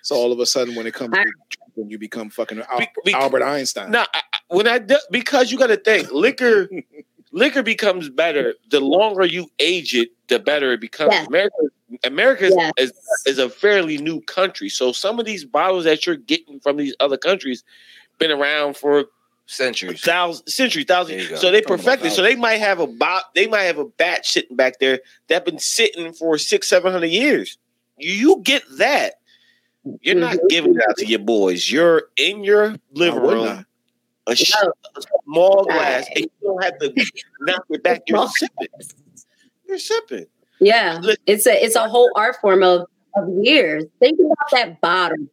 [0.02, 1.30] so all of a sudden, when it comes I- to
[1.74, 3.90] drinking, you become fucking Al- Be- be- Albert Einstein.
[3.90, 6.68] Now, I, I- when I do, because you got to think liquor,
[7.32, 11.12] liquor becomes better the longer you age it, the better it becomes.
[11.12, 11.26] Yes.
[11.28, 11.56] America,
[12.04, 12.72] America is, Yes.
[12.78, 12.92] is
[13.26, 16.94] is a fairly new country, so some of these bottles that you're getting from these
[17.00, 17.64] other countries
[18.18, 19.06] been around for
[19.46, 20.00] Centuries.
[20.00, 23.34] thousand century There thousand so they Talking about perfected so they might have a bot
[23.34, 27.08] they might have a batch sitting back there that been sitting for six seven hundred
[27.10, 27.58] years
[27.98, 29.14] you, you get that
[30.00, 31.70] you're not giving it out to your boys.
[31.70, 33.66] You're in your living room
[34.26, 34.52] a, sh-
[34.96, 36.92] a small glass and you don't have to
[37.40, 38.02] knock it back.
[38.06, 38.68] You're sipping.
[39.66, 40.26] you're sipping.
[40.60, 41.00] Yeah.
[41.26, 42.86] It's a it's a whole art form of
[43.16, 43.84] of years.
[44.00, 45.26] Think about that bottle.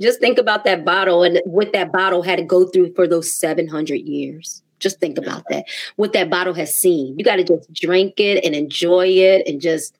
[0.00, 3.32] Just think about that bottle and what that bottle had to go through for those
[3.34, 4.62] 700 years.
[4.78, 5.64] Just think about that.
[5.96, 7.18] What that bottle has seen.
[7.18, 9.96] You got to just drink it and enjoy it and just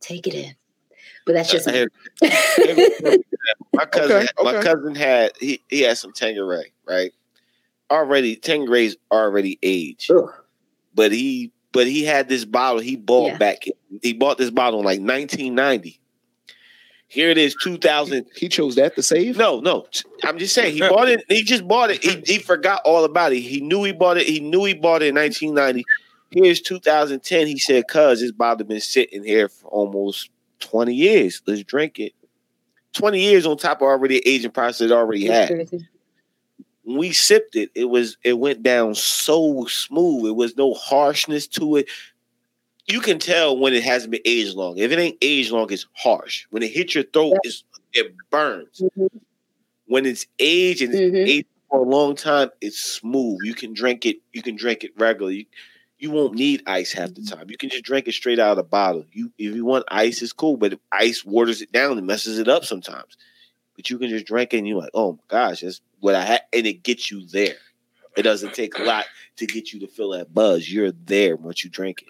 [0.00, 0.54] take it in
[1.28, 1.84] but that's just Uh,
[3.74, 7.12] my cousin Okay, my cousin had he, he had some Tanqueray, right?
[7.90, 10.10] Already Tanqueray's already aged.
[10.10, 10.30] Ugh.
[10.94, 13.36] but he but he had this bottle he bought Yeah.
[13.38, 13.64] back
[14.02, 16.00] he bought this bottle in like 1990
[17.08, 19.36] here it is 2000 He chose that to save.
[19.36, 19.86] no no.
[20.24, 23.32] I'm just saying he bought it he just bought it he, he forgot all about
[23.32, 23.40] it.
[23.40, 25.84] He knew he bought it he knew he bought it in 1990
[26.30, 31.62] here's 2010 he said cuz this bottle been sitting here for almost 20 years let's
[31.64, 32.12] drink it
[32.94, 35.48] 20 years on top of already aging process it already had
[36.84, 40.26] we sipped it, it was it went down so smooth.
[40.26, 41.88] It was no harshness to it.
[42.86, 44.78] You can tell when it hasn't been aged long.
[44.78, 46.46] If it ain't aged long, it's harsh.
[46.48, 47.62] When it hits your throat, it's,
[47.92, 48.80] it burns.
[48.80, 49.08] Mhm.
[49.86, 51.28] When it's aged and it's Mhm.
[51.28, 53.40] aged for a long time, it's smooth.
[53.42, 54.16] You can drink it.
[54.32, 55.36] You can drink it regularly.
[55.36, 55.44] You,
[55.98, 57.36] you won't need ice half the mm-hmm.
[57.36, 57.50] time.
[57.50, 59.04] You can just drink it straight out of the bottle.
[59.12, 62.48] You if you want ice, it's cool, but ice waters it down and messes it
[62.48, 63.16] up sometimes.
[63.76, 66.24] But you can just drink it and you're like, oh my gosh, that's what I
[66.24, 67.56] had, and it gets you there.
[68.16, 69.04] It doesn't take a lot
[69.36, 70.68] to get you to feel that buzz.
[70.68, 72.08] You're there once you drink it.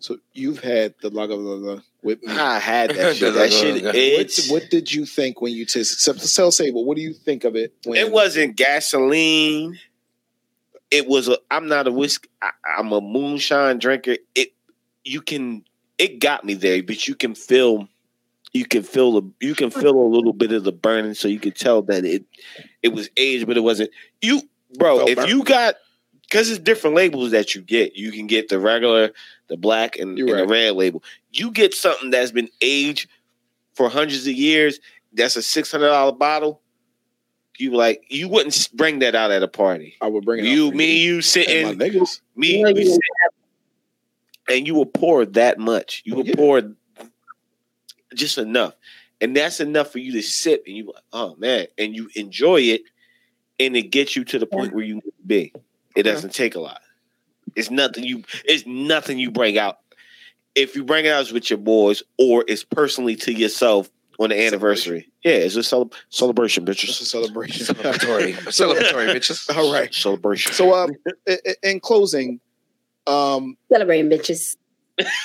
[0.00, 2.32] So you've had the Laga with me.
[2.32, 3.34] I had that shit.
[3.34, 3.82] That shit.
[3.84, 6.18] What, It's, what did you think when you tasted?
[6.34, 7.74] Tell Sable, what do you think of it?
[7.84, 9.78] When, it wasn't gasoline.
[10.90, 11.38] It was a.
[11.50, 12.28] I'm not a whiskey.
[12.42, 14.16] I, I'm a moonshine drinker.
[14.34, 14.52] It.
[15.04, 15.64] You can.
[15.98, 17.88] It got me there, but you can feel.
[18.52, 19.30] You can feel the.
[19.40, 22.24] You can feel a little bit of the burning, so you can tell that it.
[22.82, 23.90] It was aged, but it wasn't.
[24.22, 24.42] You,
[24.78, 25.06] bro.
[25.06, 25.28] If burnt.
[25.28, 25.74] you got,
[26.22, 27.96] because it's different labels that you get.
[27.96, 29.10] You can get the regular,
[29.48, 31.02] the black, and, and the red label.
[31.32, 33.08] You get something that's been aged
[33.74, 34.80] for hundreds of years.
[35.12, 36.62] That's a six hundred dollar bottle.
[37.58, 39.96] You like you wouldn't bring that out at a party.
[40.00, 40.48] I would bring it.
[40.48, 42.20] You, out for me, you and my sitting, niggas.
[42.36, 43.00] me, You you you- sit,
[44.48, 46.02] and you will pour that much.
[46.04, 46.34] You will oh, Yeah.
[46.36, 46.62] pour
[48.14, 48.74] just enough,
[49.20, 52.60] and that's enough for you to sip, and you like, oh man, and you enjoy
[52.60, 52.82] it,
[53.58, 55.52] and it gets you to the point where you need to be.
[55.96, 56.80] It doesn't take a lot.
[57.56, 58.22] It's nothing you.
[58.44, 59.78] It's nothing you bring out.
[60.54, 64.40] If you bring it out with your boys, or it's personally to yourself on the
[64.46, 65.10] anniversary.
[65.24, 66.88] Yeah, it's a cele- celebration, bitches.
[66.90, 67.66] It's a celebration.
[67.76, 69.56] Celebratory, celebratory, bitches.
[69.56, 69.92] All right.
[69.94, 70.52] Celebration.
[70.52, 70.90] So, um,
[71.28, 72.40] i- i- in closing,
[73.06, 74.56] um, Celebrating bitches.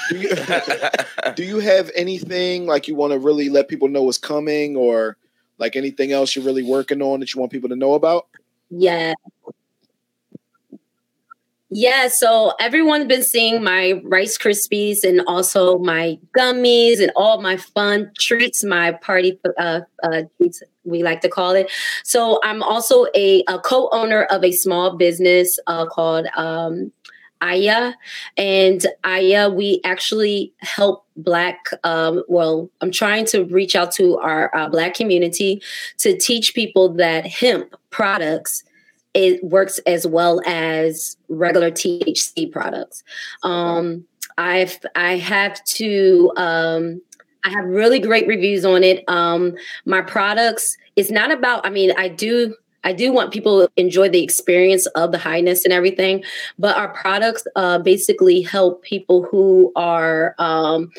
[0.09, 0.29] do you,
[1.35, 5.17] do you have anything like you want to really let people know is coming, or
[5.57, 8.27] like anything else you're really working on that you want people to know about?
[8.69, 9.13] Yeah.
[11.75, 17.57] Yeah, so everyone's been seeing my Rice Krispies and also my gummies and all my
[17.57, 21.71] fun treats, my party uh, uh, treats, we like to call it.
[22.03, 26.91] So I'm also a, a co-owner of a small business uh, called um,
[27.41, 27.93] Aya,
[28.37, 31.57] and Aya, we actually help Black.
[31.83, 35.59] Um, well, I'm trying to reach out to our uh, Black community
[35.97, 38.63] to teach people that hemp products
[39.13, 43.03] it works as well as regular THC products.
[43.43, 44.05] Um,
[44.37, 47.01] I've I have to um,
[47.43, 49.03] I have really great reviews on it.
[49.07, 51.65] Um, my products it's not about.
[51.65, 55.63] I mean, I do I do want people to enjoy the experience of the highness
[55.63, 56.23] and everything,
[56.59, 60.91] but our products uh, basically help people who are um,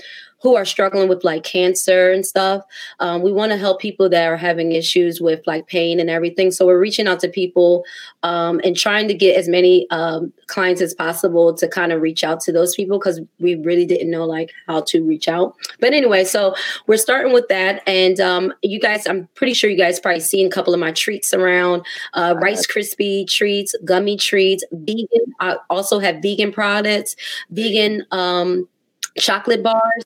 [0.44, 2.62] who are struggling with like cancer and stuff.
[3.00, 6.50] Um, we want to help people that are having issues with like pain and everything.
[6.50, 7.82] So we're reaching out to people
[8.22, 12.22] um, and trying to get as many um, clients as possible to kind of reach
[12.22, 15.56] out to those people because we really didn't know like how to reach out.
[15.80, 16.54] But anyway, so
[16.86, 20.46] we're starting with that, and um, you guys, I'm pretty sure you guys probably seen
[20.46, 25.34] a couple of my treats around uh, Rice Krispie treats, gummy treats, vegan.
[25.40, 27.16] I also have vegan products,
[27.48, 28.68] vegan um,
[29.16, 30.04] chocolate bars.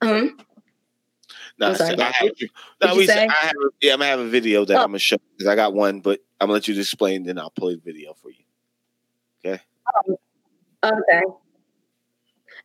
[0.00, 0.36] Um,
[1.58, 1.98] No, I'm sorry.
[1.98, 2.30] I have,
[2.82, 3.26] no, we you said, say?
[3.26, 4.82] I have, yeah, I'm gonna have a video that Oh.
[4.82, 7.50] I'm gonna show because I got one, but I'm gonna let you explain, then I'll
[7.50, 8.44] play the video for you.
[9.44, 9.60] Okay.
[10.84, 11.22] Okay.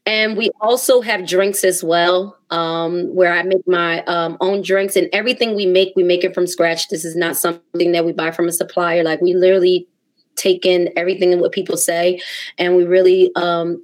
[0.06, 4.96] And we also have drinks as well, um, where I make my um, own drinks
[4.98, 6.90] and everything we make, we make it from scratch.
[6.90, 9.04] This is not something that we buy from a supplier.
[9.04, 9.88] Like we literally
[10.36, 12.20] take in everything and what people say,
[12.58, 13.82] and we really um,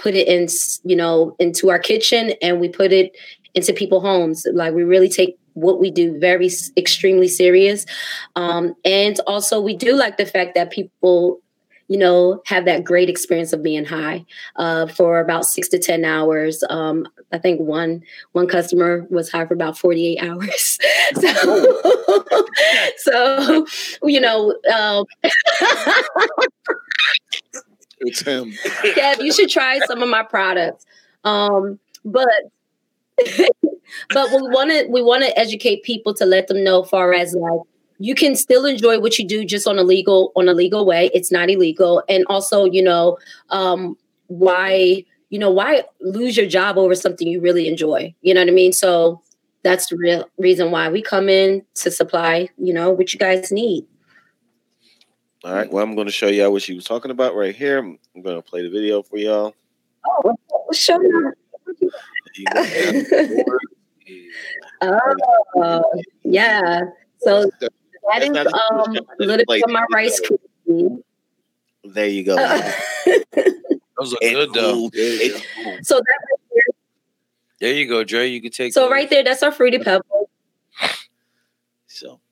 [0.00, 0.48] put it in,
[0.84, 3.16] you know, into our kitchen, and we put it
[3.54, 4.46] into people's homes.
[4.52, 7.86] Like we really take what we do very extremely serious,
[8.36, 11.40] um, and also we do like the fact that people
[11.90, 14.24] you know, have that great experience of being high
[14.54, 16.62] uh, for about six to ten hours.
[16.70, 20.78] Um, I think one one customer was high for about forty eight hours.
[21.14, 21.82] so,
[22.98, 23.66] so
[24.04, 25.04] you know, um,
[28.00, 28.50] It's him.
[28.82, 30.86] Kev, you should try some of my products.
[31.24, 32.28] Um, but
[34.10, 37.34] but we want to we want to educate people to let them know, far as
[37.34, 37.60] like
[37.98, 41.10] you can still enjoy what you do just on a legal on a legal way.
[41.12, 43.18] It's not illegal, and also you know
[43.50, 43.96] um,
[44.28, 48.14] why you know why lose your job over something you really enjoy.
[48.22, 48.72] You know what I mean?
[48.72, 49.20] So
[49.62, 53.52] that's the real reason why we come in to supply you know what you guys
[53.52, 53.86] need.
[55.44, 55.70] All right.
[55.70, 57.78] Well, I'm going to show y'all what she was talking about right here.
[57.78, 59.54] I'm going to play the video for y'all.
[60.06, 60.36] Oh,
[60.72, 61.10] show me.
[64.82, 66.80] oh, yeah.
[67.20, 67.70] So that
[68.10, 71.02] That's is um, a little bit of my rice krispies.
[71.84, 72.36] There you go.
[73.98, 74.90] Those look It's good though.
[74.90, 75.78] cool.
[75.82, 76.62] so that right there,
[77.60, 78.28] There you go, Dre.
[78.28, 78.72] You can take.
[78.72, 78.90] so those.
[78.92, 80.28] right there, that's our fruity pebbles.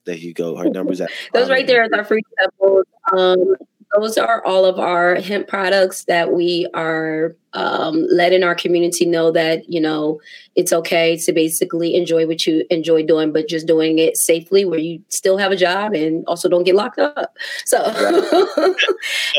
[0.08, 0.56] There you go.
[0.56, 2.86] Her numbers at Those right there is our fruity pebbles.
[3.14, 3.56] Um,
[3.94, 9.30] those are all of our hemp products that we are um, letting our community know
[9.32, 10.18] that you know
[10.56, 14.78] it's okay to basically enjoy what you enjoy doing, but just doing it safely, where
[14.78, 17.36] you still have a job and also don't get locked up.
[17.66, 17.78] So,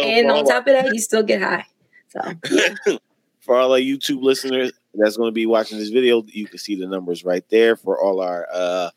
[0.04, 1.66] and on top of that, you still get high.
[2.10, 3.00] So,
[3.42, 6.76] for all our YouTube listeners that's going to be watching this video, you can see
[6.76, 7.76] the numbers right there.
[7.76, 8.92] For all our uh,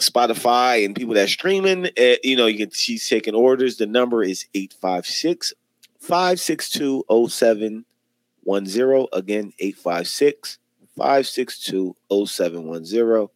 [0.00, 3.76] Spotify and people that streaming, uh, you know, you can she's taking orders.
[3.76, 5.54] The number is 856
[6.00, 9.06] 562 0710.
[9.12, 10.58] Again, 856
[10.96, 11.96] 562
[12.26, 13.28] 0710.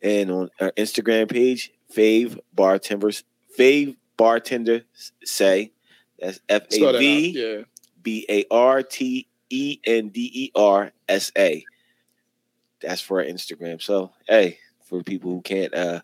[0.00, 3.24] And on our Instagram page, Fav Bartenders,
[3.58, 4.82] Fav Bartender
[5.24, 5.72] Say.
[6.18, 7.64] That's F A V.
[8.02, 11.64] B A R T E N D E R S A.
[12.80, 13.82] That's for our Instagram.
[13.82, 16.00] So, hey, for people who can't uh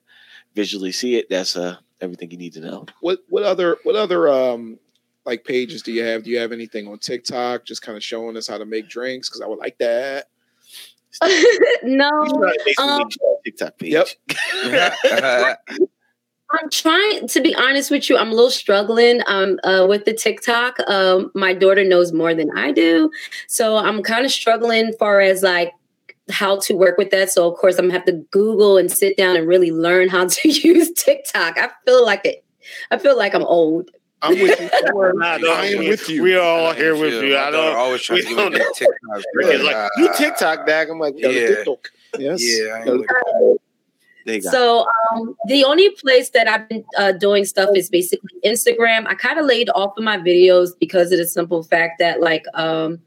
[0.55, 2.87] visually see it, that's uh everything you need to know.
[3.01, 4.79] What what other what other um
[5.25, 6.25] like pages do you have?
[6.25, 9.29] Do you have anything on TikTok just kind of showing us how to make drinks?
[9.29, 10.27] Because I would like that.
[11.85, 12.11] No,
[12.79, 13.09] um,
[13.45, 13.93] TikTok page.
[13.93, 14.09] Yep.
[16.51, 18.17] I'm trying to be honest with you.
[18.17, 20.79] I'm a little struggling um, uh, with the TikTok.
[20.89, 23.11] Um, my daughter knows more than I do,
[23.49, 25.73] so I'm kind of struggling far as like
[26.31, 27.31] how to work with that.
[27.31, 30.27] So of course I'm gonna have to Google and sit down and really learn how
[30.29, 31.59] to use TikTok.
[31.59, 32.45] I feel like it.
[32.91, 33.91] I feel like I'm old.
[34.23, 34.71] I'm with you.
[35.23, 36.23] I am with you.
[36.23, 37.37] We are all here with you.
[37.37, 39.23] I don't always trying to give me that TikTok.
[39.35, 40.89] Rick is like, you TikTok, back.
[40.89, 41.31] I'm like, Yeah.
[41.31, 41.91] TikTok.
[42.19, 42.43] Yes.
[42.43, 43.59] Yeah, I ain't with
[44.25, 48.31] they got So um, the only place that I've been uh, doing stuff is basically
[48.45, 49.07] Instagram.
[49.07, 52.45] I kind of laid off of my videos because of the simple fact that like
[52.55, 53.01] um,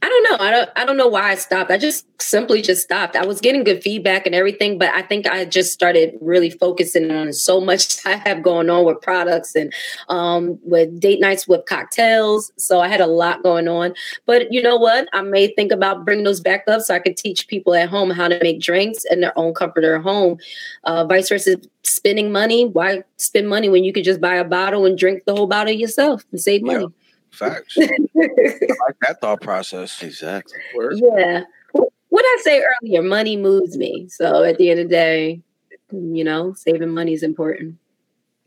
[0.00, 0.44] I don't know.
[0.44, 1.70] I don't I don't know why I stopped.
[1.70, 3.14] I just simply just stopped.
[3.14, 7.10] I was getting good feedback and everything, but I think I just started really focusing
[7.10, 9.72] on so much I have going on with products and
[10.08, 12.52] um, with date nights with cocktails.
[12.56, 13.94] So I had a lot going on.
[14.24, 15.08] But you know what?
[15.12, 18.10] I may think about bringing those back up so I could teach people at home
[18.10, 20.38] how to make drinks in their own comfort of home.
[20.84, 22.66] Uh, vice versa, spending money.
[22.66, 25.72] Why spend money when you could just buy a bottle and drink the whole bottle
[25.72, 26.86] yourself and save money?
[27.32, 27.76] Facts.
[27.78, 30.02] I like that thought process.
[30.02, 30.58] exactly.
[30.74, 30.94] Word.
[30.96, 31.42] yeah.
[31.72, 34.06] What I say earlier, money moves me.
[34.10, 35.42] So at the end of the day,
[35.90, 37.76] you know, saving money is important.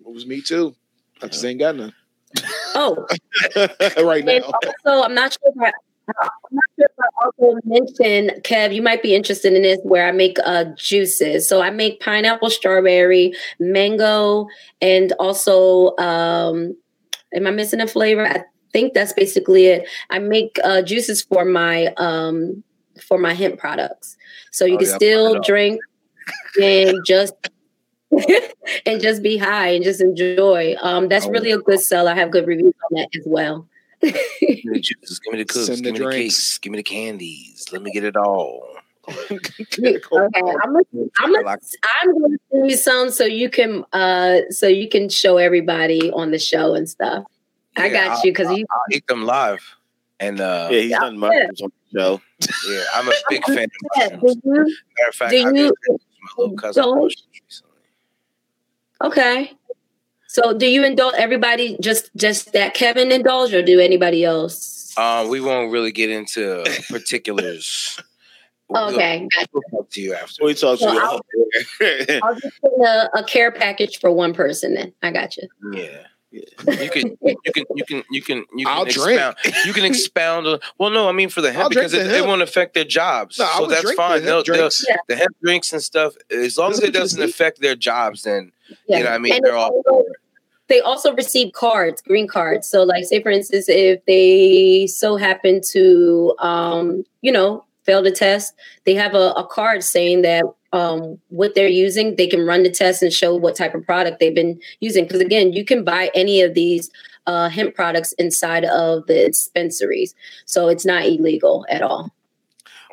[0.06, 0.76] Moves me too.
[1.22, 1.94] I just ain't got none
[2.76, 3.07] Oh,
[3.56, 4.52] right and now.
[4.86, 5.72] also, I'm not sure if I,
[6.22, 10.07] I'm not sure if I also mentioned, Kev, you might be interested in this, where
[10.07, 11.48] I make uh, juices.
[11.48, 14.48] So I make pineapple, strawberry, mango,
[14.82, 16.76] and also, um,
[17.34, 18.28] am I missing a flavor?
[18.28, 18.44] I
[18.76, 19.88] think that's basically it.
[20.10, 22.64] I make uh, juices for my um,
[23.08, 24.18] for my hemp products,
[24.52, 25.46] so you Oh, can yeah, still put it up.
[25.46, 25.80] drink
[26.62, 27.34] and just.
[28.86, 30.76] and just be high and just enjoy.
[30.82, 32.08] Um, that's Oh, really a good sell.
[32.08, 33.68] I have good reviews on that as well.
[34.02, 36.16] Give me the juices, give me the cooks, the give me the drinks.
[36.16, 37.66] cakes, give me the candies.
[37.74, 38.62] Let me get it all.
[39.32, 41.60] Okay, I'm gonna, I'm I gonna, like-
[42.02, 46.32] I'm gonna send you some so you can, uh, so you can show everybody on
[46.32, 47.24] the show and stuff.
[47.78, 48.66] I Yeah, got I'll- you because you.
[48.72, 49.64] I'll eat them live.
[50.20, 51.00] And uh, Yeah, he's Yeah.
[51.00, 52.22] done mushrooms on the show.
[52.70, 54.42] yeah, I'm a big fan of mushrooms.
[54.46, 57.72] you Matter of fact, do I you- got my little cousin mushrooms recently.
[59.02, 59.52] okay?
[60.28, 64.94] So, do you indulge everybody just just that Kevin indulge, or do anybody else?
[64.98, 67.98] Um, we won't really get into particulars.
[68.68, 69.28] We'll- okay.
[69.54, 70.44] We'll talk to you after.
[70.44, 71.02] We talk to Well, you.
[71.02, 71.26] I'll-
[72.24, 74.74] I'll just send a, a care package for one person.
[74.74, 75.48] Then I got you.
[75.74, 76.08] Yeah.
[76.36, 79.20] You can, you can, you can, you can, you can I'll drink.
[79.20, 79.36] expound.
[79.66, 80.48] You can expound.
[80.48, 82.41] On, well, no, I mean for the I'll hemp drink because the it, it won't
[82.41, 84.20] affect their jobs, No, so that's fine.
[84.20, 84.86] The They'll, hemp they'll, drinks.
[84.88, 84.95] Yeah.
[85.07, 88.52] the hemp drinks and stuff, as long as it doesn't affect their jobs, then
[88.88, 88.98] Yeah.
[88.98, 89.82] you know, what I mean, And they're all.
[89.86, 90.03] also-
[90.68, 92.68] they also receive cards, green cards.
[92.68, 98.10] So, like, say for instance, if they so happen to, um, you know, fail the
[98.10, 100.44] test, they have a, a card saying that
[100.76, 104.20] um, what they're using, they can run the test and show what type of product
[104.20, 105.06] they've been using.
[105.06, 106.92] Because again, you can buy any of these
[107.28, 110.14] uh, hemp products inside of the dispensaries,
[110.46, 112.12] so it's not illegal at all.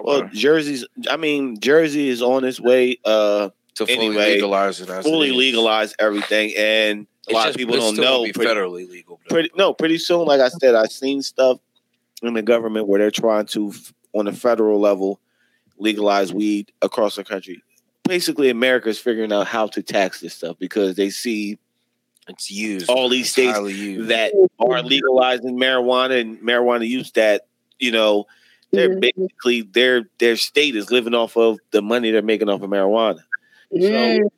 [0.02, 0.86] well, Jersey's.
[1.10, 2.98] I mean, Jersey is on its way.
[3.04, 4.86] Uh, to fully anyway, legalize it.
[5.02, 5.36] fully it is.
[5.36, 8.24] legalize everything, and a It's lot just- of people don't know.
[8.24, 9.18] Be Pretty, federally legal.
[9.28, 9.34] though.
[9.34, 10.26] pretty, no, pretty soon.
[10.26, 11.58] Like I said, I've seen stuff
[12.22, 13.72] in the government where they're trying to,
[14.12, 15.20] on a federal level,
[15.78, 17.62] legalize weed across the country.
[18.08, 21.58] Basically, America's figuring out how to tax this stuff because they see
[22.28, 22.88] It's used.
[22.90, 23.58] all these It's states
[24.08, 27.42] that are legalizing marijuana and marijuana use that
[27.78, 28.26] you know
[28.72, 29.00] they're Mhm.
[29.16, 33.20] basically their their state is living off of the money they're making off of marijuana.
[33.72, 34.28] Mm,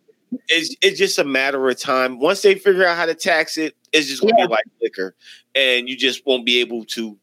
[0.48, 2.18] It's it's just a matter of time.
[2.18, 4.46] Once they figure out how to tax it, it's just gonna Yeah.
[4.46, 5.14] be like liquor,
[5.54, 7.16] and you just won't be able to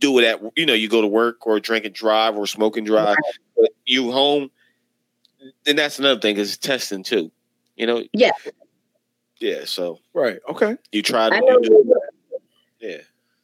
[0.00, 2.76] do it at you know you go to work or drink and drive or smoke
[2.76, 3.16] and drive.
[3.56, 4.50] But you home,
[5.64, 7.30] then that's another thing is testing too.
[7.76, 8.02] You know.
[8.12, 8.30] Yeah.
[9.40, 9.64] Yeah.
[9.64, 10.38] So Right.
[10.48, 10.76] Okay.
[10.92, 11.58] you try to I know.
[11.62, 11.94] you do,
[12.80, 12.96] yeah.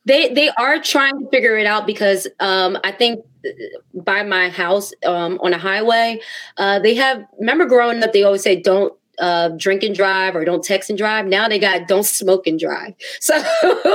[0.05, 3.51] They they are trying to figure it out because um, I think uh,
[3.95, 6.21] by my house um, on a highway,
[6.57, 7.25] uh, they have.
[7.39, 10.97] Remember growing up, they always say don't uh, drink and drive or don't text and
[10.99, 11.27] drive.
[11.27, 12.95] Now they got don't smoke and drive.
[13.21, 13.35] So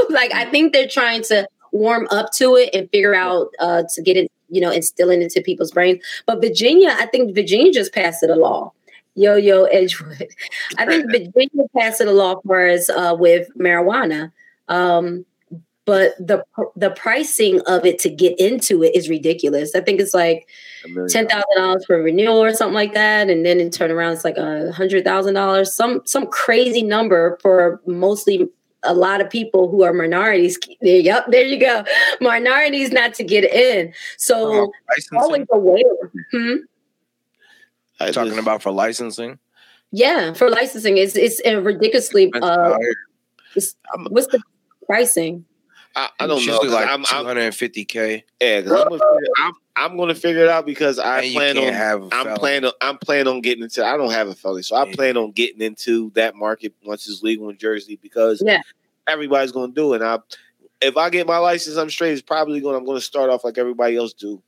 [0.10, 4.02] like I think they're trying to warm up to it and figure out uh, to
[4.04, 6.04] get it, you know, instilling into people's brains.
[6.26, 8.72] But Virginia, I think Virginia just passed it a law.
[9.16, 10.28] Yo yo Edgewood.
[10.78, 14.32] I think Virginia passed it a law for us uh, with marijuana.
[14.70, 15.26] Um,
[15.86, 16.44] but the
[16.76, 19.76] the pricing of it to get into it is ridiculous.
[19.76, 20.48] I think it's like
[21.10, 24.38] ten thousand dollars for renewal or something like that, and then in turnaround it's like
[24.38, 28.50] a hundred thousand dollars, some some crazy number for mostly
[28.84, 30.58] a lot of people who are minorities.
[30.82, 31.84] Yep, there you go,
[32.22, 33.94] minorities not to get in.
[34.18, 36.12] So Uh, always aware.
[36.32, 36.56] Hmm?
[38.00, 39.40] I talking about for licensing.
[39.92, 42.32] Yeah, for licensing, it's it's a ridiculously.
[42.34, 42.78] Uh,
[43.56, 43.76] it's,
[44.10, 44.42] what's the
[44.88, 45.46] pricing?
[45.96, 46.60] I, I don't know.
[46.60, 48.24] like I'm, I'm, 250k.
[48.42, 51.58] yeah, 'cause I'm, gonna figure, I'm, I'm gonna figure it out because I And plan
[51.58, 51.72] on.
[51.74, 52.40] have a I'm felony.
[52.40, 52.66] planning.
[52.66, 53.86] On, I'm planning on getting into.
[53.86, 54.96] I don't have a felony, so I Yeah.
[54.96, 58.62] plan on getting into that market once it's legal in Jersey because Yeah.
[59.08, 60.02] everybody's gonna do it.
[60.02, 60.20] And I,
[60.82, 62.14] if I get my license, I'm straight.
[62.14, 62.74] It's probably going.
[62.74, 64.42] to I'm going to start off like everybody else do,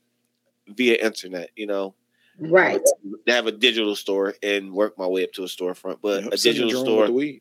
[0.68, 1.50] via internet.
[1.56, 1.94] You know,
[2.38, 2.82] Right.
[3.26, 5.98] to have a digital store and work my way up to a storefront.
[6.02, 7.40] But Yep, a digital store, the weed.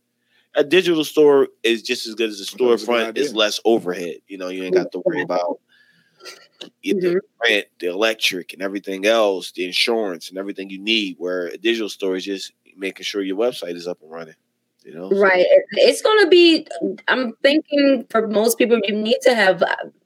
[0.56, 3.18] A digital store is just as good as a That was a good storefront.
[3.18, 4.18] It's less overhead.
[4.28, 5.60] You know, you ain't got to worry about
[6.84, 7.20] the Mhm.
[7.44, 11.16] rent, the electric, and everything else, the insurance, and everything you need.
[11.18, 14.36] Where a digital store is just making sure your website is up and running.
[14.84, 15.46] You know, Right.
[15.72, 16.68] It's going to be,
[17.08, 19.64] I'm thinking for most people, you need to have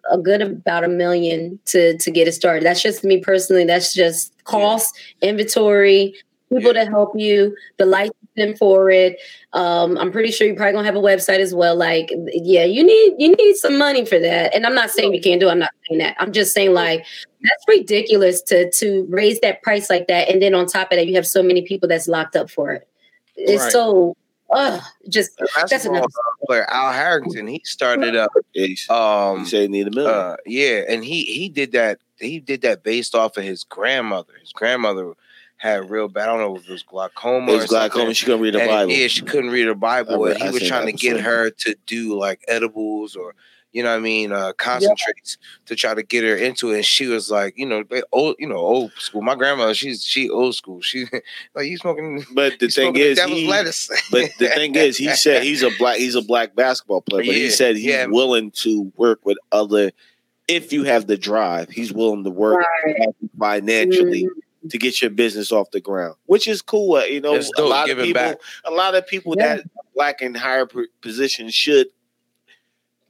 [0.10, 2.64] a good about a million to, to get it started.
[2.64, 3.66] That's just me personally.
[3.66, 6.16] That's just cost, inventory,
[6.50, 7.86] people to help you, the
[8.40, 9.18] licensing for it.
[9.54, 11.76] Um, I'm pretty sure you're probably gonna have a website as well.
[11.76, 14.54] Like, yeah, you need you need some money for that.
[14.56, 15.48] And I'm not saying you can't do.
[15.48, 15.52] it.
[15.52, 16.16] I'm not saying that.
[16.20, 17.06] I'm just saying like
[17.42, 21.08] that's ridiculous to to raise that price like that, and then on top of that,
[21.08, 22.88] you have so many people that's locked up for it.
[23.36, 23.72] It's Right.
[23.72, 24.18] so,
[24.52, 26.12] uh, just The that's basketball enough.
[26.46, 28.32] player Al Harrington, he started up.
[28.54, 30.14] He's- Um, you say need a million.
[30.14, 32.00] uh, yeah, and he he did that.
[32.20, 34.34] He did that based off of his grandmother.
[34.42, 35.14] His grandmother
[35.60, 36.24] had real bad.
[36.30, 37.52] I don't know if it was glaucoma.
[37.52, 37.92] it or was glaucoma.
[38.02, 38.14] something.
[38.16, 38.92] She couldn't read the And, Bible.
[38.92, 41.26] Yeah, she couldn't read her Bible, read- and he I was trying to get episode.
[41.30, 43.36] her to do like edibles or
[43.72, 45.38] you know what I mean, uh, concentrates
[45.68, 46.78] to try to get her into it.
[46.78, 49.22] And she was like, you know, they old, you know, old school.
[49.22, 50.82] My grandmother, she's she old school.
[50.82, 51.06] She
[51.54, 52.26] like you smoking.
[52.34, 53.90] But the thing is, he, lettuce.
[54.10, 57.36] but the thing is, he said he's a black he's a black basketball player, but
[57.36, 58.08] he said he's yeah.
[58.08, 59.92] willing to work with other.
[60.48, 63.10] If you have the drive, he's willing to work Right.
[63.38, 64.30] financially Mhm.
[64.70, 66.96] To get your business off the ground, which is cool.
[66.96, 68.38] Uh, You know, It's a lot of people, back.
[68.66, 69.58] a lot of people Yeah.
[69.58, 69.66] that
[69.96, 70.68] black in higher
[71.02, 71.88] positions should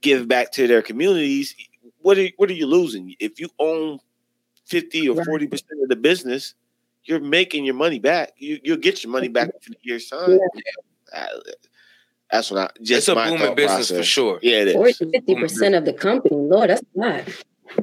[0.00, 1.54] give back to their communities.
[2.02, 3.98] What are what are you losing if you own
[4.66, 5.26] fifty or Right.
[5.26, 6.54] forty percent of the business?
[7.04, 8.32] You're making your money back.
[8.38, 10.38] You you'll get your money back in 50 years time.
[11.12, 11.26] Uh,
[12.30, 14.38] That's what I just it's a my booming thought business for sure.
[14.42, 14.74] Yeah, it is.
[14.74, 16.36] 40 50 percent of the company.
[16.36, 17.24] Lord, that's not.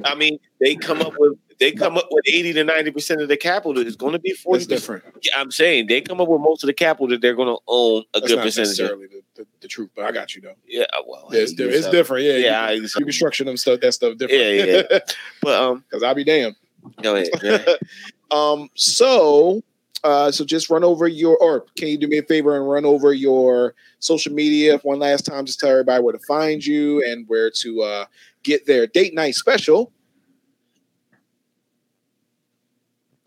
[0.04, 3.28] I mean, they come up with they come up with eighty to ninety percent of
[3.28, 3.78] the capital.
[3.78, 5.04] It's going to be forty That's percent.
[5.04, 5.28] different.
[5.36, 8.04] I'm saying they come up with most of the capital that they're going to own
[8.14, 8.78] a That's good percentage.
[8.80, 8.86] Of.
[8.98, 10.54] necessarily the, the, the truth, but I got you though.
[10.66, 12.24] Yeah, well, Yeah, it's, di- it's said- different.
[12.24, 14.40] Yeah, Yeah, you, can- you can structure them stuff that stuff different.
[14.42, 14.98] Yeah, yeah,
[15.42, 16.54] but um, Because I'll be damned.
[17.02, 17.28] go ahead.
[17.40, 17.78] Go ahead.
[18.30, 19.62] um, so,
[20.04, 22.84] uh, so just run over your, or can you do me a favor and run
[22.84, 25.44] over your social media one last time?
[25.44, 28.04] Just tell everybody where to find you and where to uh,
[28.44, 29.90] get their date night special.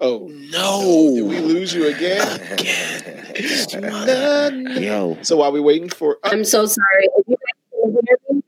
[0.01, 1.13] Oh No.
[1.15, 2.39] Did we lose you again?
[3.79, 4.71] No, no.
[4.79, 7.07] Yo, So while we're waiting for, uh, I'm so sorry.
[7.17, 8.43] If you guys can hear me-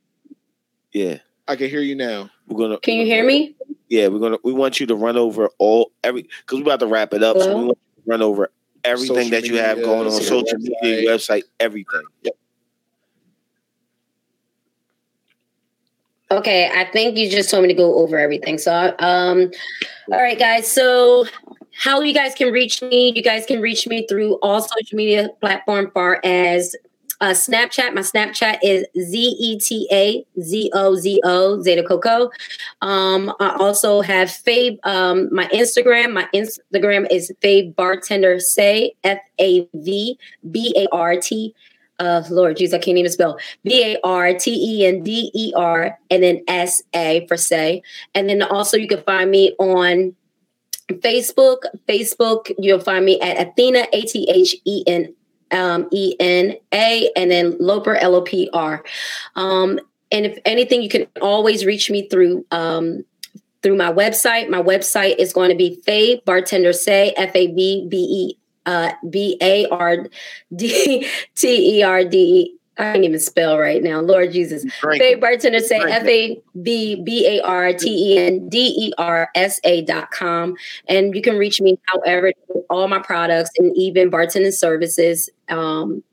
[0.91, 1.17] yeah,
[1.47, 2.29] I can hear you now.
[2.47, 2.79] we're gonna.
[2.79, 3.55] Can you hear me?
[3.89, 4.37] Yeah, we're gonna.
[4.43, 7.37] We want you to run over all every because we're about to wrap it up.
[7.39, 8.51] So we want you to run over
[8.83, 12.03] everything Social that you have going on, your social media, website, everything.
[16.33, 18.57] Okay, I think you just told me to go over everything.
[18.57, 19.51] So, um,
[20.11, 20.65] all right, guys.
[20.69, 21.25] So,
[21.77, 23.13] how you guys can reach me?
[23.15, 26.75] You guys can reach me through all social media platform, far as
[27.21, 27.93] uh, Snapchat.
[27.93, 32.31] My Snapchat is Z E T A Z O Z O Zeta Coco.
[32.81, 34.79] Um, I also have Fav.
[34.85, 36.13] Um, my Instagram.
[36.13, 40.17] My Instagram is Fav Bartender Say F A V
[40.49, 41.53] B A R T.
[41.99, 43.37] Uh, Lord, Jesus, I can't even spell.
[43.63, 47.81] B A R T E N D E R, and then S A for say.
[48.15, 50.15] And then also you can find me on
[50.91, 51.59] Facebook.
[51.87, 55.13] Facebook, you'll find me at Athena, A T H E N
[55.51, 58.83] um, E N A, and then Loper, L O P R.
[59.35, 59.79] Um,
[60.11, 62.45] and if anything, you can always reach me through.
[62.51, 63.05] Um,
[63.61, 64.49] through my website.
[64.49, 68.91] My website is going to be Fav Bartender Say, F A B B E uh,
[69.09, 70.07] B A R
[70.55, 72.57] D T E R D E.
[72.75, 73.99] I can't even spell right now.
[74.01, 74.65] Lord Jesus.
[74.81, 75.03] Drink.
[75.03, 79.29] Fav Bartender say F A B B A R T E N D E R
[79.35, 80.55] S A dot com.
[80.87, 85.29] And you can reach me however with all my products and even bartending services.
[85.49, 86.03] Um,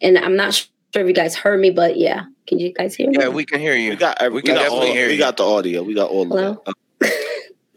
[0.00, 2.24] and I'm not sure if you guys heard me, but yeah.
[2.46, 3.16] Can you guys hear me?
[3.18, 3.90] Yeah, we can hear you.
[3.90, 5.18] We got We we, can got definitely all, hear we you.
[5.18, 5.82] got the audio.
[5.82, 6.62] We got all Hello?
[6.66, 6.74] of it.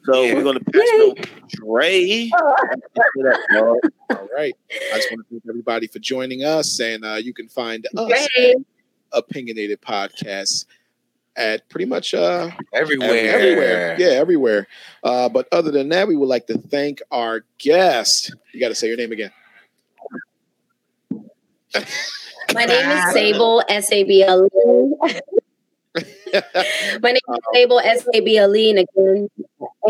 [0.05, 0.34] So Yeah.
[0.34, 2.30] we're gonna pass it over to Dre.
[2.39, 4.55] All right.
[4.93, 8.07] I just want to thank everybody for joining us, and uh, you can find us
[8.35, 8.55] Great.
[9.11, 10.65] opinionated podcasts
[11.35, 13.09] at pretty much uh, everywhere.
[13.09, 13.95] everywhere.
[13.97, 14.67] Yeah, everywhere.
[15.03, 18.35] Uh, but other than that, we would like to thank our guest.
[18.53, 19.31] You got to say your name again.
[22.53, 24.47] My name is Sable S A B L.
[27.01, 29.30] My name is Sable S A B Aline again,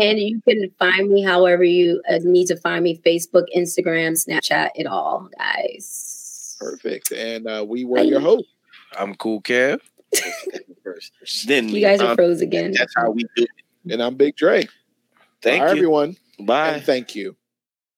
[0.00, 4.70] and you can find me however you uh, need to find me: Facebook, Instagram, Snapchat,
[4.74, 6.56] it all, guys.
[6.58, 7.12] Perfect.
[7.12, 8.46] And uh, we were your host.
[8.96, 9.80] I'm cool, Kev.
[11.46, 12.72] then You guys are um, froze again.
[12.72, 13.48] That's how we do it.
[13.90, 14.68] And I'm Big Dre.
[15.42, 15.72] Thank Bye, you.
[15.72, 16.16] everyone.
[16.40, 16.70] Bye.
[16.70, 17.36] And thank you.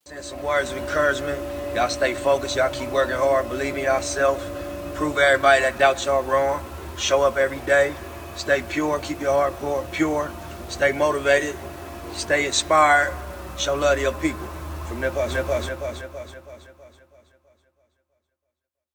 [0.07, 1.39] Send some words of encouragement.
[1.75, 2.57] Y'all stay focused.
[2.57, 3.49] Y'all keep working hard.
[3.49, 4.39] Believe in yourself.
[4.95, 6.65] Prove everybody that doubts y'all wrong.
[6.97, 7.93] Show up every day.
[8.37, 8.99] Stay pure.
[9.01, 9.87] Keep your heart pure.
[9.93, 10.31] pure.
[10.69, 11.57] Stay motivated.
[12.13, 13.13] Stay inspired.
[13.59, 14.47] Show love to your people.
[14.87, 16.46] From Nip Hussle, Nip Hussle, Nip